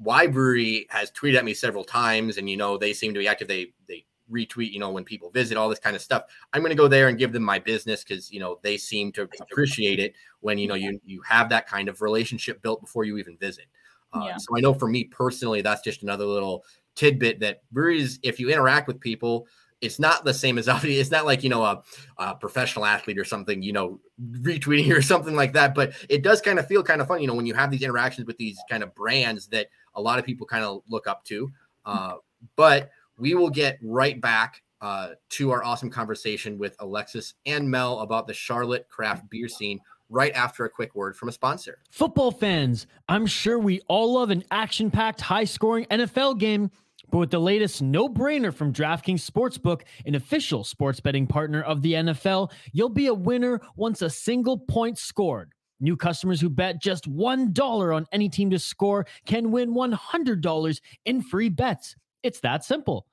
Y 0.00 0.26
Brewery 0.26 0.86
has 0.90 1.10
tweeted 1.10 1.36
at 1.36 1.44
me 1.44 1.54
several 1.54 1.84
times, 1.84 2.38
and 2.38 2.48
you 2.48 2.56
know 2.56 2.78
they 2.78 2.92
seem 2.92 3.12
to 3.14 3.20
be 3.20 3.28
active. 3.28 3.48
They 3.48 3.72
they 3.88 4.06
retweet, 4.30 4.72
you 4.72 4.78
know, 4.78 4.90
when 4.90 5.04
people 5.04 5.30
visit, 5.30 5.56
all 5.56 5.68
this 5.68 5.78
kind 5.78 5.96
of 5.96 6.02
stuff. 6.02 6.22
I'm 6.52 6.62
going 6.62 6.70
to 6.70 6.76
go 6.76 6.88
there 6.88 7.08
and 7.08 7.18
give 7.18 7.32
them 7.32 7.42
my 7.42 7.58
business 7.58 8.04
because 8.04 8.30
you 8.32 8.40
know 8.40 8.58
they 8.62 8.76
seem 8.76 9.12
to 9.12 9.28
appreciate 9.40 9.98
it 9.98 10.14
when 10.40 10.58
you 10.58 10.68
know 10.68 10.74
you 10.74 11.00
you 11.04 11.20
have 11.22 11.48
that 11.50 11.66
kind 11.66 11.88
of 11.88 12.00
relationship 12.02 12.62
built 12.62 12.80
before 12.80 13.04
you 13.04 13.18
even 13.18 13.36
visit. 13.36 13.66
Uh, 14.12 14.24
yeah. 14.26 14.36
So 14.38 14.56
I 14.56 14.60
know 14.60 14.74
for 14.74 14.88
me 14.88 15.04
personally, 15.04 15.62
that's 15.62 15.82
just 15.82 16.02
another 16.02 16.24
little 16.24 16.64
tidbit 16.96 17.40
that 17.40 17.62
breweries, 17.70 18.18
if 18.22 18.40
you 18.40 18.50
interact 18.50 18.88
with 18.88 19.00
people, 19.00 19.46
it's 19.80 19.98
not 19.98 20.24
the 20.24 20.34
same 20.34 20.58
as 20.58 20.68
obviously 20.68 21.00
it's 21.00 21.10
not 21.10 21.24
like 21.24 21.42
you 21.42 21.48
know 21.48 21.62
a, 21.62 21.82
a, 22.18 22.34
professional 22.34 22.84
athlete 22.84 23.18
or 23.18 23.24
something 23.24 23.62
you 23.62 23.72
know 23.72 23.98
retweeting 24.20 24.92
or 24.96 25.00
something 25.02 25.34
like 25.34 25.54
that 25.54 25.74
but 25.74 25.92
it 26.08 26.22
does 26.22 26.40
kind 26.40 26.58
of 26.58 26.66
feel 26.66 26.82
kind 26.82 27.00
of 27.00 27.08
fun 27.08 27.20
you 27.20 27.26
know 27.26 27.34
when 27.34 27.46
you 27.46 27.54
have 27.54 27.70
these 27.70 27.82
interactions 27.82 28.26
with 28.26 28.36
these 28.36 28.58
kind 28.68 28.82
of 28.82 28.94
brands 28.94 29.46
that 29.48 29.68
a 30.00 30.02
lot 30.02 30.18
of 30.18 30.24
people 30.24 30.46
kind 30.46 30.64
of 30.64 30.82
look 30.88 31.06
up 31.06 31.24
to 31.24 31.50
uh, 31.86 32.14
but 32.56 32.90
we 33.18 33.34
will 33.34 33.50
get 33.50 33.78
right 33.82 34.20
back 34.20 34.62
uh, 34.80 35.10
to 35.28 35.50
our 35.50 35.62
awesome 35.62 35.90
conversation 35.90 36.58
with 36.58 36.74
alexis 36.80 37.34
and 37.46 37.70
mel 37.70 38.00
about 38.00 38.26
the 38.26 38.34
charlotte 38.34 38.88
craft 38.88 39.28
beer 39.30 39.48
scene 39.48 39.80
right 40.10 40.32
after 40.34 40.64
a 40.64 40.68
quick 40.68 40.94
word 40.94 41.16
from 41.16 41.28
a 41.28 41.32
sponsor. 41.32 41.78
Football 41.90 42.32
fans, 42.32 42.86
I'm 43.08 43.26
sure 43.26 43.58
we 43.58 43.80
all 43.88 44.14
love 44.14 44.30
an 44.30 44.44
action 44.50 44.90
packed, 44.90 45.20
high 45.20 45.44
scoring 45.44 45.86
NFL 45.90 46.38
game. 46.38 46.70
But 47.10 47.18
with 47.18 47.30
the 47.30 47.40
latest 47.40 47.82
no 47.82 48.08
brainer 48.08 48.54
from 48.54 48.72
DraftKings 48.72 49.28
Sportsbook, 49.28 49.82
an 50.06 50.14
official 50.14 50.62
sports 50.62 51.00
betting 51.00 51.26
partner 51.26 51.62
of 51.62 51.82
the 51.82 51.94
NFL, 51.94 52.52
you'll 52.72 52.88
be 52.88 53.08
a 53.08 53.14
winner 53.14 53.60
once 53.74 54.02
a 54.02 54.10
single 54.10 54.58
point 54.58 54.96
scored. 54.96 55.52
New 55.80 55.96
customers 55.96 56.40
who 56.40 56.50
bet 56.50 56.80
just 56.80 57.10
$1 57.10 57.96
on 57.96 58.06
any 58.12 58.28
team 58.28 58.50
to 58.50 58.58
score 58.58 59.06
can 59.26 59.50
win 59.50 59.74
$100 59.74 60.80
in 61.06 61.22
free 61.22 61.48
bets. 61.48 61.96
It's 62.22 62.40
that 62.40 62.64
simple. 62.64 63.06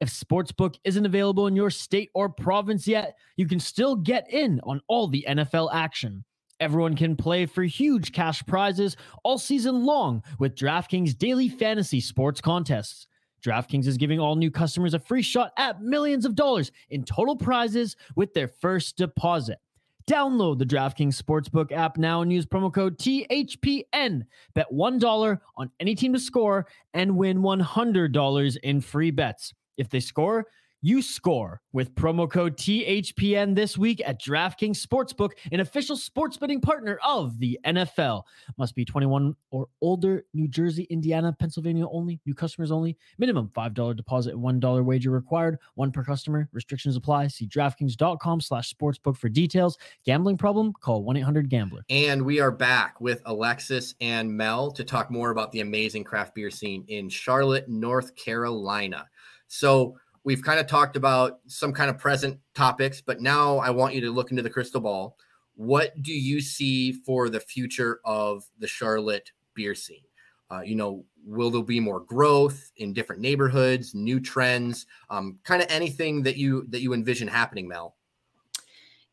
If 0.00 0.08
Sportsbook 0.08 0.76
isn't 0.84 1.06
available 1.06 1.46
in 1.46 1.56
your 1.56 1.70
state 1.70 2.10
or 2.14 2.28
province 2.28 2.88
yet, 2.88 3.16
you 3.36 3.46
can 3.46 3.60
still 3.60 3.94
get 3.94 4.28
in 4.32 4.60
on 4.64 4.80
all 4.88 5.08
the 5.08 5.24
NFL 5.28 5.72
action. 5.72 6.24
Everyone 6.58 6.94
can 6.94 7.16
play 7.16 7.46
for 7.46 7.64
huge 7.64 8.12
cash 8.12 8.44
prizes 8.46 8.96
all 9.24 9.38
season 9.38 9.84
long 9.84 10.22
with 10.38 10.54
DraftKings 10.54 11.18
daily 11.18 11.48
fantasy 11.48 12.00
sports 12.00 12.40
contests. 12.40 13.08
DraftKings 13.44 13.88
is 13.88 13.96
giving 13.96 14.20
all 14.20 14.36
new 14.36 14.50
customers 14.50 14.94
a 14.94 15.00
free 15.00 15.22
shot 15.22 15.52
at 15.56 15.82
millions 15.82 16.24
of 16.24 16.36
dollars 16.36 16.70
in 16.90 17.04
total 17.04 17.36
prizes 17.36 17.96
with 18.14 18.32
their 18.34 18.46
first 18.46 18.96
deposit. 18.96 19.58
Download 20.06 20.58
the 20.58 20.66
DraftKings 20.66 21.20
Sportsbook 21.20 21.72
app 21.72 21.96
now 21.96 22.22
and 22.22 22.32
use 22.32 22.46
promo 22.46 22.72
code 22.72 22.98
THPN. 22.98 24.22
Bet 24.54 24.66
$1 24.72 25.40
on 25.56 25.70
any 25.80 25.94
team 25.94 26.12
to 26.12 26.18
score 26.18 26.66
and 26.94 27.16
win 27.16 27.38
$100 27.38 28.56
in 28.58 28.80
free 28.80 29.10
bets. 29.10 29.54
If 29.76 29.88
they 29.88 30.00
score, 30.00 30.46
you 30.82 31.00
score 31.00 31.60
with 31.72 31.94
promo 31.94 32.28
code 32.28 32.56
THPN 32.56 33.54
this 33.54 33.78
week 33.78 34.02
at 34.04 34.20
DraftKings 34.20 34.84
Sportsbook, 34.84 35.30
an 35.52 35.60
official 35.60 35.96
sports 35.96 36.36
betting 36.36 36.60
partner 36.60 36.98
of 37.06 37.38
the 37.38 37.58
NFL. 37.64 38.24
Must 38.58 38.74
be 38.74 38.84
21 38.84 39.36
or 39.52 39.68
older, 39.80 40.24
New 40.34 40.48
Jersey, 40.48 40.82
Indiana, 40.90 41.34
Pennsylvania 41.38 41.86
only, 41.88 42.20
new 42.26 42.34
customers 42.34 42.72
only. 42.72 42.98
Minimum 43.18 43.50
$5 43.56 43.96
deposit 43.96 44.34
and 44.34 44.42
$1 44.42 44.84
wager 44.84 45.10
required, 45.10 45.58
one 45.76 45.92
per 45.92 46.02
customer. 46.02 46.48
Restrictions 46.52 46.96
apply. 46.96 47.28
See 47.28 47.46
DraftKings.com 47.46 48.40
slash 48.40 48.74
sportsbook 48.74 49.16
for 49.16 49.28
details. 49.28 49.78
Gambling 50.04 50.36
problem? 50.36 50.72
Call 50.80 51.04
1-800-GAMBLER. 51.04 51.82
And 51.90 52.22
we 52.22 52.40
are 52.40 52.50
back 52.50 53.00
with 53.00 53.22
Alexis 53.26 53.94
and 54.00 54.30
Mel 54.36 54.72
to 54.72 54.82
talk 54.82 55.12
more 55.12 55.30
about 55.30 55.52
the 55.52 55.60
amazing 55.60 56.02
craft 56.02 56.34
beer 56.34 56.50
scene 56.50 56.84
in 56.88 57.08
Charlotte, 57.08 57.68
North 57.68 58.16
Carolina. 58.16 59.06
So 59.46 59.98
we've 60.24 60.42
kind 60.42 60.60
of 60.60 60.66
talked 60.66 60.96
about 60.96 61.40
some 61.46 61.72
kind 61.72 61.90
of 61.90 61.98
present 61.98 62.38
topics, 62.54 63.00
but 63.00 63.20
now 63.20 63.58
I 63.58 63.70
want 63.70 63.94
you 63.94 64.00
to 64.02 64.10
look 64.10 64.30
into 64.30 64.42
the 64.42 64.50
crystal 64.50 64.80
ball. 64.80 65.16
What 65.54 66.00
do 66.02 66.12
you 66.12 66.40
see 66.40 66.92
for 66.92 67.28
the 67.28 67.40
future 67.40 68.00
of 68.04 68.44
the 68.58 68.66
Charlotte 68.66 69.32
beer 69.54 69.74
scene? 69.74 70.04
Uh, 70.50 70.60
you 70.60 70.74
know, 70.74 71.04
will 71.24 71.50
there 71.50 71.62
be 71.62 71.80
more 71.80 72.00
growth 72.00 72.72
in 72.76 72.92
different 72.92 73.22
neighborhoods, 73.22 73.94
new 73.94 74.20
trends, 74.20 74.86
um, 75.08 75.38
kind 75.44 75.62
of 75.62 75.68
anything 75.70 76.22
that 76.22 76.36
you 76.36 76.66
that 76.68 76.82
you 76.82 76.92
envision 76.92 77.26
happening, 77.26 77.66
Mel? 77.66 77.96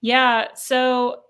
Yeah, 0.01 0.47
so 0.55 1.23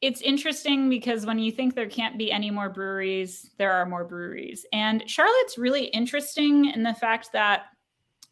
it's 0.00 0.20
interesting 0.20 0.90
because 0.90 1.24
when 1.24 1.38
you 1.38 1.50
think 1.50 1.74
there 1.74 1.88
can't 1.88 2.18
be 2.18 2.30
any 2.30 2.50
more 2.50 2.68
breweries, 2.68 3.50
there 3.56 3.72
are 3.72 3.86
more 3.86 4.04
breweries. 4.04 4.66
And 4.72 5.08
Charlotte's 5.08 5.56
really 5.56 5.86
interesting 5.86 6.66
in 6.66 6.82
the 6.82 6.94
fact 6.94 7.30
that 7.32 7.62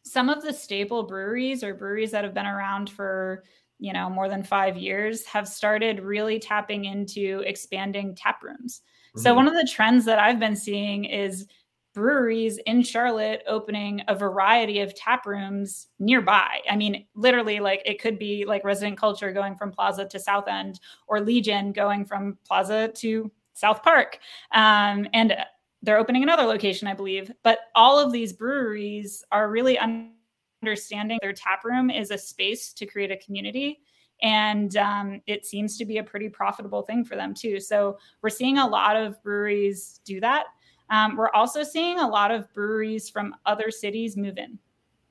some 0.03 0.29
of 0.29 0.43
the 0.43 0.53
staple 0.53 1.05
breweries 1.05 1.63
or 1.63 1.75
breweries 1.75 2.11
that 2.11 2.25
have 2.25 2.35
been 2.35 2.47
around 2.47 2.91
for 2.91 3.45
you 3.79 3.93
know 3.93 4.09
more 4.09 4.29
than 4.29 4.43
five 4.43 4.77
years 4.77 5.25
have 5.27 5.49
started 5.49 6.01
really 6.01 6.39
tapping 6.39 6.85
into 6.85 7.43
expanding 7.47 8.15
tap 8.15 8.43
rooms. 8.43 8.83
Mm-hmm. 9.09 9.21
So 9.21 9.35
one 9.35 9.49
of 9.49 9.55
the 9.55 9.69
trends 9.71 10.05
that 10.05 10.19
I've 10.19 10.41
been 10.41 10.57
seeing 10.57 11.05
is 11.05 11.47
breweries 11.95 12.59
in 12.67 12.83
Charlotte 12.83 13.43
opening 13.47 14.03
a 14.09 14.15
variety 14.15 14.81
of 14.81 14.95
tap 14.95 15.27
rooms 15.27 15.89
nearby. 15.99 16.61
I 16.71 16.77
mean, 16.77 17.07
literally, 17.15 17.61
like 17.61 17.83
it 17.85 18.01
could 18.01 18.19
be 18.19 18.45
like 18.45 18.65
Resident 18.65 18.99
Culture 18.99 19.33
going 19.33 19.57
from 19.57 19.73
Plaza 19.73 20.07
to 20.07 20.19
South 20.19 20.49
End, 20.49 20.81
or 21.07 21.21
Legion 21.21 21.73
going 21.73 22.05
from 22.05 22.39
Plaza 22.47 22.89
to 22.97 23.31
South 23.53 23.83
Park. 23.83 24.19
Um, 24.53 25.07
and 25.13 25.37
they're 25.83 25.99
opening 25.99 26.23
another 26.23 26.45
location, 26.45 26.89
I 26.89 26.95
believe. 26.95 27.31
But 27.43 27.59
all 27.75 27.99
of 27.99 28.13
these 28.13 28.33
breweries 28.33 29.25
are 29.33 29.51
really 29.51 29.79
understanding 29.79 31.19
their 31.21 31.33
tap 31.33 31.65
room 31.65 31.91
is 31.91 32.11
a 32.11 32.19
space 32.19 32.73
to 32.75 32.87
create 32.87 33.11
a 33.11 33.17
community. 33.17 33.81
And 34.23 34.77
um, 34.77 35.21
it 35.27 35.45
seems 35.45 35.77
to 35.79 35.85
be 35.85 35.99
a 35.99 36.05
pretty 36.05 36.29
profitable 36.29 36.83
thing 36.83 37.05
for 37.05 37.17
them 37.17 37.35
too. 37.35 37.59
So 37.59 37.99
we're 38.23 38.31
seeing 38.31 38.59
a 38.59 38.67
lot 38.67 38.97
of 38.97 39.21
breweries 39.23 40.01
do 40.05 40.21
that. 40.21 40.45
Um, 40.91 41.17
we're 41.17 41.31
also 41.31 41.65
seeing 41.65 41.99
a 41.99 42.09
lot 42.09 42.31
of 42.31 42.53
breweries 42.55 43.09
from 43.09 43.35
other 43.47 43.71
cities 43.71 44.17
move 44.17 44.39
in. 44.39 44.59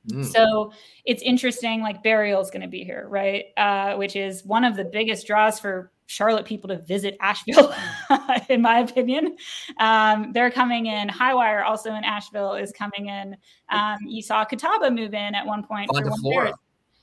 Mm. 0.10 0.26
So 0.26 0.72
it's 1.06 1.22
interesting, 1.24 1.82
like 1.82 2.04
Burial 2.04 2.42
is 2.42 2.50
going 2.50 2.62
to 2.62 2.68
be 2.68 2.84
here, 2.84 3.06
right? 3.10 3.46
Uh, 3.58 3.96
which 3.96 4.16
is 4.16 4.46
one 4.46 4.64
of 4.64 4.76
the 4.76 4.86
biggest 4.86 5.28
draws 5.28 5.60
for 5.60 5.92
Charlotte 6.12 6.46
people 6.46 6.68
to 6.68 6.82
visit 6.82 7.16
Asheville, 7.22 7.74
in 8.50 8.62
my 8.62 8.80
opinion. 8.80 9.38
Um, 9.80 10.34
they're 10.34 10.52
coming 10.52 10.88
in. 10.88 11.08
Hi-Wire, 11.08 11.64
also 11.64 11.96
in 11.96 12.04
Asheville, 12.04 12.56
is 12.56 12.74
coming 12.74 13.08
in. 13.08 13.38
Um, 13.70 13.98
you 14.06 14.22
saw 14.22 14.44
Catawba 14.44 14.92
move 14.92 15.14
in 15.14 15.36
at 15.36 15.46
one 15.46 15.64
point. 15.64 15.90
Fonta 15.90 16.14
Flora. 16.20 16.54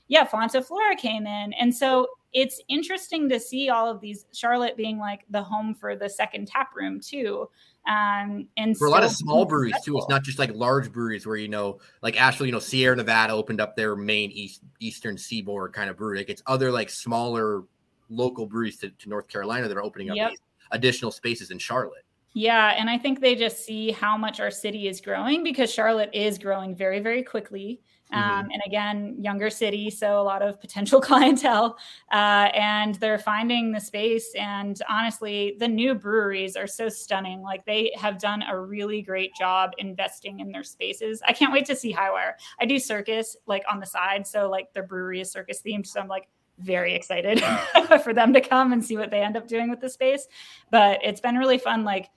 Yeah, 0.09 0.27
Fonta 0.27 0.63
Flora 0.63 0.95
came 0.95 1.25
in. 1.25 1.53
And 1.53 1.75
so 1.75 2.07
it's 2.33 2.61
interesting 2.69 3.27
to 3.29 3.39
see 3.39 3.69
all 3.69 3.89
of 3.89 3.99
these, 3.99 4.27
Charlotte 4.31 4.77
being 4.77 4.99
like 4.99 5.25
the 5.31 5.41
home 5.41 5.73
for 5.73 5.95
the 5.95 6.07
second 6.07 6.47
tap 6.47 6.75
room, 6.75 6.99
too. 6.99 7.49
Um, 7.87 8.47
and 8.57 8.77
for 8.77 8.85
a 8.85 8.91
lot 8.91 9.03
of 9.03 9.09
small 9.09 9.45
breweries 9.47 9.73
too, 9.83 9.97
it's 9.97 10.09
not 10.09 10.23
just 10.23 10.37
like 10.37 10.51
large 10.53 10.91
breweries 10.91 11.25
where 11.25 11.37
you 11.37 11.47
know, 11.47 11.79
like 12.03 12.21
Asheville, 12.21 12.45
you 12.45 12.51
know, 12.51 12.59
Sierra 12.59 12.95
Nevada 12.95 13.33
opened 13.33 13.59
up 13.59 13.75
their 13.75 13.95
main 13.95 14.29
east 14.29 14.61
eastern 14.79 15.17
seaboard 15.17 15.73
kind 15.73 15.89
of 15.89 15.97
brewery. 15.97 16.19
Like 16.19 16.29
it's 16.29 16.43
other 16.45 16.71
like 16.71 16.91
smaller 16.91 17.63
local 18.09 18.45
breweries 18.45 18.77
to, 18.77 18.89
to 18.89 19.09
North 19.09 19.27
Carolina 19.27 19.67
that 19.67 19.77
are 19.77 19.83
opening 19.83 20.09
up 20.09 20.17
yep. 20.17 20.31
additional 20.71 21.11
spaces 21.11 21.51
in 21.51 21.59
Charlotte. 21.59 22.05
Yeah, 22.33 22.75
and 22.77 22.89
I 22.89 22.97
think 22.97 23.21
they 23.21 23.35
just 23.35 23.65
see 23.65 23.91
how 23.91 24.15
much 24.15 24.39
our 24.39 24.51
city 24.51 24.87
is 24.87 25.01
growing 25.01 25.43
because 25.43 25.73
Charlotte 25.73 26.11
is 26.13 26.37
growing 26.37 26.75
very, 26.75 26.99
very 26.99 27.23
quickly. 27.23 27.81
Um, 28.11 28.21
mm-hmm. 28.21 28.51
And 28.51 28.61
again, 28.65 29.15
younger 29.19 29.49
city, 29.49 29.89
so 29.89 30.19
a 30.19 30.23
lot 30.23 30.41
of 30.41 30.59
potential 30.59 30.99
clientele. 31.01 31.77
Uh, 32.11 32.49
and 32.53 32.95
they're 32.95 33.19
finding 33.19 33.71
the 33.71 33.79
space. 33.79 34.31
And 34.35 34.79
honestly, 34.89 35.55
the 35.59 35.67
new 35.67 35.93
breweries 35.95 36.55
are 36.55 36.67
so 36.67 36.89
stunning. 36.89 37.41
Like 37.41 37.65
they 37.65 37.91
have 37.95 38.19
done 38.19 38.43
a 38.49 38.59
really 38.59 39.01
great 39.01 39.31
job 39.35 39.71
investing 39.77 40.39
in 40.39 40.51
their 40.51 40.63
spaces. 40.63 41.21
I 41.27 41.33
can't 41.33 41.53
wait 41.53 41.65
to 41.65 41.75
see 41.75 41.91
Hi-Wire. 41.91 42.37
I 42.59 42.65
do 42.65 42.79
circus 42.79 43.35
like 43.45 43.63
on 43.69 43.79
the 43.79 43.85
side, 43.85 44.25
so 44.25 44.49
like 44.49 44.73
their 44.73 44.83
brewery 44.83 45.21
is 45.21 45.31
circus 45.31 45.61
themed. 45.65 45.85
So 45.85 45.99
I'm 45.99 46.07
like 46.07 46.27
very 46.59 46.93
excited 46.93 47.41
for 48.03 48.13
them 48.13 48.33
to 48.33 48.41
come 48.41 48.73
and 48.73 48.83
see 48.83 48.97
what 48.97 49.11
they 49.11 49.21
end 49.21 49.37
up 49.37 49.47
doing 49.47 49.69
with 49.69 49.79
the 49.79 49.89
space. 49.89 50.27
But 50.71 50.99
it's 51.03 51.21
been 51.21 51.35
really 51.35 51.57
fun, 51.57 51.83
like 51.83 52.09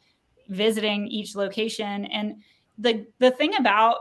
visiting 0.49 1.07
each 1.07 1.35
location. 1.35 2.07
And 2.07 2.43
the 2.79 3.07
the 3.19 3.31
thing 3.31 3.57
about 3.57 3.99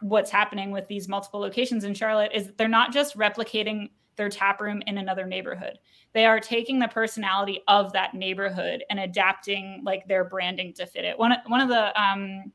what's 0.00 0.30
happening 0.30 0.70
with 0.70 0.86
these 0.88 1.08
multiple 1.08 1.40
locations 1.40 1.84
in 1.84 1.94
Charlotte 1.94 2.30
is 2.32 2.50
they're 2.56 2.68
not 2.68 2.92
just 2.92 3.16
replicating 3.16 3.90
their 4.16 4.28
tap 4.28 4.60
room 4.60 4.82
in 4.86 4.98
another 4.98 5.26
neighborhood. 5.26 5.78
They 6.12 6.26
are 6.26 6.40
taking 6.40 6.78
the 6.78 6.88
personality 6.88 7.62
of 7.68 7.92
that 7.92 8.14
neighborhood 8.14 8.84
and 8.90 9.00
adapting 9.00 9.82
like 9.84 10.06
their 10.06 10.24
branding 10.24 10.72
to 10.74 10.86
fit 10.86 11.04
it. 11.04 11.18
One 11.18 11.34
one 11.46 11.60
of 11.60 11.68
the 11.68 12.00
um, 12.00 12.52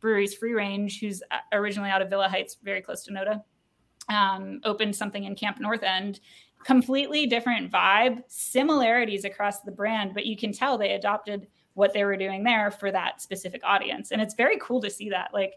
breweries, 0.00 0.34
Free 0.34 0.52
Range, 0.52 1.00
who's 1.00 1.22
uh, 1.30 1.38
originally 1.52 1.90
out 1.90 2.02
of 2.02 2.10
Villa 2.10 2.28
Heights, 2.28 2.58
very 2.62 2.82
close 2.82 3.04
to 3.04 3.12
Noda, 3.12 3.42
um, 4.08 4.60
opened 4.64 4.94
something 4.94 5.24
in 5.24 5.34
Camp 5.34 5.58
North 5.60 5.82
End 5.82 6.20
completely 6.64 7.26
different 7.26 7.70
vibe, 7.70 8.22
similarities 8.26 9.24
across 9.24 9.60
the 9.60 9.70
brand, 9.70 10.14
but 10.14 10.26
you 10.26 10.36
can 10.36 10.52
tell 10.52 10.78
they 10.78 10.92
adopted 10.92 11.46
what 11.74 11.92
they 11.92 12.04
were 12.04 12.16
doing 12.16 12.42
there 12.42 12.70
for 12.70 12.90
that 12.90 13.20
specific 13.20 13.60
audience. 13.64 14.10
And 14.12 14.22
it's 14.22 14.34
very 14.34 14.58
cool 14.60 14.80
to 14.80 14.90
see 14.90 15.10
that. 15.10 15.30
Like 15.32 15.54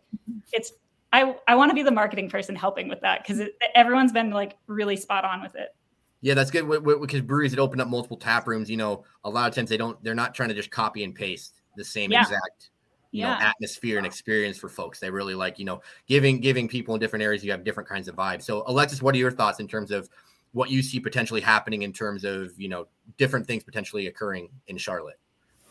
it's 0.52 0.74
I 1.14 1.36
I 1.48 1.56
want 1.56 1.72
to 1.72 1.76
be 1.76 1.84
the 1.84 1.92
marketing 1.92 2.30
person 2.30 2.56
helping 2.56 2.90
with 2.90 3.02
that 3.02 3.24
because 3.24 3.48
everyone's 3.76 4.12
been 4.12 4.32
like 4.32 4.58
really 4.68 4.98
spot 4.98 5.24
on 5.24 5.42
with 5.42 5.56
it. 5.56 5.76
Yeah, 6.22 6.34
that's 6.34 6.52
good 6.52 6.68
because 6.84 7.22
breweries 7.22 7.52
that 7.52 7.60
open 7.60 7.80
up 7.80 7.88
multiple 7.88 8.18
tap 8.18 8.48
rooms, 8.48 8.70
you 8.70 8.78
know, 8.78 9.06
a 9.24 9.30
lot 9.30 9.48
of 9.48 9.56
times 9.56 9.70
they 9.70 9.78
don't 9.78 10.02
they're 10.04 10.16
not 10.16 10.34
trying 10.34 10.50
to 10.50 10.56
just 10.56 10.72
copy 10.72 11.04
and 11.04 11.14
paste 11.14 11.62
the 11.76 11.86
same 11.86 12.12
yeah. 12.12 12.22
exact 12.22 12.72
you 13.12 13.22
yeah. 13.22 13.36
know 13.36 13.46
atmosphere 13.46 13.98
and 13.98 14.06
experience 14.06 14.58
for 14.58 14.68
folks 14.68 15.00
they 15.00 15.10
really 15.10 15.34
like 15.34 15.58
you 15.58 15.64
know 15.64 15.82
giving 16.08 16.42
giving 16.42 16.68
people 16.68 16.94
in 16.94 17.00
different 17.00 17.24
areas 17.24 17.44
you 17.44 17.52
have 17.52 17.64
different 17.64 17.88
kinds 17.88 18.08
of 18.08 18.16
vibes 18.16 18.44
so 18.44 18.64
alexis 18.68 19.02
what 19.02 19.16
are 19.16 19.18
your 19.18 19.32
thoughts 19.32 19.60
in 19.60 19.68
terms 19.68 19.92
of 19.92 20.10
what 20.58 20.72
you 20.72 20.82
see 20.82 21.00
potentially 21.00 21.40
happening 21.40 21.84
in 21.84 21.94
terms 21.94 22.24
of 22.26 22.60
you 22.60 22.68
know 22.68 22.88
different 23.18 23.46
things 23.46 23.64
potentially 23.64 24.08
occurring 24.08 24.50
in 24.68 24.78
Charlotte. 24.78 25.20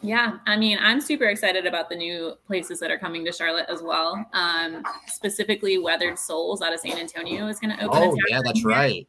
Yeah, 0.00 0.38
I 0.46 0.56
mean, 0.56 0.78
I'm 0.80 1.00
super 1.00 1.24
excited 1.24 1.66
about 1.66 1.88
the 1.88 1.96
new 1.96 2.34
places 2.46 2.78
that 2.80 2.90
are 2.90 2.98
coming 2.98 3.24
to 3.24 3.32
Charlotte 3.32 3.66
as 3.68 3.82
well. 3.82 4.24
Um, 4.32 4.84
specifically, 5.08 5.78
Weathered 5.78 6.18
Souls 6.18 6.62
out 6.62 6.72
of 6.72 6.80
San 6.80 6.98
Antonio 6.98 7.48
is 7.48 7.58
going 7.58 7.76
to 7.76 7.84
open. 7.84 8.10
Oh, 8.10 8.16
yeah, 8.28 8.40
that's 8.44 8.60
here. 8.60 8.68
right. 8.68 9.08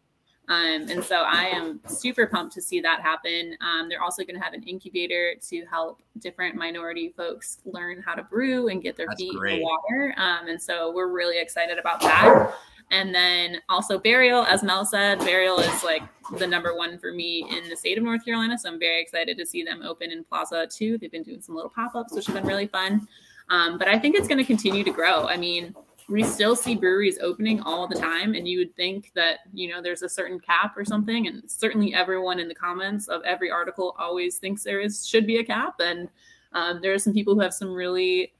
Um, 0.49 0.87
and 0.89 1.03
so 1.03 1.17
I 1.17 1.43
am 1.47 1.81
super 1.87 2.25
pumped 2.25 2.53
to 2.55 2.61
see 2.61 2.79
that 2.79 3.01
happen. 3.01 3.57
Um, 3.59 3.89
they're 3.89 4.01
also 4.01 4.23
going 4.23 4.37
to 4.37 4.41
have 4.41 4.53
an 4.53 4.63
incubator 4.63 5.35
to 5.49 5.65
help 5.65 6.01
different 6.19 6.55
minority 6.55 7.13
folks 7.17 7.59
learn 7.65 8.01
how 8.01 8.15
to 8.15 8.23
brew 8.23 8.69
and 8.69 8.81
get 8.81 8.95
their 8.95 9.07
that's 9.07 9.21
feet 9.21 9.35
great. 9.35 9.55
in 9.55 9.59
the 9.59 9.65
water. 9.65 10.15
Um, 10.15 10.47
and 10.47 10.61
so 10.61 10.93
we're 10.93 11.11
really 11.11 11.37
excited 11.37 11.77
about 11.77 11.99
that. 11.99 12.53
And 12.89 13.13
then 13.13 13.57
also 13.67 13.99
Burial, 13.99 14.43
as 14.43 14.63
Mel 14.63 14.85
said, 14.85 15.19
Burial 15.19 15.59
is 15.59 15.83
like 15.83 16.03
the 16.37 16.47
number 16.47 16.75
one 16.75 16.97
for 16.97 17.11
me 17.11 17.45
in 17.49 17.69
the 17.69 17.75
state 17.75 17.97
of 17.97 18.03
North 18.03 18.23
Carolina. 18.23 18.57
So 18.57 18.69
I'm 18.69 18.79
very 18.79 19.01
excited 19.01 19.37
to 19.37 19.45
see 19.45 19.63
them 19.63 19.81
open 19.83 20.11
in 20.11 20.23
Plaza 20.23 20.67
too. 20.67 20.97
They've 20.97 21.11
been 21.11 21.23
doing 21.23 21.41
some 21.41 21.55
little 21.55 21.69
pop 21.69 21.95
ups, 21.95 22.13
which 22.13 22.27
have 22.27 22.35
been 22.35 22.47
really 22.47 22.67
fun. 22.67 23.07
Um, 23.49 23.77
but 23.77 23.87
I 23.87 23.99
think 23.99 24.15
it's 24.15 24.27
going 24.27 24.37
to 24.37 24.43
continue 24.43 24.83
to 24.83 24.91
grow. 24.91 25.25
I 25.27 25.37
mean, 25.37 25.75
we 26.09 26.23
still 26.23 26.55
see 26.55 26.75
breweries 26.75 27.19
opening 27.19 27.61
all 27.61 27.87
the 27.87 27.95
time, 27.95 28.33
and 28.33 28.47
you 28.47 28.59
would 28.59 28.75
think 28.75 29.11
that 29.15 29.39
you 29.53 29.69
know 29.69 29.81
there's 29.81 30.03
a 30.03 30.09
certain 30.09 30.39
cap 30.39 30.77
or 30.77 30.85
something. 30.85 31.27
And 31.27 31.43
certainly, 31.49 31.93
everyone 31.93 32.39
in 32.39 32.47
the 32.47 32.55
comments 32.55 33.07
of 33.07 33.21
every 33.23 33.51
article 33.51 33.95
always 33.99 34.37
thinks 34.37 34.63
there 34.63 34.79
is 34.79 35.07
should 35.07 35.27
be 35.27 35.37
a 35.37 35.43
cap. 35.43 35.75
And 35.79 36.07
um, 36.53 36.79
there 36.81 36.93
are 36.93 36.99
some 36.99 37.13
people 37.13 37.35
who 37.35 37.41
have 37.41 37.53
some 37.53 37.73
really, 37.73 38.33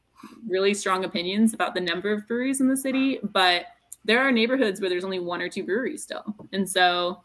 really 0.47 0.73
strong 0.73 1.03
opinions 1.03 1.53
about 1.53 1.73
the 1.73 1.81
number 1.81 2.11
of 2.11 2.25
breweries 2.27 2.61
in 2.61 2.69
the 2.69 2.77
city, 2.77 3.19
but 3.21 3.65
there 4.07 4.21
are 4.21 4.31
neighborhoods 4.31 4.79
where 4.79 4.89
there's 4.89 5.03
only 5.03 5.19
one 5.19 5.41
or 5.41 5.49
two 5.49 5.63
breweries 5.63 6.01
still. 6.01 6.23
And 6.53 6.67
so 6.67 7.23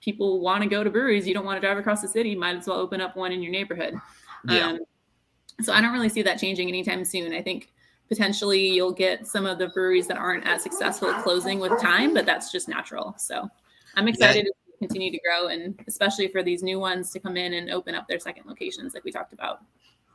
people 0.00 0.40
want 0.40 0.62
to 0.62 0.68
go 0.68 0.82
to 0.82 0.90
breweries. 0.90 1.28
You 1.28 1.34
don't 1.34 1.44
want 1.44 1.58
to 1.58 1.66
drive 1.66 1.78
across 1.78 2.02
the 2.02 2.08
city. 2.08 2.34
Might 2.34 2.56
as 2.56 2.66
well 2.66 2.78
open 2.78 3.00
up 3.00 3.14
one 3.16 3.32
in 3.32 3.42
your 3.42 3.52
neighborhood. 3.52 3.94
Yeah. 4.48 4.70
Um, 4.70 4.78
so 5.60 5.72
I 5.72 5.80
don't 5.80 5.92
really 5.92 6.08
see 6.08 6.22
that 6.22 6.40
changing 6.40 6.68
anytime 6.68 7.04
soon. 7.04 7.34
I 7.34 7.42
think 7.42 7.72
potentially 8.08 8.66
you'll 8.66 8.92
get 8.92 9.26
some 9.26 9.46
of 9.46 9.58
the 9.58 9.68
breweries 9.68 10.06
that 10.08 10.16
aren't 10.16 10.46
as 10.46 10.62
successful 10.62 11.12
closing 11.22 11.60
with 11.60 11.80
time, 11.80 12.14
but 12.14 12.26
that's 12.26 12.50
just 12.50 12.68
natural. 12.68 13.14
So 13.18 13.48
I'm 13.94 14.08
excited 14.08 14.46
yeah. 14.46 14.78
to 14.78 14.78
continue 14.78 15.12
to 15.12 15.18
grow 15.18 15.48
and 15.48 15.78
especially 15.86 16.28
for 16.28 16.42
these 16.42 16.62
new 16.62 16.80
ones 16.80 17.10
to 17.10 17.20
come 17.20 17.36
in 17.36 17.52
and 17.52 17.70
open 17.70 17.94
up 17.94 18.08
their 18.08 18.18
second 18.18 18.46
locations 18.46 18.94
like 18.94 19.04
we 19.04 19.12
talked 19.12 19.32
about. 19.32 19.60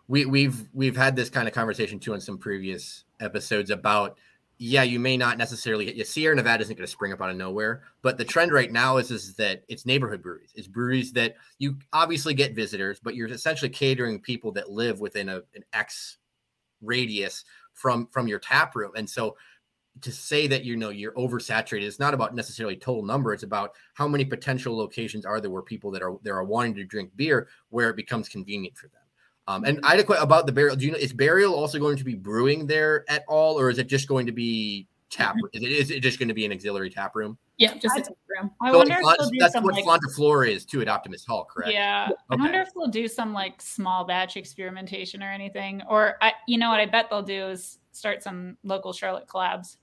We, 0.10 0.26
we've 0.26 0.68
we've 0.74 0.98
had 0.98 1.16
this 1.16 1.30
kind 1.30 1.48
of 1.48 1.54
conversation 1.54 2.00
too 2.00 2.14
in 2.14 2.22
some 2.22 2.38
previous 2.38 3.04
episodes 3.20 3.70
about 3.70 4.18
yeah, 4.60 4.84
you 4.84 5.00
may 5.00 5.18
not 5.18 5.38
necessarily 5.38 5.94
yeah, 5.96 6.04
Sierra 6.04 6.36
Nevada 6.36 6.64
isn't 6.64 6.76
going 6.76 6.86
to 6.86 6.92
spring 6.92 7.14
up 7.14 7.22
out 7.22 7.30
of 7.30 7.38
nowhere, 7.38 7.84
but 8.02 8.18
the 8.18 8.26
trend 8.26 8.52
right 8.52 8.72
now 8.72 8.98
is 8.98 9.12
is 9.12 9.36
that 9.36 9.64
it's 9.68 9.86
neighborhood 9.86 10.22
breweries. 10.24 10.52
It's 10.56 10.68
breweries 10.68 11.12
that 11.14 11.36
you 11.60 11.78
obviously 11.94 12.34
get 12.34 12.56
visitors, 12.56 13.00
but 13.02 13.16
you're 13.16 13.28
essentially 13.28 13.70
catering 13.70 14.20
people 14.20 14.52
that 14.54 14.72
live 14.72 15.00
within 15.00 15.30
a, 15.30 15.38
an 15.56 15.64
X 15.74 16.18
radius 16.82 17.46
from 17.74 18.08
from 18.08 18.28
your 18.28 18.40
tap 18.40 18.76
room. 18.76 18.92
And 18.96 19.08
so 19.08 19.38
to 20.02 20.12
say 20.12 20.48
that 20.48 20.64
you 20.64 20.76
know 20.76 20.90
you're 20.90 21.14
oversaturated, 21.14 21.84
it's 21.84 22.00
not 22.00 22.14
about 22.14 22.36
necessarily 22.36 22.76
total 22.76 23.04
number. 23.04 23.34
It's 23.34 23.44
about 23.44 23.74
how 23.94 24.08
many 24.08 24.26
potential 24.26 24.76
locations 24.76 25.26
are 25.26 25.40
there 25.40 25.52
where 25.52 25.62
people 25.62 25.92
that 25.92 26.02
are 26.02 26.18
there 26.24 26.36
are 26.36 26.44
wanting 26.44 26.76
to 26.76 26.84
drink 26.84 27.12
beer 27.16 27.48
where 27.70 27.90
it 27.90 27.96
becomes 27.96 28.28
convenient 28.28 28.76
for 28.76 28.88
them. 28.88 29.02
Um, 29.48 29.64
and 29.64 29.80
I 29.84 29.92
had 29.92 30.00
a 30.00 30.04
question 30.04 30.24
about 30.24 30.46
the 30.46 30.52
burial. 30.52 30.76
Do 30.76 30.86
you 30.86 30.92
know 30.92 30.98
is 30.98 31.14
burial 31.14 31.56
also 31.56 31.80
going 31.80 31.98
to 31.98 32.04
be 32.04 32.16
brewing 32.16 32.68
there 32.68 33.06
at 33.10 33.24
all, 33.28 33.60
or 33.60 33.70
is 33.70 33.78
it 33.78 33.88
just 33.88 34.08
going 34.08 34.26
to 34.26 34.34
be 34.34 34.88
tap? 35.10 35.36
Mm-hmm. 35.36 35.46
Is 35.54 35.64
it 35.64 35.72
is 35.72 35.92
it 35.92 36.00
just 36.02 36.20
going 36.20 36.28
to 36.28 36.34
be 36.34 36.46
an 36.46 36.52
auxiliary 36.52 36.90
tap 36.90 37.16
room? 37.16 37.38
Yeah, 37.58 37.76
just 37.76 37.96
I, 37.96 38.00
a 38.00 38.04
tap 38.04 38.14
room. 38.28 38.52
I 38.62 38.72
so 38.72 38.78
wonder 38.80 38.98
like, 39.02 39.18
if 39.20 39.30
that's 39.40 39.56
what 39.56 39.74
like, 39.74 39.86
Fonta 39.86 40.14
Flora 40.14 40.50
is 40.50 40.66
too 40.66 40.82
at 40.82 40.90
Optimist 40.90 41.26
Hall, 41.28 41.46
correct? 41.46 41.72
Yeah, 41.72 42.08
okay. 42.12 42.16
I 42.30 42.36
wonder 42.36 42.60
if 42.60 42.74
they'll 42.74 42.88
do 42.88 43.08
some 43.08 43.34
like 43.34 43.62
small 43.62 44.04
batch 44.04 44.36
experimentation 44.36 45.24
or 45.24 45.32
anything, 45.32 45.82
or 45.90 46.18
I, 46.22 46.34
you 46.48 46.58
know 46.58 46.70
what 46.70 46.82
I 46.82 46.86
bet 46.86 47.10
they'll 47.10 47.22
do 47.22 47.48
is 47.48 47.80
start 47.94 48.22
some 48.24 48.58
local 48.64 48.92
Charlotte 48.92 49.28
collabs. 49.28 49.78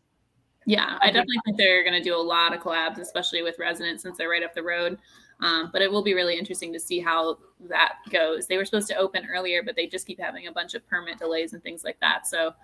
Yeah, 0.66 0.98
I 1.00 1.06
definitely 1.06 1.40
think 1.44 1.58
they're 1.58 1.84
going 1.84 2.00
to 2.00 2.02
do 2.02 2.16
a 2.16 2.20
lot 2.20 2.54
of 2.54 2.60
collabs, 2.60 2.98
especially 2.98 3.42
with 3.42 3.58
Resident 3.58 4.00
since 4.00 4.16
they're 4.16 4.30
right 4.30 4.42
up 4.42 4.54
the 4.54 4.62
road. 4.62 4.98
Um, 5.40 5.70
but 5.72 5.82
it 5.82 5.90
will 5.90 6.02
be 6.02 6.14
really 6.14 6.38
interesting 6.38 6.72
to 6.72 6.80
see 6.80 7.00
how 7.00 7.38
that 7.68 7.96
goes. 8.10 8.46
They 8.46 8.56
were 8.56 8.64
supposed 8.64 8.88
to 8.88 8.96
open 8.96 9.26
earlier, 9.30 9.62
but 9.62 9.76
they 9.76 9.86
just 9.86 10.06
keep 10.06 10.20
having 10.20 10.46
a 10.46 10.52
bunch 10.52 10.74
of 10.74 10.86
permit 10.86 11.18
delays 11.18 11.52
and 11.52 11.62
things 11.62 11.84
like 11.84 11.98
that. 12.00 12.26
So 12.26 12.54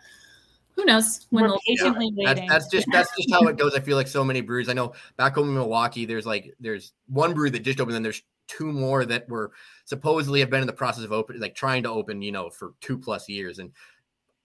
who 0.77 0.85
knows 0.85 1.27
when 1.31 1.45
we're 1.45 1.59
patiently 1.67 2.11
yeah, 2.15 2.29
waiting. 2.29 2.49
That's, 2.49 2.65
that's, 2.65 2.73
just 2.73 2.89
that's 2.93 3.17
just 3.17 3.33
how 3.33 3.47
it 3.49 3.59
goes. 3.59 3.75
I 3.75 3.81
feel 3.81 3.97
like 3.97 4.09
so 4.09 4.25
many 4.25 4.41
breweries. 4.41 4.69
I 4.69 4.73
know 4.73 4.95
back 5.17 5.35
home 5.35 5.49
in 5.49 5.55
Milwaukee, 5.55 6.07
there's 6.07 6.27
like 6.27 6.55
there's 6.61 6.93
one 7.09 7.35
brewery 7.35 7.51
that 7.51 7.61
just 7.61 7.81
opened, 7.81 7.97
and 7.97 8.05
there's 8.05 8.23
two 8.47 8.73
more 8.73 9.05
that 9.05 9.29
were 9.29 9.53
supposedly 9.85 10.41
have 10.41 10.51
been 10.51 10.61
in 10.61 10.67
the 10.67 10.73
process 10.73 11.05
of 11.05 11.13
open, 11.13 11.39
like 11.39 11.55
trying 11.55 11.83
to 11.83 11.91
open, 11.91 12.23
you 12.23 12.33
know, 12.33 12.51
for 12.51 12.73
two 12.81 12.99
plus 12.99 13.29
years. 13.29 13.59
And 13.59 13.73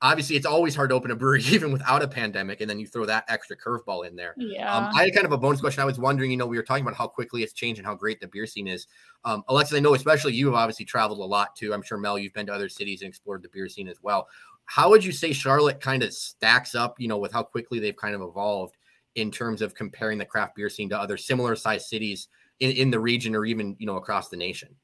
obviously 0.01 0.35
it's 0.35 0.45
always 0.45 0.75
hard 0.75 0.89
to 0.89 0.95
open 0.95 1.11
a 1.11 1.15
brewery 1.15 1.41
even 1.47 1.71
without 1.71 2.03
a 2.03 2.07
pandemic 2.07 2.61
and 2.61 2.69
then 2.69 2.79
you 2.79 2.87
throw 2.87 3.05
that 3.05 3.25
extra 3.27 3.55
curveball 3.55 4.07
in 4.07 4.15
there. 4.15 4.35
Um, 4.39 4.47
yeah. 4.47 4.73
Um, 4.73 4.91
i 4.95 5.03
had 5.03 5.13
kind 5.13 5.25
of 5.25 5.31
a 5.31 5.37
bonus 5.37 5.61
question. 5.61 5.81
I 5.81 5.85
was 5.85 5.99
wondering 5.99 6.31
you 6.31 6.37
know 6.37 6.45
we 6.45 6.57
were 6.57 6.63
talking 6.63 6.83
about 6.83 6.95
how 6.95 7.07
quickly 7.07 7.43
it's 7.43 7.53
changed 7.53 7.79
and 7.79 7.87
how 7.87 7.95
great 7.95 8.19
the 8.19 8.27
beer 8.27 8.45
scene 8.45 8.67
is. 8.67 8.87
Um, 9.23 9.43
alexis 9.49 9.77
i 9.77 9.79
know 9.79 9.93
especially 9.95 10.33
you 10.33 10.45
have 10.47 10.55
obviously 10.55 10.85
traveled 10.85 11.19
a 11.19 11.23
lot 11.23 11.55
too. 11.55 11.73
I'm 11.73 11.81
sure 11.81 11.97
mel 11.97 12.17
you've 12.17 12.33
been 12.33 12.45
to 12.47 12.53
other 12.53 12.69
cities 12.69 13.01
and 13.01 13.09
explored 13.09 13.41
the 13.41 13.49
beer 13.49 13.69
scene 13.69 13.87
as 13.87 14.01
well. 14.01 14.27
How 14.65 14.89
would 14.89 15.03
you 15.03 15.11
say 15.11 15.33
charlotte 15.33 15.79
kind 15.79 16.03
of 16.03 16.13
stacks 16.13 16.75
up 16.75 16.99
you 16.99 17.07
know 17.07 17.17
with 17.17 17.31
how 17.31 17.43
quickly 17.43 17.79
they've 17.79 17.95
kind 17.95 18.15
of 18.15 18.21
evolved 18.21 18.77
in 19.15 19.31
terms 19.31 19.61
of 19.61 19.73
comparing 19.73 20.17
the 20.17 20.25
craft 20.25 20.55
beer 20.55 20.69
scene 20.69 20.89
to 20.89 20.99
other 20.99 21.15
similar 21.15 21.55
sized 21.55 21.87
cities 21.87 22.27
in, 22.59 22.71
in 22.71 22.91
the 22.91 22.99
region 22.99 23.35
or 23.35 23.45
even 23.45 23.75
you 23.79 23.85
know 23.85 23.95
across 23.95 24.29
the 24.29 24.37
nation? 24.37 24.75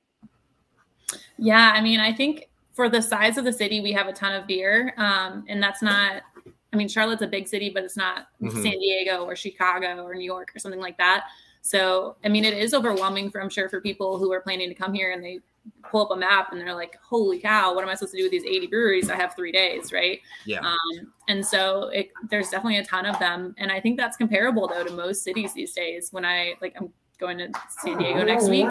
Yeah 1.38 1.74
i 1.76 1.82
mean 1.82 2.00
i 2.00 2.13
think 2.13 2.47
for 2.81 2.89
the 2.89 2.99
size 2.99 3.37
of 3.37 3.45
the 3.45 3.53
city, 3.53 3.79
we 3.79 3.91
have 3.93 4.07
a 4.07 4.11
ton 4.11 4.33
of 4.33 4.47
beer. 4.47 4.91
Um, 4.97 5.45
and 5.47 5.61
that's 5.61 5.83
not, 5.83 6.23
I 6.73 6.75
mean, 6.75 6.87
Charlotte's 6.87 7.21
a 7.21 7.27
big 7.27 7.47
city, 7.47 7.69
but 7.69 7.83
it's 7.83 7.95
not 7.95 8.29
mm-hmm. 8.41 8.59
San 8.59 8.79
Diego 8.79 9.23
or 9.23 9.35
Chicago 9.35 10.03
or 10.03 10.15
New 10.15 10.25
York 10.25 10.51
or 10.55 10.57
something 10.57 10.81
like 10.81 10.97
that. 10.97 11.25
So, 11.61 12.15
I 12.25 12.29
mean, 12.29 12.43
it 12.43 12.55
is 12.55 12.73
overwhelming 12.73 13.29
for, 13.29 13.39
I'm 13.39 13.49
sure, 13.49 13.69
for 13.69 13.81
people 13.81 14.17
who 14.17 14.31
are 14.33 14.41
planning 14.41 14.67
to 14.67 14.73
come 14.73 14.95
here 14.95 15.11
and 15.11 15.23
they 15.23 15.41
pull 15.91 16.03
up 16.03 16.09
a 16.09 16.15
map 16.15 16.51
and 16.51 16.59
they're 16.59 16.73
like, 16.73 16.97
holy 17.07 17.37
cow, 17.37 17.75
what 17.75 17.83
am 17.83 17.89
I 17.91 17.93
supposed 17.93 18.13
to 18.13 18.17
do 18.17 18.23
with 18.23 18.31
these 18.31 18.45
80 18.45 18.65
breweries? 18.65 19.11
I 19.11 19.15
have 19.15 19.35
three 19.35 19.51
days, 19.51 19.93
right? 19.93 20.19
Yeah. 20.47 20.61
Um, 20.61 21.13
and 21.27 21.45
so 21.45 21.89
it, 21.89 22.09
there's 22.31 22.49
definitely 22.49 22.77
a 22.77 22.85
ton 22.85 23.05
of 23.05 23.19
them. 23.19 23.53
And 23.59 23.71
I 23.71 23.79
think 23.79 23.97
that's 23.97 24.17
comparable 24.17 24.67
though 24.67 24.83
to 24.83 24.91
most 24.91 25.23
cities 25.23 25.53
these 25.53 25.73
days. 25.73 26.11
When 26.11 26.25
I 26.25 26.55
like, 26.61 26.73
I'm 26.79 26.91
going 27.21 27.38
to 27.38 27.49
San 27.69 27.97
Diego 27.97 28.23
next 28.25 28.49
week, 28.49 28.67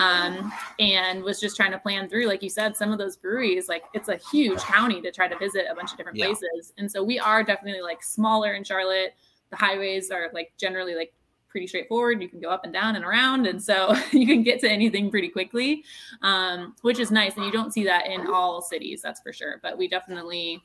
um, 0.00 0.52
and 0.80 1.22
was 1.22 1.38
just 1.38 1.54
trying 1.54 1.70
to 1.70 1.78
plan 1.78 2.08
through, 2.08 2.26
like 2.26 2.42
you 2.42 2.48
said, 2.48 2.76
some 2.76 2.90
of 2.90 2.98
those 2.98 3.16
breweries. 3.16 3.68
Like 3.68 3.84
it's 3.94 4.08
a 4.08 4.16
huge 4.32 4.58
county 4.60 5.00
to 5.02 5.12
try 5.12 5.28
to 5.28 5.38
visit 5.38 5.66
a 5.70 5.74
bunch 5.74 5.92
of 5.92 5.98
different 5.98 6.18
yeah. 6.18 6.26
places, 6.26 6.72
and 6.78 6.90
so 6.90 7.04
we 7.04 7.20
are 7.20 7.44
definitely 7.44 7.82
like 7.82 8.02
smaller 8.02 8.54
in 8.54 8.64
Charlotte. 8.64 9.14
The 9.50 9.56
highways 9.56 10.10
are 10.10 10.30
like 10.32 10.52
generally 10.58 10.96
like 10.96 11.12
pretty 11.48 11.66
straightforward. 11.66 12.22
You 12.22 12.28
can 12.28 12.40
go 12.40 12.48
up 12.48 12.64
and 12.64 12.72
down 12.72 12.96
and 12.96 13.04
around, 13.04 13.46
and 13.46 13.62
so 13.62 13.94
you 14.12 14.26
can 14.26 14.42
get 14.42 14.60
to 14.60 14.70
anything 14.70 15.10
pretty 15.10 15.28
quickly, 15.28 15.84
um, 16.22 16.74
which 16.82 16.98
is 16.98 17.10
nice. 17.10 17.36
And 17.36 17.44
you 17.44 17.52
don't 17.52 17.72
see 17.72 17.84
that 17.84 18.06
in 18.06 18.26
all 18.26 18.62
cities, 18.62 19.02
that's 19.02 19.20
for 19.20 19.32
sure. 19.32 19.60
But 19.62 19.76
we 19.78 19.86
definitely 19.86 20.62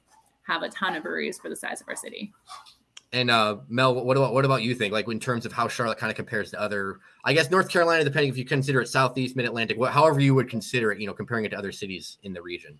have 0.47 0.63
a 0.63 0.69
ton 0.69 0.95
of 0.95 1.03
breweries 1.03 1.39
for 1.39 1.49
the 1.49 1.55
size 1.55 1.81
of 1.81 1.87
our 1.89 1.95
city. 1.95 2.31
And 3.15 3.31
uh, 3.31 3.59
Mel, 3.69 3.95
what 3.95 4.17
about 4.17 4.33
what 4.33 4.43
about 4.43 4.61
you 4.61 4.75
think? 4.75 4.91
Like 4.91 5.07
in 5.07 5.21
terms 5.21 5.45
of 5.45 5.53
how 5.53 5.69
Charlotte 5.69 5.97
kind 5.97 6.11
of 6.11 6.17
compares 6.17 6.51
to 6.51 6.59
other, 6.59 6.99
I 7.23 7.31
guess 7.31 7.49
North 7.49 7.69
Carolina, 7.69 8.03
depending 8.03 8.29
if 8.29 8.37
you 8.37 8.43
consider 8.43 8.81
it 8.81 8.89
Southeast, 8.89 9.37
Mid 9.37 9.45
Atlantic, 9.45 9.81
however 9.85 10.19
you 10.19 10.35
would 10.35 10.49
consider 10.49 10.91
it, 10.91 10.99
you 10.99 11.07
know, 11.07 11.13
comparing 11.13 11.45
it 11.45 11.49
to 11.49 11.57
other 11.57 11.71
cities 11.71 12.17
in 12.23 12.33
the 12.33 12.41
region. 12.41 12.77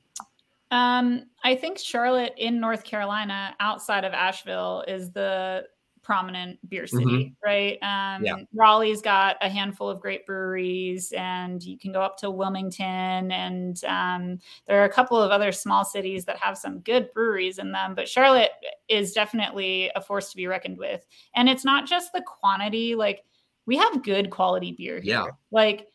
Um, 0.72 1.28
I 1.46 1.56
think 1.56 1.78
Charlotte 1.78 2.34
in 2.38 2.60
North 2.60 2.84
Carolina, 2.84 3.56
outside 3.62 4.04
of 4.04 4.12
Asheville, 4.12 4.84
is 4.90 5.10
the 5.12 5.68
prominent 6.06 6.60
beer 6.70 6.86
city, 6.86 7.04
mm-hmm. 7.04 7.34
right? 7.44 7.80
Um, 7.82 8.24
yeah. 8.24 8.36
Raleigh's 8.54 9.02
got 9.02 9.38
a 9.42 9.50
handful 9.50 9.90
of 9.90 10.00
great 10.00 10.26
breweries, 10.26 11.12
and 11.18 11.62
you 11.64 11.80
can 11.80 11.92
go 11.92 12.02
up 12.02 12.16
to 12.18 12.30
Wilmington, 12.30 13.32
and 13.32 13.84
um, 13.86 14.40
there 14.68 14.80
are 14.82 14.86
a 14.86 14.90
couple 14.90 15.20
of 15.20 15.32
other 15.32 15.52
small 15.52 15.84
cities 15.84 16.24
that 16.26 16.38
have 16.38 16.58
some 16.58 16.80
good 16.82 17.12
breweries 17.14 17.58
in 17.58 17.72
them. 17.72 17.96
But 17.96 18.08
Charlotte 18.08 18.52
is 18.88 19.14
definitely 19.14 19.92
a 19.96 20.02
force 20.02 20.30
to 20.30 20.38
be 20.38 20.46
reckoned 20.46 20.78
with, 20.78 21.06
and 21.36 21.50
it's 21.50 21.66
not 21.66 21.88
just 21.88 22.14
the 22.14 22.22
quantity; 22.22 22.94
like 22.94 23.24
we 23.66 23.76
have 23.76 24.04
good 24.04 24.30
quality 24.30 24.74
beer 24.74 25.02
here. 25.02 25.16
Yeah, 25.16 25.26
like 25.52 25.88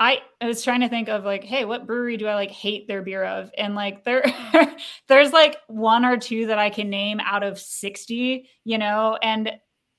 I, 0.00 0.22
I 0.40 0.46
was 0.46 0.62
trying 0.62 0.80
to 0.80 0.88
think 0.88 1.08
of 1.08 1.24
like, 1.24 1.42
hey, 1.42 1.64
what 1.64 1.86
brewery 1.86 2.16
do 2.16 2.28
I 2.28 2.34
like 2.34 2.50
hate 2.50 2.86
their 2.86 3.02
beer 3.02 3.24
of? 3.24 3.50
And 3.58 3.74
like 3.74 4.04
there 4.04 4.24
there's 5.08 5.32
like 5.32 5.56
one 5.66 6.04
or 6.04 6.16
two 6.16 6.46
that 6.46 6.58
I 6.58 6.70
can 6.70 6.88
name 6.88 7.20
out 7.20 7.42
of 7.42 7.58
60, 7.58 8.48
you 8.64 8.78
know, 8.78 9.18
and 9.22 9.50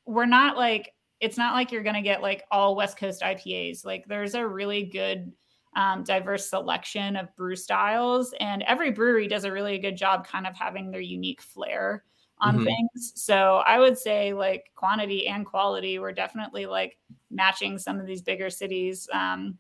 we're 0.06 0.26
not 0.26 0.58
like 0.58 0.94
it's 1.20 1.38
not 1.38 1.54
like 1.54 1.72
you're 1.72 1.84
gonna 1.84 2.02
get 2.02 2.22
like 2.22 2.44
all 2.50 2.76
West 2.76 2.98
Coast 2.98 3.22
IPAs. 3.22 3.86
Like 3.86 4.06
there's 4.08 4.36
a 4.36 4.48
really 4.48 4.86
good 4.86 5.34
um, 5.76 6.04
diverse 6.04 6.50
selection 6.50 7.16
of 7.16 7.36
brew 7.36 7.56
styles, 7.56 8.34
and 8.40 8.64
every 8.64 8.92
brewery 8.92 9.28
does 9.28 9.44
a 9.44 9.52
really 9.52 9.78
good 9.80 9.98
job 9.98 10.26
kind 10.26 10.48
of 10.48 10.56
having 10.56 10.92
their 10.92 11.02
unique 11.02 11.42
flair 11.42 12.06
on 12.40 12.56
mm-hmm. 12.56 12.66
things. 12.66 13.14
So 13.16 13.58
I 13.66 13.80
would 13.80 13.98
say 13.98 14.34
like 14.34 14.72
quantity 14.76 15.28
and 15.28 15.46
quality, 15.46 16.00
we're 16.00 16.14
definitely 16.14 16.66
like 16.66 16.98
matching 17.30 17.78
some 17.78 18.00
of 18.00 18.08
these 18.08 18.22
bigger 18.22 18.50
cities. 18.50 19.08
Um, 19.12 19.58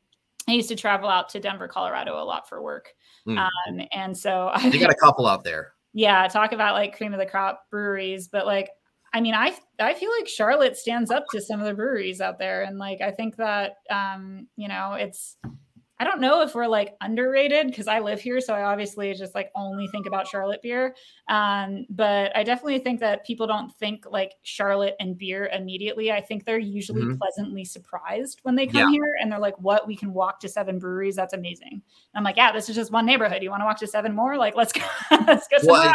I 0.50 0.54
used 0.54 0.70
to 0.70 0.76
travel 0.76 1.10
out 1.10 1.30
to 1.30 1.40
Denver, 1.40 1.68
Colorado 1.68 2.22
a 2.22 2.26
lot 2.26 2.48
for 2.48 2.62
work. 2.62 2.94
Mm. 3.28 3.38
Um, 3.38 3.88
and 3.92 4.18
so 4.18 4.50
I 4.54 4.70
got 4.78 4.92
a 4.92 4.96
couple 4.96 5.28
out 5.28 5.44
there. 5.44 5.74
Yeah, 5.94 6.28
talk 6.28 6.52
about 6.52 6.76
like 6.76 6.96
cream 6.96 7.14
of 7.14 7.20
the 7.20 7.26
crop 7.26 7.66
breweries, 7.72 8.28
but 8.28 8.46
like 8.46 8.70
I 9.14 9.22
mean, 9.22 9.34
I 9.34 9.56
I 9.80 9.94
feel 9.94 10.12
like 10.18 10.28
Charlotte 10.28 10.78
stands 10.78 11.10
up 11.10 11.26
to 11.32 11.42
some 11.42 11.60
of 11.60 11.66
the 11.66 11.74
breweries 11.74 12.22
out 12.22 12.38
there, 12.38 12.64
and 12.64 12.78
like 12.78 13.02
I 13.02 13.12
think 13.12 13.38
that 13.38 13.78
um, 13.90 14.48
you 14.56 14.68
know 14.68 14.94
it's 14.94 15.38
I 16.00 16.06
don't 16.06 16.22
know 16.22 16.42
if 16.42 16.56
we're 16.56 16.68
like 16.68 16.96
underrated 17.02 17.68
because 17.68 17.88
I 17.88 18.00
live 18.00 18.22
here, 18.22 18.40
so 18.40 18.54
I 18.54 18.64
obviously 18.64 19.14
just 19.14 19.36
like 19.36 19.52
only 19.54 19.88
think 19.88 20.06
about 20.06 20.28
Charlotte 20.28 20.62
beer. 20.62 20.96
Um, 21.28 21.86
but 21.90 22.36
I 22.38 22.44
definitely 22.44 22.80
think 22.80 23.02
that 23.02 23.26
people 23.26 23.48
don't 23.48 23.74
think 23.76 24.06
like 24.10 24.34
Charlotte 24.44 24.96
and 25.02 25.18
beer 25.18 25.50
immediately. 25.52 26.10
I 26.10 26.22
think 26.22 26.46
they're 26.46 26.58
usually 26.58 27.02
mm-hmm. 27.02 27.18
pleasantly 27.18 27.66
surprised 27.66 28.40
when 28.44 28.56
they 28.56 28.66
come 28.66 28.82
yeah. 28.82 28.92
here 28.92 29.18
and 29.22 29.30
they're 29.30 29.40
like, 29.40 29.60
"What? 29.60 29.88
We 29.88 29.96
can 29.98 30.14
walk 30.14 30.40
to 30.40 30.48
seven 30.48 30.80
breweries? 30.80 31.18
That's 31.18 31.34
amazing." 31.34 31.74
And 31.74 31.82
I'm 32.16 32.24
like, 32.24 32.38
"Yeah, 32.38 32.54
this 32.54 32.70
is 32.70 32.78
just 32.78 32.94
one 32.94 33.06
neighborhood. 33.06 33.44
You 33.44 33.50
want 33.50 33.62
to 33.62 33.66
walk 33.66 33.80
to 33.80 33.88
seven 33.88 34.16
more? 34.16 34.38
Like, 34.38 34.56
let's 34.56 34.72
go. 34.72 34.82
let's 35.28 35.50
go." 35.50 35.58
Well, 35.64 35.94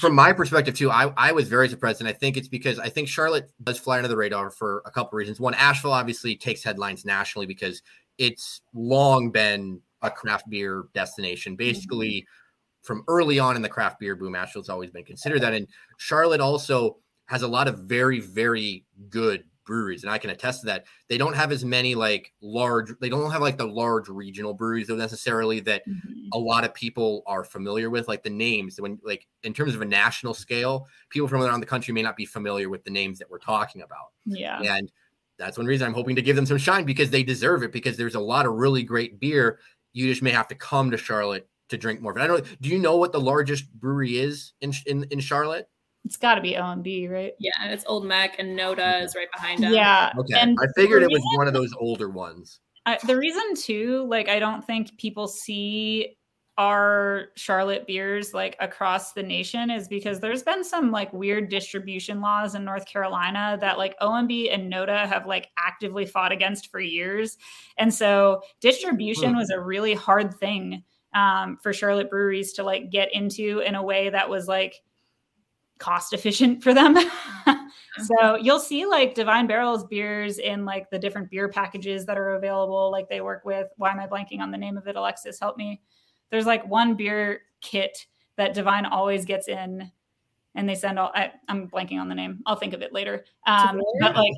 from 0.00 0.16
my 0.16 0.32
perspective 0.32 0.74
too, 0.74 0.90
I, 0.90 1.12
I 1.16 1.30
was 1.30 1.48
very 1.48 1.68
surprised, 1.68 2.00
and 2.00 2.08
I 2.08 2.12
think 2.12 2.36
it's 2.36 2.48
because 2.48 2.80
I 2.80 2.88
think 2.88 3.06
Charlotte 3.06 3.52
does 3.62 3.78
fly 3.78 3.98
under 3.98 4.08
the 4.08 4.16
radar 4.16 4.50
for 4.50 4.82
a 4.84 4.90
couple 4.90 5.16
reasons. 5.16 5.38
One, 5.38 5.54
Asheville 5.54 5.92
obviously 5.92 6.34
takes 6.34 6.64
headlines 6.64 7.04
nationally 7.04 7.46
because 7.46 7.82
it's 8.18 8.60
long 8.72 9.30
been 9.30 9.80
a 10.02 10.10
craft 10.10 10.48
beer 10.48 10.84
destination. 10.94 11.56
Basically, 11.56 12.10
mm-hmm. 12.10 12.82
from 12.82 13.04
early 13.08 13.38
on 13.38 13.56
in 13.56 13.62
the 13.62 13.68
craft 13.68 14.00
beer 14.00 14.16
boom, 14.16 14.34
Asheville's 14.34 14.68
always 14.68 14.90
been 14.90 15.04
considered 15.04 15.42
that. 15.42 15.54
And 15.54 15.66
Charlotte 15.98 16.40
also 16.40 16.98
has 17.26 17.42
a 17.42 17.48
lot 17.48 17.68
of 17.68 17.78
very, 17.80 18.20
very 18.20 18.84
good 19.08 19.44
breweries, 19.64 20.02
and 20.02 20.12
I 20.12 20.18
can 20.18 20.30
attest 20.30 20.60
to 20.60 20.66
that. 20.66 20.84
They 21.08 21.18
don't 21.18 21.34
have 21.34 21.50
as 21.50 21.64
many 21.64 21.94
like 21.94 22.32
large. 22.40 22.90
They 23.00 23.08
don't 23.08 23.30
have 23.30 23.40
like 23.40 23.56
the 23.56 23.66
large 23.66 24.08
regional 24.08 24.54
breweries 24.54 24.88
though 24.88 24.96
necessarily 24.96 25.60
that 25.60 25.88
mm-hmm. 25.88 26.28
a 26.32 26.38
lot 26.38 26.64
of 26.64 26.74
people 26.74 27.22
are 27.26 27.44
familiar 27.44 27.90
with, 27.90 28.08
like 28.08 28.22
the 28.22 28.30
names. 28.30 28.80
When 28.80 28.98
like 29.02 29.26
in 29.42 29.54
terms 29.54 29.74
of 29.74 29.82
a 29.82 29.86
national 29.86 30.34
scale, 30.34 30.86
people 31.08 31.28
from 31.28 31.42
around 31.42 31.60
the 31.60 31.66
country 31.66 31.94
may 31.94 32.02
not 32.02 32.16
be 32.16 32.26
familiar 32.26 32.68
with 32.68 32.84
the 32.84 32.90
names 32.90 33.18
that 33.18 33.30
we're 33.30 33.38
talking 33.38 33.82
about. 33.82 34.12
Yeah, 34.26 34.60
and 34.62 34.92
that's 35.38 35.58
one 35.58 35.66
reason 35.66 35.86
I'm 35.86 35.94
hoping 35.94 36.16
to 36.16 36.22
give 36.22 36.36
them 36.36 36.46
some 36.46 36.58
shine 36.58 36.84
because 36.84 37.10
they 37.10 37.22
deserve 37.22 37.62
it 37.62 37.72
because 37.72 37.96
there's 37.96 38.14
a 38.14 38.20
lot 38.20 38.46
of 38.46 38.52
really 38.54 38.82
great 38.82 39.18
beer. 39.20 39.58
You 39.92 40.08
just 40.08 40.22
may 40.22 40.30
have 40.30 40.48
to 40.48 40.54
come 40.54 40.90
to 40.90 40.96
Charlotte 40.96 41.48
to 41.68 41.78
drink 41.78 42.00
more 42.00 42.12
of 42.12 42.18
it. 42.18 42.22
I 42.22 42.26
don't 42.26 42.60
do 42.60 42.68
you 42.68 42.78
know 42.78 42.96
what 42.96 43.12
the 43.12 43.20
largest 43.20 43.72
brewery 43.72 44.18
is 44.18 44.52
in 44.60 44.72
in, 44.86 45.04
in 45.10 45.20
Charlotte? 45.20 45.68
It's 46.04 46.16
got 46.16 46.34
to 46.34 46.42
be 46.42 46.52
OMB, 46.52 47.10
right? 47.10 47.32
Yeah, 47.38 47.52
it's 47.64 47.84
Olde 47.86 48.04
Meck 48.04 48.38
and 48.38 48.58
Noda 48.58 49.02
is 49.02 49.14
right 49.16 49.28
behind 49.32 49.62
them. 49.62 49.72
Yeah. 49.72 50.12
Okay. 50.18 50.38
And 50.38 50.58
I 50.60 50.66
figured 50.76 51.02
it 51.02 51.10
was 51.10 51.22
one 51.34 51.48
of 51.48 51.54
those 51.54 51.72
older 51.78 52.10
ones. 52.10 52.60
I, 52.84 52.98
the 53.06 53.16
reason 53.16 53.54
too, 53.56 54.06
like 54.08 54.28
I 54.28 54.38
don't 54.38 54.62
think 54.64 54.98
people 54.98 55.26
see 55.26 56.16
our 56.56 57.30
Charlotte 57.34 57.86
beers 57.86 58.32
like 58.32 58.56
across 58.60 59.12
the 59.12 59.22
nation 59.22 59.70
is 59.70 59.88
because 59.88 60.20
there's 60.20 60.44
been 60.44 60.62
some 60.62 60.92
like 60.92 61.12
weird 61.12 61.48
distribution 61.48 62.20
laws 62.20 62.54
in 62.54 62.64
North 62.64 62.86
Carolina 62.86 63.58
that 63.60 63.76
like 63.76 63.98
OMB 63.98 64.54
and 64.54 64.72
Noda 64.72 65.06
have 65.06 65.26
like 65.26 65.48
actively 65.58 66.06
fought 66.06 66.30
against 66.30 66.70
for 66.70 66.78
years. 66.78 67.38
And 67.76 67.92
so 67.92 68.42
distribution 68.60 69.30
hmm. 69.30 69.38
was 69.38 69.50
a 69.50 69.58
really 69.58 69.94
hard 69.94 70.34
thing 70.34 70.84
um, 71.12 71.58
for 71.60 71.72
Charlotte 71.72 72.08
breweries 72.08 72.52
to 72.54 72.62
like 72.62 72.90
get 72.90 73.12
into 73.12 73.58
in 73.58 73.74
a 73.74 73.82
way 73.82 74.10
that 74.10 74.28
was 74.28 74.46
like 74.46 74.80
cost 75.78 76.12
efficient 76.12 76.62
for 76.62 76.72
them. 76.72 76.96
so 78.04 78.36
you'll 78.36 78.60
see 78.60 78.86
like 78.86 79.14
Divine 79.14 79.48
Barrels 79.48 79.84
beers 79.84 80.38
in 80.38 80.64
like 80.64 80.88
the 80.90 81.00
different 81.00 81.30
beer 81.30 81.48
packages 81.48 82.06
that 82.06 82.16
are 82.16 82.36
available. 82.36 82.92
Like 82.92 83.08
they 83.08 83.20
work 83.20 83.44
with, 83.44 83.68
why 83.76 83.90
am 83.90 83.98
I 83.98 84.06
blanking 84.06 84.38
on 84.38 84.52
the 84.52 84.58
name 84.58 84.76
of 84.76 84.86
it? 84.86 84.94
Alexis, 84.94 85.40
help 85.40 85.56
me 85.56 85.80
there's 86.30 86.46
like 86.46 86.66
one 86.66 86.94
beer 86.94 87.42
kit 87.60 88.06
that 88.36 88.54
Divine 88.54 88.86
always 88.86 89.24
gets 89.24 89.48
in 89.48 89.90
and 90.54 90.68
they 90.68 90.74
send 90.74 90.98
all. 90.98 91.12
I, 91.14 91.32
am 91.48 91.68
blanking 91.68 92.00
on 92.00 92.08
the 92.08 92.14
name. 92.14 92.42
I'll 92.46 92.56
think 92.56 92.74
of 92.74 92.82
it 92.82 92.92
later. 92.92 93.24
Um, 93.46 93.80
but 94.00 94.14
like, 94.14 94.34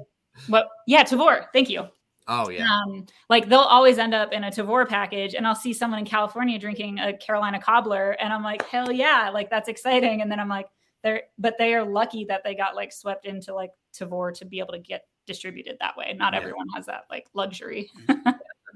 what? 0.48 0.68
Yeah, 0.86 1.04
Tavour. 1.04 1.46
Thank 1.52 1.70
you. 1.70 1.86
Oh 2.28 2.50
yeah. 2.50 2.68
Um, 2.68 3.06
like 3.30 3.48
they'll 3.48 3.60
always 3.60 3.98
end 3.98 4.14
up 4.14 4.32
in 4.32 4.44
a 4.44 4.50
Tavour 4.50 4.88
package, 4.88 5.34
and 5.34 5.46
I'll 5.46 5.54
see 5.54 5.72
someone 5.72 6.00
in 6.00 6.04
California 6.04 6.58
drinking 6.58 6.98
a 6.98 7.16
Carolina 7.16 7.60
cobbler, 7.60 8.12
and 8.12 8.32
I'm 8.32 8.42
like, 8.42 8.66
hell 8.68 8.90
yeah, 8.90 9.30
like 9.32 9.50
that's 9.50 9.68
exciting. 9.68 10.22
And 10.22 10.30
then 10.30 10.40
I'm 10.40 10.48
like, 10.48 10.68
they're 11.02 11.22
but 11.38 11.54
they 11.58 11.74
are 11.74 11.84
lucky 11.84 12.24
that 12.24 12.42
they 12.44 12.54
got 12.54 12.74
like 12.74 12.92
swept 12.92 13.26
into 13.26 13.54
like 13.54 13.70
Tavour 13.96 14.34
to 14.38 14.44
be 14.44 14.58
able 14.58 14.72
to 14.72 14.78
get 14.78 15.06
distributed 15.26 15.76
that 15.80 15.96
way. 15.96 16.14
Not 16.16 16.32
yeah. 16.32 16.40
everyone 16.40 16.68
has 16.74 16.86
that 16.86 17.04
like 17.10 17.26
luxury. 17.34 17.90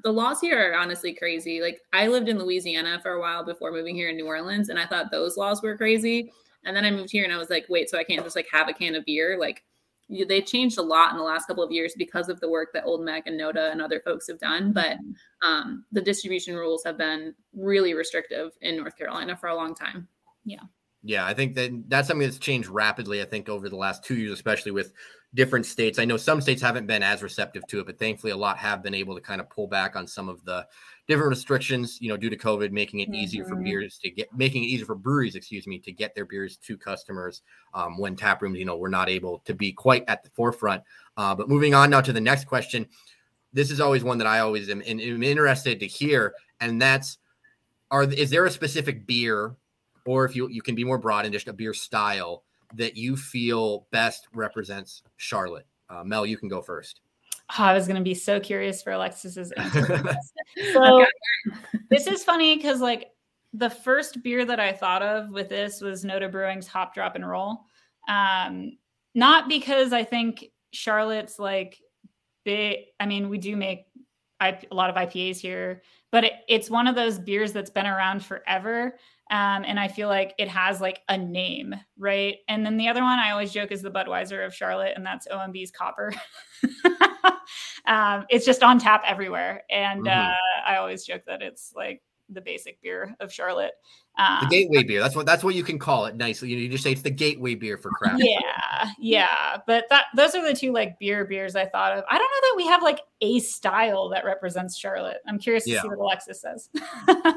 the 0.02 0.12
laws 0.12 0.40
here 0.40 0.72
are 0.72 0.78
honestly 0.78 1.14
crazy. 1.14 1.60
Like 1.60 1.80
I 1.92 2.06
lived 2.06 2.28
in 2.28 2.38
Louisiana 2.38 3.00
for 3.02 3.12
a 3.12 3.20
while 3.20 3.44
before 3.44 3.72
moving 3.72 3.94
here 3.94 4.08
in 4.08 4.16
New 4.16 4.26
Orleans, 4.26 4.68
and 4.68 4.78
I 4.78 4.86
thought 4.86 5.10
those 5.10 5.36
laws 5.36 5.62
were 5.62 5.76
crazy. 5.76 6.32
And 6.64 6.76
then 6.76 6.84
I 6.84 6.90
moved 6.90 7.10
here 7.10 7.24
and 7.24 7.32
I 7.32 7.38
was 7.38 7.50
like, 7.50 7.66
wait, 7.68 7.88
so 7.88 7.98
I 7.98 8.04
can't 8.04 8.22
just 8.22 8.36
like 8.36 8.48
have 8.52 8.68
a 8.68 8.72
can 8.72 8.94
of 8.94 9.04
beer? 9.04 9.38
Like 9.38 9.64
they 10.10 10.42
changed 10.42 10.78
a 10.78 10.82
lot 10.82 11.12
in 11.12 11.16
the 11.16 11.22
last 11.22 11.46
couple 11.46 11.62
of 11.62 11.70
years 11.70 11.94
because 11.96 12.28
of 12.28 12.40
the 12.40 12.50
work 12.50 12.70
that 12.74 12.84
Olde 12.84 13.04
Meck 13.04 13.26
and 13.26 13.40
Noda 13.40 13.70
and 13.70 13.80
other 13.80 14.00
folks 14.00 14.26
have 14.28 14.38
done. 14.38 14.72
But 14.72 14.98
mm-hmm. 14.98 15.48
um, 15.48 15.84
the 15.92 16.02
distribution 16.02 16.54
rules 16.54 16.82
have 16.84 16.98
been 16.98 17.34
really 17.54 17.94
restrictive 17.94 18.50
in 18.60 18.76
North 18.76 18.96
Carolina 18.96 19.36
for 19.36 19.48
a 19.48 19.54
long 19.54 19.74
time. 19.74 20.08
Yeah. 20.44 20.62
Yeah, 21.02 21.24
I 21.24 21.32
think 21.32 21.54
that 21.54 21.70
that's 21.88 22.08
something 22.08 22.26
that's 22.26 22.38
changed 22.38 22.68
rapidly. 22.68 23.22
I 23.22 23.24
think 23.24 23.48
over 23.48 23.70
the 23.70 23.76
last 23.76 24.04
two 24.04 24.16
years, 24.16 24.32
especially 24.32 24.72
with 24.72 24.92
different 25.34 25.64
states. 25.64 25.98
I 25.98 26.04
know 26.04 26.16
some 26.16 26.40
states 26.40 26.60
haven't 26.60 26.86
been 26.86 27.02
as 27.02 27.22
receptive 27.22 27.66
to 27.68 27.80
it, 27.80 27.86
but 27.86 27.98
thankfully, 27.98 28.32
a 28.32 28.36
lot 28.36 28.58
have 28.58 28.82
been 28.82 28.94
able 28.94 29.14
to 29.14 29.20
kind 29.20 29.40
of 29.40 29.48
pull 29.48 29.66
back 29.66 29.96
on 29.96 30.06
some 30.06 30.28
of 30.28 30.44
the 30.44 30.66
different 31.06 31.30
restrictions. 31.30 31.98
You 32.00 32.08
know, 32.08 32.16
due 32.16 32.30
to 32.30 32.36
COVID, 32.36 32.72
making 32.72 33.00
it 33.00 33.04
mm-hmm. 33.04 33.16
easier 33.16 33.44
for 33.44 33.54
mm-hmm. 33.54 33.64
beers 33.64 33.98
to 34.02 34.10
get, 34.10 34.32
making 34.36 34.64
it 34.64 34.68
easier 34.68 34.86
for 34.86 34.94
breweries, 34.94 35.36
excuse 35.36 35.66
me, 35.66 35.78
to 35.80 35.92
get 35.92 36.14
their 36.14 36.24
beers 36.24 36.56
to 36.58 36.76
customers 36.76 37.42
um, 37.74 37.98
when 37.98 38.16
tap 38.16 38.42
rooms, 38.42 38.58
you 38.58 38.64
know, 38.64 38.76
were 38.76 38.88
not 38.88 39.08
able 39.08 39.38
to 39.40 39.54
be 39.54 39.72
quite 39.72 40.04
at 40.08 40.24
the 40.24 40.30
forefront. 40.30 40.82
Uh, 41.16 41.34
but 41.34 41.48
moving 41.48 41.74
on 41.74 41.90
now 41.90 42.00
to 42.00 42.12
the 42.12 42.20
next 42.20 42.46
question. 42.46 42.86
This 43.52 43.70
is 43.70 43.80
always 43.80 44.04
one 44.04 44.18
that 44.18 44.26
I 44.26 44.40
always 44.40 44.68
am, 44.70 44.82
am 44.82 45.22
interested 45.22 45.80
to 45.80 45.86
hear, 45.86 46.34
and 46.60 46.80
that's: 46.80 47.18
Are 47.90 48.04
is 48.04 48.30
there 48.30 48.46
a 48.46 48.50
specific 48.50 49.06
beer 49.06 49.56
or 50.06 50.24
if 50.24 50.34
you 50.34 50.48
you 50.48 50.62
can 50.62 50.74
be 50.74 50.84
more 50.84 50.98
broad 50.98 51.24
and 51.24 51.32
just 51.32 51.48
a 51.48 51.52
beer 51.52 51.74
style 51.74 52.44
that 52.74 52.96
you 52.96 53.16
feel 53.16 53.86
best 53.90 54.28
represents 54.32 55.02
Charlotte. 55.16 55.66
Uh, 55.88 56.04
Mel, 56.04 56.24
you 56.24 56.36
can 56.36 56.48
go 56.48 56.62
first. 56.62 57.00
Oh, 57.58 57.64
I 57.64 57.74
was 57.74 57.86
going 57.86 57.96
to 57.96 58.02
be 58.02 58.14
so 58.14 58.38
curious 58.38 58.82
for 58.82 58.92
Alexis's 58.92 59.50
answer. 59.56 60.02
so 60.72 61.04
this 61.90 62.06
is 62.06 62.22
funny 62.22 62.56
because 62.56 62.80
like 62.80 63.10
the 63.52 63.70
first 63.70 64.22
beer 64.22 64.44
that 64.44 64.60
I 64.60 64.72
thought 64.72 65.02
of 65.02 65.30
with 65.30 65.48
this 65.48 65.80
was 65.80 66.04
Noda 66.04 66.30
Brewing's 66.30 66.68
Hop 66.68 66.94
Drop 66.94 67.16
and 67.16 67.28
Roll. 67.28 67.60
Um, 68.08 68.78
not 69.14 69.48
because 69.48 69.92
I 69.92 70.04
think 70.04 70.44
Charlotte's 70.72 71.38
like 71.38 71.78
big. 72.44 72.78
I 73.00 73.06
mean, 73.06 73.28
we 73.28 73.38
do 73.38 73.56
make 73.56 73.86
a 74.40 74.56
lot 74.70 74.88
of 74.88 74.96
IPAs 74.96 75.38
here, 75.38 75.82
but 76.12 76.24
it, 76.24 76.32
it's 76.48 76.70
one 76.70 76.86
of 76.86 76.94
those 76.94 77.18
beers 77.18 77.52
that's 77.52 77.70
been 77.70 77.86
around 77.86 78.24
forever. 78.24 78.96
Um, 79.30 79.64
and 79.64 79.78
I 79.78 79.86
feel 79.86 80.08
like 80.08 80.34
it 80.38 80.48
has 80.48 80.80
like 80.80 81.02
a 81.08 81.16
name, 81.16 81.74
right? 81.96 82.38
And 82.48 82.66
then 82.66 82.76
the 82.76 82.88
other 82.88 83.02
one 83.02 83.18
I 83.18 83.30
always 83.30 83.52
joke 83.52 83.70
is 83.70 83.80
the 83.80 83.90
Budweiser 83.90 84.44
of 84.44 84.52
Charlotte, 84.52 84.94
and 84.96 85.06
that's 85.06 85.28
OMB's 85.28 85.70
Copper. 85.70 86.12
um, 87.86 88.26
it's 88.28 88.44
just 88.44 88.64
on 88.64 88.80
tap 88.80 89.02
everywhere, 89.06 89.62
and 89.70 90.04
mm-hmm. 90.04 90.30
uh, 90.30 90.34
I 90.66 90.76
always 90.76 91.04
joke 91.04 91.22
that 91.26 91.42
it's 91.42 91.72
like 91.76 92.02
the 92.32 92.40
basic 92.40 92.80
beer 92.80 93.14
of 93.20 93.32
Charlotte. 93.32 93.72
Um, 94.18 94.38
the 94.42 94.48
gateway 94.48 94.82
beer. 94.82 95.00
That's 95.00 95.16
what 95.16 95.26
that's 95.26 95.44
what 95.44 95.54
you 95.54 95.62
can 95.62 95.78
call 95.78 96.06
it 96.06 96.16
nicely. 96.16 96.50
You, 96.50 96.56
know, 96.56 96.62
you 96.62 96.68
just 96.68 96.84
say 96.84 96.92
it's 96.92 97.02
the 97.02 97.10
gateway 97.10 97.54
beer 97.54 97.76
for 97.76 97.90
craft. 97.90 98.22
Yeah, 98.24 98.90
yeah. 98.98 99.58
But 99.66 99.84
that 99.90 100.06
those 100.16 100.34
are 100.34 100.46
the 100.46 100.54
two 100.54 100.72
like 100.72 100.98
beer 100.98 101.24
beers 101.24 101.56
I 101.56 101.66
thought 101.66 101.96
of. 101.96 102.04
I 102.10 102.18
don't 102.18 102.30
know 102.30 102.48
that 102.48 102.54
we 102.56 102.66
have 102.66 102.82
like 102.82 103.00
a 103.20 103.38
style 103.40 104.08
that 104.10 104.24
represents 104.24 104.76
Charlotte. 104.76 105.18
I'm 105.26 105.38
curious 105.38 105.64
to 105.64 105.70
yeah. 105.70 105.82
see 105.82 105.88
what 105.88 105.98
Alexis 105.98 106.40
says. 106.40 106.68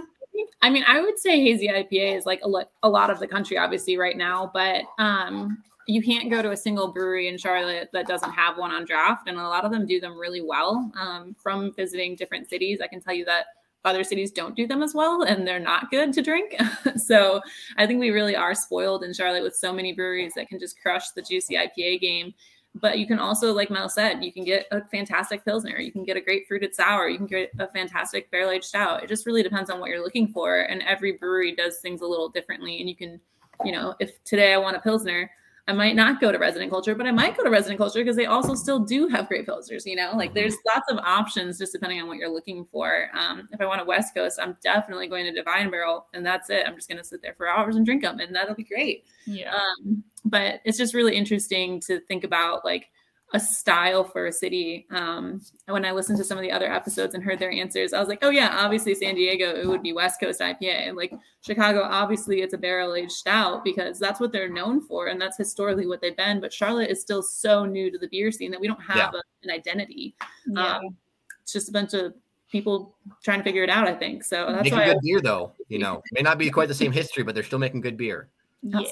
I 0.63 0.69
mean, 0.69 0.83
I 0.87 1.01
would 1.01 1.19
say 1.19 1.41
hazy 1.41 1.67
IPA 1.67 2.17
is 2.17 2.25
like 2.25 2.39
a, 2.41 2.47
lo- 2.47 2.69
a 2.83 2.89
lot 2.89 3.09
of 3.09 3.19
the 3.19 3.27
country, 3.27 3.57
obviously, 3.57 3.97
right 3.97 4.17
now, 4.17 4.49
but 4.53 4.83
um, 4.97 5.61
you 5.87 6.01
can't 6.01 6.31
go 6.31 6.41
to 6.41 6.51
a 6.51 6.57
single 6.57 6.93
brewery 6.93 7.27
in 7.27 7.37
Charlotte 7.37 7.89
that 7.91 8.07
doesn't 8.07 8.31
have 8.31 8.57
one 8.57 8.71
on 8.71 8.85
draft. 8.85 9.27
And 9.27 9.37
a 9.37 9.43
lot 9.43 9.65
of 9.65 9.71
them 9.71 9.85
do 9.85 9.99
them 9.99 10.17
really 10.17 10.41
well. 10.41 10.89
Um, 10.97 11.35
from 11.37 11.73
visiting 11.73 12.15
different 12.15 12.49
cities, 12.49 12.79
I 12.81 12.87
can 12.87 13.01
tell 13.01 13.13
you 13.13 13.25
that 13.25 13.47
other 13.85 14.05
cities 14.05 14.31
don't 14.31 14.55
do 14.55 14.65
them 14.65 14.81
as 14.81 14.93
well 14.95 15.23
and 15.23 15.45
they're 15.45 15.59
not 15.59 15.91
good 15.91 16.13
to 16.13 16.21
drink. 16.21 16.55
so 16.95 17.41
I 17.75 17.85
think 17.85 17.99
we 17.99 18.11
really 18.11 18.33
are 18.35 18.55
spoiled 18.55 19.03
in 19.03 19.13
Charlotte 19.13 19.43
with 19.43 19.57
so 19.57 19.73
many 19.73 19.91
breweries 19.91 20.31
that 20.37 20.47
can 20.47 20.59
just 20.59 20.79
crush 20.81 21.09
the 21.09 21.21
juicy 21.21 21.55
IPA 21.55 21.99
game. 21.99 22.33
But 22.75 22.97
you 22.97 23.05
can 23.05 23.19
also, 23.19 23.53
like 23.53 23.69
Mel 23.69 23.87
said, 23.87 24.23
you 24.23 24.33
can 24.33 24.43
get 24.43 24.65
a 24.71 24.83
fantastic 24.85 25.45
Pilsner, 25.45 25.79
you 25.79 25.91
can 25.91 26.03
get 26.03 26.17
a 26.17 26.21
great 26.21 26.47
fruited 26.47 26.73
sour, 26.73 27.07
you 27.07 27.17
can 27.17 27.27
get 27.27 27.51
a 27.59 27.67
fantastic 27.67 28.31
barrel 28.31 28.49
aged 28.49 28.65
stout. 28.65 29.03
It 29.03 29.07
just 29.07 29.27
really 29.27 29.43
depends 29.43 29.69
on 29.69 29.79
what 29.79 29.89
you're 29.89 30.03
looking 30.03 30.27
for. 30.27 30.61
And 30.61 30.81
every 30.81 31.11
brewery 31.11 31.55
does 31.55 31.79
things 31.79 32.01
a 32.01 32.07
little 32.07 32.29
differently. 32.29 32.79
And 32.79 32.89
you 32.89 32.95
can, 32.95 33.19
you 33.63 33.71
know, 33.71 33.93
if 33.99 34.23
today 34.23 34.53
I 34.53 34.57
want 34.57 34.75
a 34.75 34.79
Pilsner, 34.79 35.29
I 35.65 35.71
might 35.71 35.95
not 35.95 36.19
go 36.19 36.29
to 36.29 36.37
resident 36.37 36.71
culture, 36.71 36.93
but 36.93 37.07
I 37.07 37.11
might 37.11 37.37
go 37.37 37.43
to 37.43 37.49
resident 37.49 37.77
culture 37.77 37.99
because 37.99 38.17
they 38.17 38.25
also 38.25 38.53
still 38.53 38.79
do 38.79 39.07
have 39.07 39.29
great 39.29 39.47
pilsners. 39.47 39.85
You 39.85 39.95
know, 39.95 40.11
like 40.15 40.31
mm-hmm. 40.31 40.35
there's 40.35 40.57
lots 40.73 40.91
of 40.91 40.97
options 40.97 41.57
just 41.57 41.71
depending 41.71 42.01
on 42.01 42.07
what 42.07 42.17
you're 42.17 42.29
looking 42.29 42.65
for. 42.69 43.09
Um, 43.13 43.47
if 43.51 43.61
I 43.61 43.65
want 43.65 43.81
a 43.81 43.85
West 43.85 44.13
Coast, 44.13 44.39
I'm 44.41 44.57
definitely 44.61 45.07
going 45.07 45.25
to 45.25 45.31
Divine 45.31 45.71
Barrel, 45.71 46.07
and 46.13 46.25
that's 46.25 46.49
it. 46.49 46.67
I'm 46.67 46.75
just 46.75 46.89
going 46.89 46.97
to 46.97 47.03
sit 47.03 47.21
there 47.21 47.33
for 47.33 47.47
hours 47.47 47.77
and 47.77 47.85
drink 47.85 48.01
them, 48.01 48.19
and 48.19 48.35
that'll 48.35 48.55
be 48.55 48.65
great. 48.65 49.05
Yeah. 49.25 49.55
Um, 49.55 50.03
but 50.25 50.59
it's 50.65 50.77
just 50.77 50.93
really 50.93 51.15
interesting 51.15 51.79
to 51.81 52.01
think 52.01 52.25
about 52.25 52.65
like 52.65 52.89
a 53.33 53.39
style 53.39 54.03
for 54.03 54.27
a 54.27 54.31
city. 54.31 54.85
Um, 54.91 55.41
when 55.65 55.85
I 55.85 55.91
listened 55.91 56.19
to 56.19 56.23
some 56.23 56.37
of 56.37 56.43
the 56.43 56.51
other 56.51 56.71
episodes 56.71 57.15
and 57.15 57.23
heard 57.23 57.39
their 57.39 57.51
answers, 57.51 57.91
I 57.91 57.99
was 57.99 58.07
like, 58.07 58.19
oh 58.21 58.29
yeah, 58.29 58.55
obviously 58.59 58.93
San 58.93 59.15
Diego, 59.15 59.49
it 59.55 59.67
would 59.67 59.81
be 59.81 59.91
West 59.91 60.19
Coast 60.19 60.39
IPA. 60.39 60.89
And 60.89 60.95
like 60.95 61.11
Chicago, 61.41 61.81
obviously 61.81 62.41
it's 62.41 62.53
a 62.53 62.59
barrel 62.59 62.93
aged 62.93 63.11
stout 63.11 63.63
because 63.63 63.97
that's 63.97 64.19
what 64.19 64.31
they're 64.31 64.49
known 64.49 64.81
for 64.81 65.07
and 65.07 65.19
that's 65.19 65.35
historically 65.35 65.87
what 65.87 65.99
they've 65.99 66.15
been. 66.15 66.39
But 66.39 66.53
Charlotte 66.53 66.91
is 66.91 67.01
still 67.01 67.23
so 67.23 67.65
new 67.65 67.91
to 67.91 67.97
the 67.97 68.07
beer 68.07 68.31
scene 68.31 68.51
that 68.51 68.61
we 68.61 68.67
don't 68.67 68.81
have 68.83 68.97
yeah. 69.13 69.19
a, 69.19 69.21
an 69.43 69.49
identity. 69.49 70.15
Yeah. 70.45 70.77
Um, 70.77 70.95
it's 71.41 71.53
just 71.53 71.69
a 71.69 71.73
bunch 71.73 71.95
of 71.95 72.13
people 72.51 72.95
trying 73.23 73.39
to 73.39 73.43
figure 73.43 73.63
it 73.63 73.69
out. 73.71 73.87
I 73.87 73.95
think 73.95 74.23
so. 74.23 74.45
That's 74.51 74.63
making 74.65 74.77
why 74.77 74.85
good 74.85 74.97
I- 74.97 75.01
beer 75.01 75.21
though. 75.21 75.53
You 75.69 75.79
know, 75.79 76.03
may 76.11 76.21
not 76.21 76.37
be 76.37 76.51
quite 76.51 76.67
the 76.67 76.75
same 76.75 76.91
history, 76.91 77.23
but 77.23 77.33
they're 77.33 77.43
still 77.43 77.57
making 77.59 77.81
good 77.81 77.97
beer. 77.97 78.29
Yes. 78.61 78.91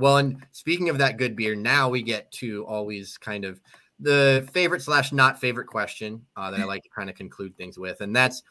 Well, 0.00 0.16
and 0.16 0.44
speaking 0.52 0.88
of 0.88 0.98
that 0.98 1.18
good 1.18 1.36
beer, 1.36 1.54
now 1.54 1.90
we 1.90 2.02
get 2.02 2.32
to 2.32 2.64
always 2.66 3.18
kind 3.18 3.44
of 3.44 3.60
the 3.98 4.48
favorite 4.52 4.80
slash 4.80 5.12
not 5.12 5.38
favorite 5.38 5.66
question 5.66 6.24
uh, 6.36 6.50
that 6.50 6.60
I 6.60 6.64
like 6.64 6.82
to 6.84 6.88
kind 6.88 7.10
of 7.10 7.16
conclude 7.16 7.56
things 7.56 7.78
with, 7.78 8.00
and 8.00 8.16
that's 8.16 8.42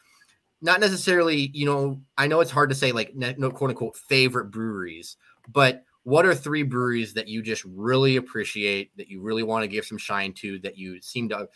not 0.62 0.78
necessarily, 0.80 1.50
you 1.52 1.66
know, 1.66 2.00
I 2.16 2.28
know 2.28 2.40
it's 2.40 2.50
hard 2.50 2.70
to 2.70 2.76
say 2.76 2.92
like 2.92 3.14
no 3.16 3.50
quote 3.50 3.70
unquote 3.70 3.96
favorite 3.96 4.52
breweries, 4.52 5.16
but 5.52 5.84
what 6.04 6.24
are 6.24 6.34
three 6.34 6.62
breweries 6.62 7.14
that 7.14 7.28
you 7.28 7.42
just 7.42 7.64
really 7.64 8.16
appreciate 8.16 8.96
that 8.96 9.08
you 9.08 9.20
really 9.20 9.42
want 9.42 9.62
to 9.62 9.68
give 9.68 9.84
some 9.84 9.98
shine 9.98 10.32
to 10.34 10.58
that 10.60 10.78
you 10.78 11.00
seem 11.02 11.28
to 11.30 11.48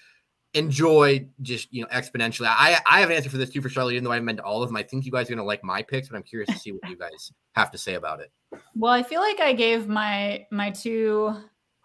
enjoy 0.54 1.26
just 1.42 1.72
you 1.72 1.82
know 1.82 1.88
exponentially. 1.88 2.46
I 2.48 2.80
I 2.88 3.00
have 3.00 3.10
an 3.10 3.16
answer 3.16 3.30
for 3.30 3.36
this 3.36 3.50
too 3.50 3.60
for 3.60 3.68
Charlotte, 3.68 3.92
even 3.92 4.04
though 4.04 4.12
I 4.12 4.14
haven't 4.14 4.26
meant 4.26 4.40
all 4.40 4.62
of 4.62 4.68
them. 4.68 4.76
I 4.76 4.82
think 4.82 5.04
you 5.04 5.12
guys 5.12 5.28
are 5.28 5.34
gonna 5.34 5.46
like 5.46 5.62
my 5.62 5.82
picks, 5.82 6.08
but 6.08 6.16
I'm 6.16 6.22
curious 6.22 6.48
to 6.50 6.58
see 6.58 6.72
what 6.72 6.88
you 6.88 6.96
guys 6.96 7.32
have 7.54 7.70
to 7.72 7.78
say 7.78 7.94
about 7.94 8.20
it. 8.20 8.30
Well, 8.74 8.92
I 8.92 9.02
feel 9.02 9.20
like 9.20 9.40
I 9.40 9.52
gave 9.52 9.88
my 9.88 10.46
my 10.50 10.70
two 10.70 11.34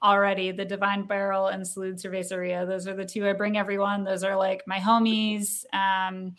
already, 0.01 0.51
the 0.51 0.65
Divine 0.65 1.05
Barrel 1.05 1.47
and 1.47 1.63
Salud 1.63 2.01
Cerveceria. 2.01 2.65
Those 2.65 2.87
are 2.87 2.95
the 2.95 3.05
two 3.05 3.27
I 3.27 3.33
bring 3.33 3.57
everyone. 3.57 4.03
Those 4.03 4.23
are 4.23 4.37
like 4.37 4.63
my 4.65 4.79
homies. 4.79 5.65
Um 5.73 6.35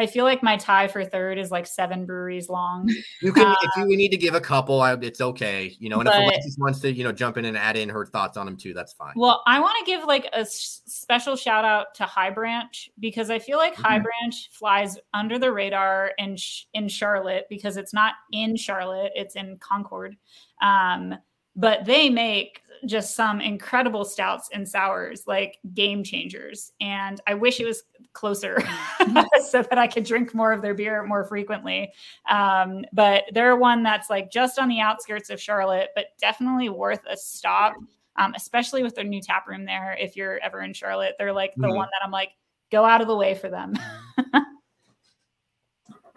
I 0.00 0.06
feel 0.06 0.24
like 0.24 0.42
my 0.42 0.56
tie 0.56 0.88
for 0.88 1.04
third 1.04 1.38
is 1.38 1.50
like 1.50 1.66
seven 1.66 2.06
breweries 2.06 2.48
long. 2.48 2.88
You 3.20 3.34
can, 3.34 3.54
if 3.62 3.70
you 3.76 3.82
um, 3.82 3.88
need 3.88 4.08
to 4.08 4.16
give 4.16 4.34
a 4.34 4.40
couple, 4.40 4.80
I, 4.80 4.94
it's 4.94 5.20
okay. 5.20 5.76
You 5.78 5.90
know, 5.90 6.00
and 6.00 6.06
but, 6.06 6.14
if 6.14 6.22
Alexis 6.22 6.56
wants 6.58 6.80
to, 6.80 6.90
you 6.90 7.04
know, 7.04 7.12
jump 7.12 7.36
in 7.36 7.44
and 7.44 7.54
add 7.54 7.76
in 7.76 7.90
her 7.90 8.06
thoughts 8.06 8.38
on 8.38 8.46
them 8.46 8.56
too, 8.56 8.72
that's 8.72 8.94
fine. 8.94 9.12
Well, 9.14 9.42
I 9.46 9.60
want 9.60 9.76
to 9.78 9.84
give 9.84 10.04
like 10.04 10.24
a 10.32 10.38
s- 10.38 10.80
special 10.86 11.36
shout 11.36 11.66
out 11.66 11.94
to 11.96 12.04
High 12.04 12.30
Branch 12.30 12.90
because 12.98 13.28
I 13.28 13.38
feel 13.38 13.58
like 13.58 13.74
mm-hmm. 13.74 13.82
High 13.82 13.98
Branch 13.98 14.48
flies 14.52 14.96
under 15.12 15.38
the 15.38 15.52
radar 15.52 16.12
in 16.16 16.34
sh- 16.36 16.64
in 16.72 16.88
Charlotte 16.88 17.44
because 17.50 17.76
it's 17.76 17.92
not 17.92 18.14
in 18.32 18.56
Charlotte, 18.56 19.12
it's 19.14 19.36
in 19.36 19.58
Concord. 19.58 20.16
Um, 20.62 21.14
but 21.56 21.84
they 21.84 22.08
make 22.08 22.62
just 22.86 23.14
some 23.14 23.40
incredible 23.40 24.04
stouts 24.04 24.48
and 24.52 24.68
sours, 24.68 25.24
like 25.26 25.58
game 25.74 26.02
changers. 26.02 26.72
And 26.80 27.20
I 27.26 27.34
wish 27.34 27.60
it 27.60 27.66
was 27.66 27.82
closer 28.12 28.62
so 29.48 29.62
that 29.62 29.78
I 29.78 29.86
could 29.86 30.04
drink 30.04 30.34
more 30.34 30.52
of 30.52 30.62
their 30.62 30.74
beer 30.74 31.04
more 31.04 31.24
frequently. 31.24 31.92
Um, 32.28 32.84
but 32.92 33.24
they're 33.32 33.56
one 33.56 33.82
that's 33.82 34.10
like 34.10 34.30
just 34.30 34.58
on 34.58 34.68
the 34.68 34.80
outskirts 34.80 35.30
of 35.30 35.40
Charlotte, 35.40 35.90
but 35.94 36.06
definitely 36.20 36.68
worth 36.68 37.02
a 37.08 37.16
stop, 37.16 37.74
um, 38.16 38.34
especially 38.34 38.82
with 38.82 38.94
their 38.94 39.04
new 39.04 39.20
tap 39.20 39.46
room 39.46 39.64
there. 39.64 39.96
If 40.00 40.16
you're 40.16 40.38
ever 40.38 40.62
in 40.62 40.72
Charlotte, 40.72 41.14
they're 41.18 41.32
like 41.32 41.54
the 41.56 41.66
mm-hmm. 41.66 41.76
one 41.76 41.88
that 41.92 42.04
I'm 42.04 42.12
like, 42.12 42.30
go 42.70 42.84
out 42.84 43.00
of 43.00 43.08
the 43.08 43.16
way 43.16 43.34
for 43.34 43.48
them. 43.48 43.74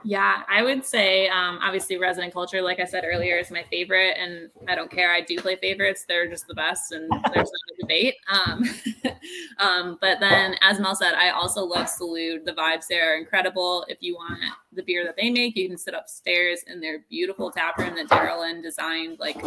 Yeah, 0.06 0.43
I 0.49 0.64
would 0.64 0.86
say 0.86 1.30
um, 1.30 1.60
obviously 1.62 1.97
resident 1.97 2.34
culture, 2.34 2.62
like 2.62 2.80
I 2.82 2.86
said 2.86 3.06
earlier, 3.06 3.38
is 3.38 3.49
my 3.51 3.64
favorite, 3.64 4.18
and 4.20 4.49
I 4.68 4.76
don't 4.76 4.91
care. 4.91 5.14
I 5.14 5.22
do 5.22 5.38
play 5.38 5.56
favorites; 5.56 6.04
they're 6.08 6.30
just 6.30 6.45
the 6.47 6.54
best, 6.54 6.91
and 6.91 7.10
there's 7.34 7.49
no 7.49 7.76
debate. 7.80 8.16
Um, 8.30 8.64
um, 9.60 9.97
but 10.01 10.20
then, 10.20 10.56
as 10.62 10.80
Mel 10.80 10.95
said, 10.95 11.14
I 11.14 11.30
also 11.30 11.64
love 11.64 11.88
Salud. 11.88 12.43
The 12.43 12.51
vibes 12.51 12.88
there 12.88 13.14
are 13.14 13.18
incredible. 13.18 13.86
If 13.88 13.99
you 14.01 14.16
want 14.16 14.39
the 14.74 14.84
beer 14.84 15.06
that 15.06 15.16
they 15.16 15.30
make, 15.30 15.56
you 15.56 15.70
can 15.70 15.78
sit 15.78 15.93
upstairs 15.93 16.64
in 16.68 16.82
their 16.82 17.06
beautiful 17.10 17.49
tap 17.49 17.78
room 17.78 17.95
that 17.95 18.10
Daryl 18.10 18.41
Lynn 18.41 18.62
designed, 18.62 19.20
like 19.20 19.41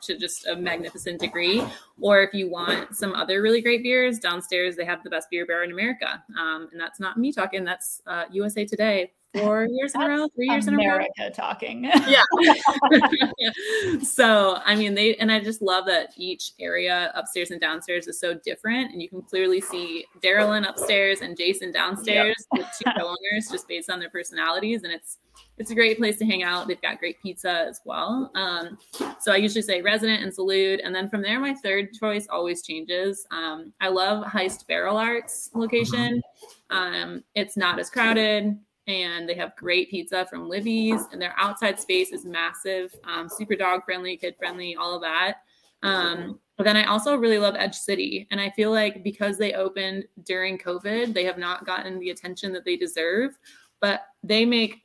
to 0.00 0.18
just 0.18 0.46
a 0.48 0.56
magnificent 0.56 1.20
degree. 1.20 1.62
Or 2.00 2.22
if 2.22 2.34
you 2.34 2.50
want 2.50 2.96
some 2.96 3.14
other 3.14 3.42
really 3.42 3.60
great 3.60 3.84
beers, 3.84 4.18
downstairs 4.18 4.74
they 4.74 4.84
have 4.84 5.04
the 5.04 5.10
best 5.10 5.28
beer 5.30 5.46
bar 5.46 5.62
in 5.62 5.70
America, 5.70 6.24
um, 6.36 6.68
and 6.72 6.80
that's 6.80 6.98
not 6.98 7.16
me 7.16 7.32
talking. 7.32 7.64
That's 7.64 8.02
uh, 8.08 8.24
USA 8.32 8.64
Today 8.64 9.12
four 9.34 9.66
years 9.70 9.94
in 9.94 10.02
a 10.02 10.08
row, 10.08 10.28
three 10.34 10.48
years 10.48 10.66
America 10.66 11.10
in 11.16 11.22
a 11.22 11.26
row. 11.26 11.30
talking. 11.30 11.84
yeah. 11.84 12.22
so, 14.02 14.58
I 14.64 14.74
mean, 14.74 14.94
they, 14.94 15.16
and 15.16 15.30
I 15.30 15.40
just 15.40 15.60
love 15.60 15.86
that 15.86 16.12
each 16.16 16.52
area 16.58 17.12
upstairs 17.14 17.50
and 17.50 17.60
downstairs 17.60 18.06
is 18.08 18.18
so 18.18 18.34
different. 18.44 18.92
And 18.92 19.02
you 19.02 19.08
can 19.08 19.22
clearly 19.22 19.60
see 19.60 20.06
Darylyn 20.22 20.68
upstairs 20.68 21.20
and 21.20 21.36
Jason 21.36 21.72
downstairs, 21.72 22.36
yep. 22.54 22.72
the 22.78 22.84
two 22.84 23.00
owners, 23.02 23.48
just 23.50 23.68
based 23.68 23.90
on 23.90 23.98
their 24.00 24.10
personalities. 24.10 24.82
And 24.84 24.92
it's, 24.92 25.18
it's 25.58 25.70
a 25.70 25.74
great 25.74 25.98
place 25.98 26.18
to 26.18 26.24
hang 26.24 26.42
out. 26.42 26.66
They've 26.66 26.80
got 26.80 26.98
great 26.98 27.20
pizza 27.20 27.66
as 27.68 27.80
well. 27.84 28.30
Um, 28.34 28.78
so 29.20 29.32
I 29.32 29.36
usually 29.36 29.62
say 29.62 29.82
resident 29.82 30.22
and 30.22 30.34
Salud. 30.34 30.80
And 30.82 30.94
then 30.94 31.08
from 31.08 31.22
there, 31.22 31.38
my 31.38 31.54
third 31.54 31.92
choice 31.92 32.26
always 32.30 32.62
changes. 32.62 33.26
Um, 33.30 33.72
I 33.80 33.88
love 33.88 34.24
Heist 34.24 34.66
Barrel 34.66 34.96
Arts 34.96 35.50
location. 35.54 36.22
Um, 36.70 37.24
it's 37.34 37.56
not 37.56 37.78
as 37.78 37.90
crowded 37.90 38.58
and 38.88 39.28
they 39.28 39.34
have 39.34 39.54
great 39.54 39.90
pizza 39.90 40.26
from 40.26 40.48
Libby's, 40.48 41.02
and 41.12 41.20
their 41.20 41.34
outside 41.38 41.78
space 41.78 42.10
is 42.10 42.24
massive, 42.24 42.92
um, 43.04 43.28
super 43.28 43.54
dog 43.54 43.84
friendly, 43.84 44.16
kid 44.16 44.34
friendly, 44.38 44.74
all 44.74 44.96
of 44.96 45.02
that. 45.02 45.42
Um, 45.82 46.40
but 46.56 46.64
then 46.64 46.76
I 46.76 46.84
also 46.84 47.14
really 47.14 47.38
love 47.38 47.54
Edge 47.56 47.76
City, 47.76 48.26
and 48.30 48.40
I 48.40 48.50
feel 48.50 48.72
like 48.72 49.04
because 49.04 49.38
they 49.38 49.52
opened 49.52 50.04
during 50.24 50.58
COVID, 50.58 51.12
they 51.12 51.24
have 51.24 51.38
not 51.38 51.66
gotten 51.66 52.00
the 52.00 52.10
attention 52.10 52.52
that 52.54 52.64
they 52.64 52.76
deserve. 52.76 53.38
But 53.80 54.06
they 54.24 54.44
make 54.44 54.82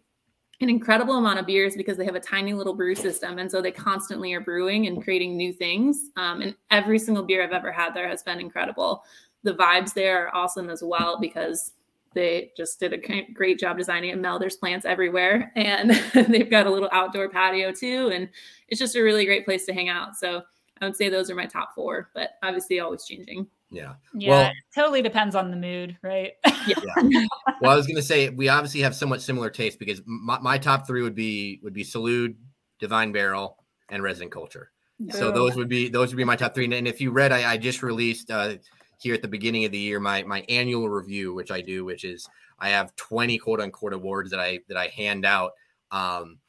an 0.61 0.69
incredible 0.69 1.15
amount 1.15 1.39
of 1.39 1.47
beers 1.47 1.75
because 1.75 1.97
they 1.97 2.05
have 2.05 2.13
a 2.13 2.19
tiny 2.19 2.53
little 2.53 2.75
brew 2.75 2.93
system, 2.93 3.39
and 3.39 3.49
so 3.49 3.61
they 3.61 3.71
constantly 3.71 4.33
are 4.33 4.41
brewing 4.41 4.85
and 4.85 5.01
creating 5.01 5.35
new 5.35 5.53
things. 5.53 6.09
Um, 6.17 6.41
and 6.41 6.55
every 6.71 6.99
single 6.99 7.23
beer 7.23 7.41
I've 7.41 7.53
ever 7.53 7.71
had 7.71 7.93
there 7.93 8.07
has 8.07 8.21
been 8.21 8.39
incredible. 8.39 9.03
The 9.43 9.55
vibes 9.55 9.93
there 9.93 10.27
are 10.27 10.35
awesome 10.35 10.69
as 10.69 10.83
well 10.83 11.17
because 11.19 11.71
they 12.13 12.51
just 12.55 12.79
did 12.79 12.93
a 12.93 13.23
great 13.33 13.59
job 13.59 13.77
designing 13.77 14.09
it. 14.09 14.17
Mel, 14.17 14.39
there's 14.39 14.55
plants 14.55 14.85
everywhere, 14.85 15.51
and 15.55 15.91
they've 16.13 16.49
got 16.49 16.67
a 16.67 16.71
little 16.71 16.89
outdoor 16.91 17.29
patio 17.29 17.71
too, 17.71 18.11
and 18.13 18.29
it's 18.67 18.79
just 18.79 18.95
a 18.95 19.01
really 19.01 19.25
great 19.25 19.45
place 19.45 19.65
to 19.65 19.73
hang 19.73 19.89
out. 19.89 20.15
So 20.15 20.41
I 20.81 20.85
would 20.85 20.95
say 20.95 21.09
those 21.09 21.29
are 21.29 21.35
my 21.35 21.45
top 21.45 21.73
four, 21.75 22.09
but 22.13 22.31
obviously 22.43 22.79
always 22.79 23.05
changing. 23.05 23.47
Yeah. 23.71 23.93
Yeah. 24.13 24.29
Well, 24.29 24.45
it 24.47 24.53
totally 24.75 25.01
depends 25.01 25.35
on 25.35 25.49
the 25.49 25.57
mood, 25.57 25.97
right? 26.03 26.33
yeah. 26.67 26.75
Well, 27.61 27.71
I 27.71 27.75
was 27.75 27.87
gonna 27.87 28.01
say 28.01 28.29
we 28.29 28.49
obviously 28.49 28.81
have 28.81 28.93
somewhat 28.93 29.21
similar 29.21 29.49
taste 29.49 29.79
because 29.79 30.01
my, 30.05 30.37
my 30.39 30.57
top 30.57 30.85
three 30.85 31.01
would 31.01 31.15
be 31.15 31.61
would 31.63 31.73
be 31.73 31.83
Salud, 31.83 32.35
Divine 32.79 33.13
Barrel, 33.13 33.63
and 33.89 34.03
Resident 34.03 34.31
Culture. 34.31 34.71
So 35.11 35.31
those 35.31 35.55
would 35.55 35.69
be 35.69 35.89
those 35.89 36.09
would 36.09 36.17
be 36.17 36.23
my 36.23 36.35
top 36.35 36.53
three. 36.53 36.65
And 36.65 36.87
if 36.87 37.01
you 37.01 37.11
read, 37.11 37.31
I, 37.31 37.53
I 37.53 37.57
just 37.57 37.83
released 37.83 38.31
uh, 38.31 38.55
here 39.03 39.13
at 39.13 39.21
the 39.21 39.27
beginning 39.27 39.65
of 39.65 39.71
the 39.71 39.77
year 39.77 39.99
my 39.99 40.23
my 40.23 40.45
annual 40.49 40.89
review, 40.89 41.33
which 41.33 41.51
I 41.51 41.61
do, 41.61 41.85
which 41.85 42.03
is 42.05 42.27
I 42.59 42.69
have 42.69 42.95
20 42.95 43.37
quote 43.37 43.61
unquote 43.61 43.93
awards 43.93 44.31
that 44.31 44.39
I 44.39 44.59
that 44.69 44.77
I 44.77 44.87
hand 44.87 45.25
out. 45.25 45.51
Um, 45.91 46.39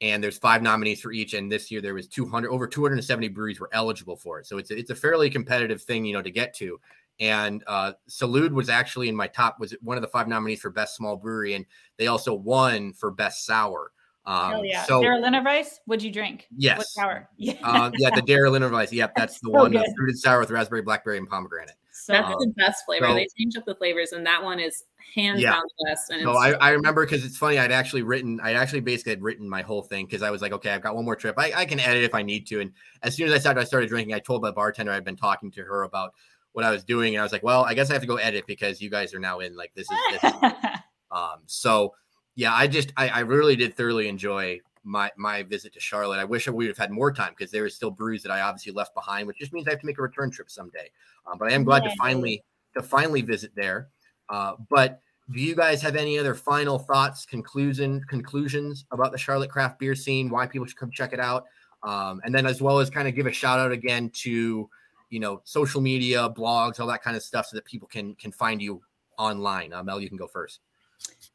and 0.00 0.22
there's 0.22 0.38
five 0.38 0.62
nominees 0.62 1.00
for 1.00 1.12
each. 1.12 1.34
And 1.34 1.50
this 1.50 1.70
year 1.70 1.80
there 1.80 1.94
was 1.94 2.08
200 2.08 2.50
over 2.50 2.66
270 2.66 3.28
breweries 3.28 3.60
were 3.60 3.70
eligible 3.72 4.16
for 4.16 4.38
it. 4.38 4.46
So 4.46 4.58
it's 4.58 4.70
a, 4.70 4.78
it's 4.78 4.90
a 4.90 4.94
fairly 4.94 5.28
competitive 5.28 5.82
thing, 5.82 6.04
you 6.04 6.14
know, 6.14 6.22
to 6.22 6.30
get 6.30 6.54
to. 6.56 6.80
And 7.20 7.64
uh, 7.66 7.92
Salud 8.08 8.52
was 8.52 8.68
actually 8.68 9.08
in 9.08 9.16
my 9.16 9.26
top 9.26 9.58
was 9.58 9.74
one 9.82 9.96
of 9.96 10.02
the 10.02 10.08
five 10.08 10.28
nominees 10.28 10.60
for 10.60 10.70
best 10.70 10.94
small 10.94 11.16
brewery, 11.16 11.54
and 11.54 11.66
they 11.96 12.06
also 12.06 12.32
won 12.32 12.92
for 12.92 13.10
best 13.10 13.44
sour. 13.44 13.90
Um, 14.28 14.50
Hell 14.50 14.64
yeah. 14.64 14.84
So 14.84 15.00
Darylina 15.00 15.42
Rice, 15.42 15.80
what'd 15.86 16.02
you 16.02 16.12
drink? 16.12 16.48
Yes. 16.54 16.78
What 16.78 16.86
sour? 16.88 17.28
Yeah. 17.38 17.54
Uh, 17.62 17.90
yeah, 17.96 18.10
the 18.14 18.20
Darylina 18.20 18.70
Rice. 18.70 18.92
Yep, 18.92 19.12
that's, 19.16 19.34
that's 19.34 19.40
the 19.40 19.50
so 19.50 19.62
one, 19.62 19.72
the 19.72 19.94
fruited 19.96 20.18
sour 20.18 20.38
with 20.38 20.50
raspberry, 20.50 20.82
blackberry, 20.82 21.16
and 21.16 21.26
pomegranate. 21.26 21.76
So 21.92 22.12
that's 22.12 22.26
um, 22.26 22.36
the 22.38 22.52
best 22.56 22.84
flavor. 22.84 23.06
So, 23.06 23.14
they 23.14 23.26
change 23.38 23.56
up 23.56 23.64
the 23.64 23.74
flavors, 23.74 24.12
and 24.12 24.26
that 24.26 24.44
one 24.44 24.60
is 24.60 24.84
hands 25.14 25.40
yeah. 25.40 25.52
down 25.52 25.62
the 25.62 25.86
best. 25.86 26.10
And 26.10 26.22
so 26.22 26.36
I, 26.36 26.50
I 26.52 26.70
remember 26.70 27.06
because 27.06 27.24
it's 27.24 27.38
funny. 27.38 27.58
I'd 27.58 27.72
actually 27.72 28.02
written, 28.02 28.38
I 28.42 28.52
actually 28.52 28.80
basically 28.80 29.12
had 29.12 29.22
written 29.22 29.48
my 29.48 29.62
whole 29.62 29.82
thing 29.82 30.04
because 30.04 30.22
I 30.22 30.30
was 30.30 30.42
like, 30.42 30.52
okay, 30.52 30.72
I've 30.72 30.82
got 30.82 30.94
one 30.94 31.06
more 31.06 31.16
trip. 31.16 31.34
I, 31.38 31.52
I 31.54 31.64
can 31.64 31.80
edit 31.80 32.04
if 32.04 32.14
I 32.14 32.22
need 32.22 32.46
to. 32.48 32.60
And 32.60 32.72
as 33.02 33.16
soon 33.16 33.28
as 33.28 33.32
I 33.32 33.38
started, 33.38 33.60
I 33.60 33.64
started 33.64 33.88
drinking. 33.88 34.14
I 34.14 34.18
told 34.18 34.42
my 34.42 34.50
bartender 34.50 34.92
I'd 34.92 35.04
been 35.04 35.16
talking 35.16 35.50
to 35.52 35.62
her 35.62 35.84
about 35.84 36.12
what 36.52 36.64
I 36.66 36.70
was 36.70 36.84
doing, 36.84 37.14
and 37.14 37.20
I 37.20 37.24
was 37.24 37.32
like, 37.32 37.42
well, 37.42 37.64
I 37.64 37.72
guess 37.72 37.88
I 37.88 37.94
have 37.94 38.02
to 38.02 38.08
go 38.08 38.16
edit 38.16 38.46
because 38.46 38.82
you 38.82 38.90
guys 38.90 39.14
are 39.14 39.20
now 39.20 39.40
in. 39.40 39.56
Like 39.56 39.72
this 39.74 39.90
is. 39.90 39.98
This 40.12 40.32
is 40.32 40.40
um. 41.10 41.40
So 41.46 41.94
yeah, 42.38 42.54
I 42.54 42.68
just 42.68 42.92
I, 42.96 43.08
I 43.08 43.18
really 43.20 43.56
did 43.56 43.76
thoroughly 43.76 44.06
enjoy 44.06 44.60
my 44.84 45.10
my 45.16 45.42
visit 45.42 45.72
to 45.74 45.80
Charlotte. 45.80 46.20
I 46.20 46.24
wish 46.24 46.46
we 46.46 46.54
would 46.54 46.68
have 46.68 46.78
had 46.78 46.92
more 46.92 47.12
time 47.12 47.34
because 47.36 47.50
there 47.50 47.66
is 47.66 47.74
still 47.74 47.90
brews 47.90 48.22
that 48.22 48.30
I 48.30 48.42
obviously 48.42 48.70
left 48.70 48.94
behind, 48.94 49.26
which 49.26 49.38
just 49.38 49.52
means 49.52 49.66
I 49.66 49.72
have 49.72 49.80
to 49.80 49.86
make 49.86 49.98
a 49.98 50.02
return 50.02 50.30
trip 50.30 50.48
someday. 50.48 50.88
Um, 51.26 51.36
but 51.36 51.50
I 51.50 51.54
am 51.54 51.64
glad 51.64 51.82
yeah. 51.82 51.90
to 51.90 51.96
finally 51.96 52.44
to 52.76 52.82
finally 52.82 53.22
visit 53.22 53.50
there. 53.56 53.88
Uh, 54.28 54.52
but 54.70 55.00
do 55.32 55.40
you 55.40 55.56
guys 55.56 55.82
have 55.82 55.96
any 55.96 56.16
other 56.16 56.32
final 56.32 56.78
thoughts, 56.78 57.26
conclusion, 57.26 58.04
conclusions 58.08 58.84
about 58.92 59.10
the 59.10 59.18
Charlotte 59.18 59.50
craft 59.50 59.80
beer 59.80 59.96
scene? 59.96 60.30
Why 60.30 60.46
people 60.46 60.68
should 60.68 60.76
come 60.76 60.92
check 60.92 61.12
it 61.12 61.18
out, 61.18 61.44
um, 61.82 62.20
and 62.24 62.32
then 62.32 62.46
as 62.46 62.62
well 62.62 62.78
as 62.78 62.88
kind 62.88 63.08
of 63.08 63.16
give 63.16 63.26
a 63.26 63.32
shout 63.32 63.58
out 63.58 63.72
again 63.72 64.10
to 64.10 64.70
you 65.10 65.18
know 65.18 65.40
social 65.42 65.80
media, 65.80 66.30
blogs, 66.30 66.78
all 66.78 66.86
that 66.86 67.02
kind 67.02 67.16
of 67.16 67.24
stuff, 67.24 67.46
so 67.46 67.56
that 67.56 67.64
people 67.64 67.88
can 67.88 68.14
can 68.14 68.30
find 68.30 68.62
you 68.62 68.80
online. 69.18 69.72
Uh, 69.72 69.82
Mel, 69.82 70.00
you 70.00 70.08
can 70.08 70.16
go 70.18 70.28
first. 70.28 70.60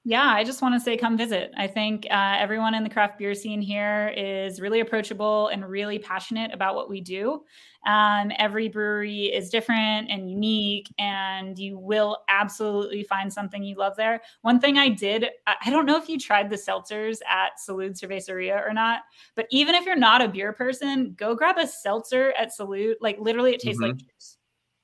Yeah, 0.06 0.26
I 0.26 0.44
just 0.44 0.62
want 0.62 0.76
to 0.76 0.82
say 0.82 0.98
come 0.98 1.18
visit. 1.18 1.52
I 1.56 1.66
think 1.66 2.06
uh, 2.12 2.36
everyone 2.38 2.74
in 2.74 2.84
the 2.84 2.90
craft 2.90 3.18
beer 3.18 3.34
scene 3.34 3.62
here 3.62 4.14
is 4.18 4.60
really 4.60 4.82
approachable 4.82 5.48
and 5.48 5.68
really 5.68 5.98
passionate 5.98 6.54
about 6.54 6.76
what 6.76 6.90
we 6.90 7.00
do. 7.00 7.44
Um, 7.88 8.34
every 8.38 8.68
brewery 8.68 9.26
is 9.26 9.50
different 9.50 10.10
and 10.12 10.30
unique, 10.30 10.94
and 11.00 11.58
you 11.58 11.80
will 11.80 12.18
absolutely 12.28 13.04
find 13.04 13.32
something 13.32 13.64
you 13.64 13.78
love 13.78 13.96
there. 13.96 14.22
One 14.42 14.60
thing 14.60 14.78
I 14.78 14.90
did, 14.90 15.28
I 15.48 15.70
don't 15.70 15.86
know 15.86 15.98
if 15.98 16.10
you 16.10 16.20
tried 16.20 16.50
the 16.50 16.58
seltzers 16.58 17.20
at 17.30 17.52
Salud 17.66 17.98
Cerveceria 17.98 18.62
or 18.62 18.74
not, 18.74 19.02
but 19.36 19.48
even 19.52 19.74
if 19.74 19.86
you're 19.86 19.96
not 19.96 20.22
a 20.22 20.28
beer 20.28 20.52
person, 20.52 21.14
go 21.18 21.34
grab 21.34 21.58
a 21.58 21.66
seltzer 21.66 22.34
at 22.38 22.52
Salud. 22.58 22.96
Like 23.00 23.20
literally, 23.20 23.54
it 23.54 23.62
tastes 23.62 23.82
mm-hmm. 23.82 23.92
like 23.92 24.00
juice. 24.00 24.38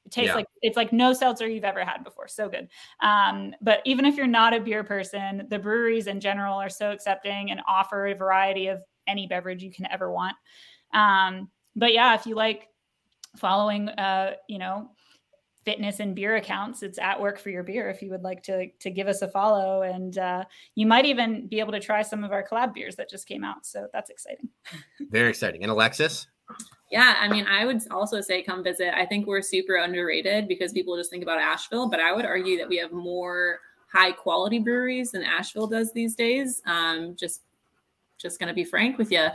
It 0.10 0.14
tastes 0.14 0.30
yeah. 0.30 0.36
like 0.36 0.48
it's 0.64 0.76
like 0.76 0.92
no 0.92 1.14
seltzer 1.14 1.48
you've 1.48 1.64
ever 1.64 1.86
had 1.86 2.04
before. 2.04 2.28
So 2.28 2.50
good. 2.50 2.68
Um, 3.02 3.54
but 3.62 3.82
even 3.86 4.06
if 4.06 4.16
you're 4.16 4.26
not 4.26 4.56
a 4.56 4.60
beer 4.60 4.84
person, 4.84 5.46
the 5.50 5.60
breweries 5.60 6.08
in 6.08 6.20
general 6.20 6.56
are 6.56 6.70
so 6.70 6.92
accepting 6.92 7.52
and 7.52 7.62
offer 7.68 8.08
a 8.08 8.16
variety 8.16 8.68
of 8.68 8.82
any 9.08 9.28
beverage 9.28 9.62
you 9.62 9.72
can 9.72 9.86
ever 9.92 10.12
want. 10.12 10.36
Um, 10.96 11.52
but 11.76 11.94
yeah, 11.94 12.16
if 12.16 12.26
you 12.26 12.34
like 12.34 12.70
following, 13.38 13.90
uh, 13.90 14.34
you 14.48 14.58
know, 14.58 14.90
fitness 15.64 16.00
and 16.00 16.16
beer 16.16 16.38
accounts, 16.38 16.82
it's 16.82 16.98
at 16.98 17.22
work 17.22 17.38
for 17.38 17.52
your 17.52 17.62
beer. 17.62 17.88
If 17.92 18.02
you 18.02 18.10
would 18.10 18.24
like 18.24 18.42
to 18.44 18.68
to 18.80 18.90
give 18.90 19.08
us 19.08 19.22
a 19.22 19.28
follow, 19.28 19.84
and 19.84 20.18
uh, 20.18 20.44
you 20.74 20.88
might 20.88 21.06
even 21.06 21.46
be 21.46 21.60
able 21.60 21.74
to 21.74 21.80
try 21.80 22.02
some 22.02 22.24
of 22.24 22.32
our 22.32 22.44
collab 22.44 22.74
beers 22.74 22.96
that 22.96 23.12
just 23.12 23.28
came 23.28 23.44
out. 23.44 23.64
So 23.64 23.88
that's 23.94 24.10
exciting. 24.10 24.50
Very 25.12 25.30
exciting. 25.30 25.62
And 25.62 25.72
Alexis. 25.72 26.26
Yeah, 26.90 27.16
I 27.20 27.28
mean, 27.28 27.46
I 27.46 27.66
would 27.66 27.82
also 27.92 28.20
say 28.20 28.42
come 28.42 28.64
visit. 28.64 28.98
I 28.98 29.06
think 29.06 29.28
we're 29.28 29.44
super 29.44 29.76
underrated 29.76 30.48
because 30.48 30.74
people 30.74 30.98
just 30.98 31.12
think 31.12 31.22
about 31.22 31.40
Asheville, 31.40 31.88
but 31.88 32.00
I 32.00 32.14
would 32.14 32.26
argue 32.26 32.58
that 32.58 32.68
we 32.68 32.78
have 32.78 32.92
more 32.92 33.60
high 33.92 34.12
quality 34.12 34.60
breweries 34.60 35.12
than 35.12 35.24
Asheville 35.24 35.68
does 35.68 35.94
these 35.94 36.16
days. 36.16 36.62
Um, 36.66 37.16
just, 37.16 37.42
just 38.18 38.40
gonna 38.40 38.54
be 38.54 38.64
frank 38.64 38.98
with 38.98 39.12
you. 39.12 39.28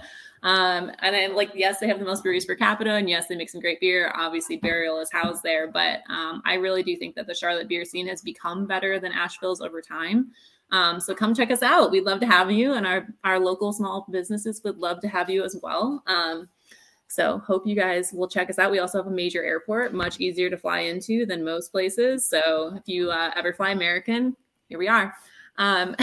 Um, 0.42 0.92
and 0.98 1.14
then 1.14 1.34
like, 1.34 1.52
yes, 1.54 1.78
they 1.78 1.88
have 1.88 1.98
the 1.98 2.04
most 2.04 2.22
breweries 2.22 2.44
per 2.44 2.54
capita, 2.54 2.92
and 2.92 3.08
yes, 3.08 3.28
they 3.28 3.36
make 3.36 3.48
some 3.48 3.60
great 3.60 3.80
beer. 3.80 4.12
Obviously, 4.14 4.56
Burial 4.58 5.00
is 5.00 5.10
housed 5.10 5.42
there, 5.42 5.70
but 5.70 6.00
um, 6.10 6.42
I 6.44 6.54
really 6.54 6.82
do 6.82 6.96
think 6.96 7.14
that 7.14 7.26
the 7.26 7.34
Charlotte 7.34 7.68
beer 7.68 7.84
scene 7.84 8.06
has 8.08 8.20
become 8.20 8.66
better 8.66 9.00
than 9.00 9.12
Asheville's 9.12 9.62
over 9.62 9.80
time. 9.80 10.32
Um, 10.70 11.00
so 11.00 11.14
come 11.14 11.34
check 11.34 11.50
us 11.50 11.62
out. 11.62 11.90
We'd 11.90 12.04
love 12.04 12.20
to 12.20 12.26
have 12.26 12.50
you, 12.50 12.74
and 12.74 12.86
our 12.86 13.06
our 13.22 13.38
local 13.38 13.72
small 13.72 14.06
businesses 14.10 14.60
would 14.64 14.76
love 14.76 15.00
to 15.00 15.08
have 15.08 15.30
you 15.30 15.44
as 15.44 15.56
well. 15.62 16.02
Um, 16.06 16.48
so 17.08 17.38
hope 17.38 17.66
you 17.66 17.76
guys 17.76 18.12
will 18.12 18.28
check 18.28 18.50
us 18.50 18.58
out. 18.58 18.70
We 18.70 18.78
also 18.80 18.98
have 18.98 19.06
a 19.06 19.14
major 19.14 19.42
airport, 19.42 19.94
much 19.94 20.20
easier 20.20 20.50
to 20.50 20.56
fly 20.56 20.80
into 20.80 21.26
than 21.26 21.44
most 21.44 21.70
places. 21.70 22.28
So 22.28 22.72
if 22.76 22.82
you 22.86 23.10
uh, 23.10 23.30
ever 23.36 23.52
fly 23.52 23.70
American, 23.70 24.36
here 24.68 24.78
we 24.78 24.88
are. 24.88 25.14
Um, 25.58 25.94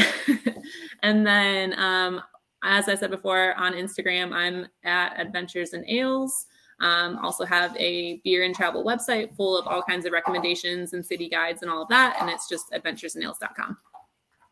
and 1.04 1.26
then, 1.26 1.78
um, 1.78 2.22
as 2.64 2.88
I 2.88 2.96
said 2.96 3.10
before, 3.10 3.56
on 3.56 3.74
Instagram, 3.74 4.34
I'm 4.34 4.68
at 4.84 5.20
Adventures 5.20 5.74
and 5.74 5.84
Ales. 5.90 6.46
Um, 6.80 7.18
also 7.20 7.46
have 7.46 7.76
a 7.78 8.22
beer 8.24 8.44
and 8.44 8.56
travel 8.56 8.84
website 8.84 9.36
full 9.36 9.58
of 9.58 9.68
all 9.68 9.84
kinds 9.84 10.06
of 10.06 10.14
recommendations 10.14 10.94
and 10.94 11.06
city 11.06 11.30
guides 11.30 11.62
and 11.62 11.70
all 11.70 11.84
of 11.84 11.90
that. 11.90 12.18
And 12.20 12.30
it's 12.30 12.50
just 12.50 12.72
adventuresandales.com. 12.72 13.78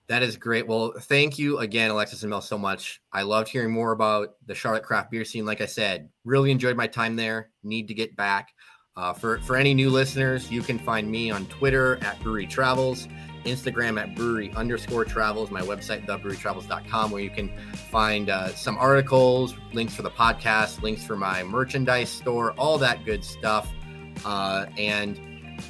That 0.10 0.24
is 0.24 0.38
great. 0.38 0.68
Well, 0.68 0.94
thank 1.02 1.38
you 1.38 1.60
again, 1.60 1.92
Alexis 1.92 2.24
and 2.24 2.32
Mel, 2.32 2.42
so 2.42 2.58
much. 2.58 3.00
I 3.14 3.22
loved 3.22 3.48
hearing 3.48 3.72
more 3.72 3.92
about 3.92 4.30
the 4.48 4.56
Charlotte 4.56 4.82
craft 4.82 5.12
beer 5.12 5.24
scene. 5.24 5.46
Like 5.46 5.62
I 5.62 5.68
said, 5.68 6.10
really 6.26 6.50
enjoyed 6.50 6.76
my 6.76 6.88
time 6.88 7.16
there. 7.16 7.52
Need 7.64 7.88
to 7.90 7.94
get 7.94 8.16
back. 8.16 8.50
Uh, 8.98 9.14
for 9.14 9.38
for 9.42 9.56
any 9.56 9.76
new 9.76 9.92
listeners, 9.92 10.52
you 10.52 10.64
can 10.64 10.80
find 10.80 11.10
me 11.10 11.30
on 11.30 11.46
Twitter 11.46 12.04
at 12.04 12.20
Brewery 12.22 12.48
Travels, 12.48 13.08
Instagram 13.46 14.02
at 14.02 14.16
Brewery 14.16 14.52
underscore 14.56 15.06
Travels, 15.06 15.52
my 15.52 15.62
website 15.62 16.08
thebrewerytravels.com, 16.08 17.12
where 17.12 17.22
you 17.22 17.30
can 17.30 17.56
find 17.92 18.32
uh, 18.32 18.50
some 18.56 18.80
articles, 18.80 19.54
links 19.74 19.96
for 19.96 20.02
the 20.02 20.10
podcast, 20.10 20.82
links 20.82 21.06
for 21.06 21.16
my 21.16 21.44
merchandise 21.44 22.10
store, 22.10 22.54
all 22.54 22.80
that 22.80 23.06
good 23.06 23.24
stuff. 23.24 23.72
Uh, 24.26 24.66
and 24.76 25.22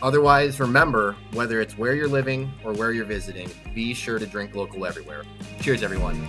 Otherwise, 0.01 0.59
remember 0.59 1.15
whether 1.33 1.61
it's 1.61 1.77
where 1.77 1.93
you're 1.93 2.07
living 2.07 2.51
or 2.63 2.73
where 2.73 2.91
you're 2.91 3.05
visiting, 3.05 3.49
be 3.73 3.93
sure 3.93 4.19
to 4.19 4.25
drink 4.25 4.55
local 4.55 4.85
everywhere. 4.85 5.23
Cheers, 5.61 5.83
everyone. 5.83 6.27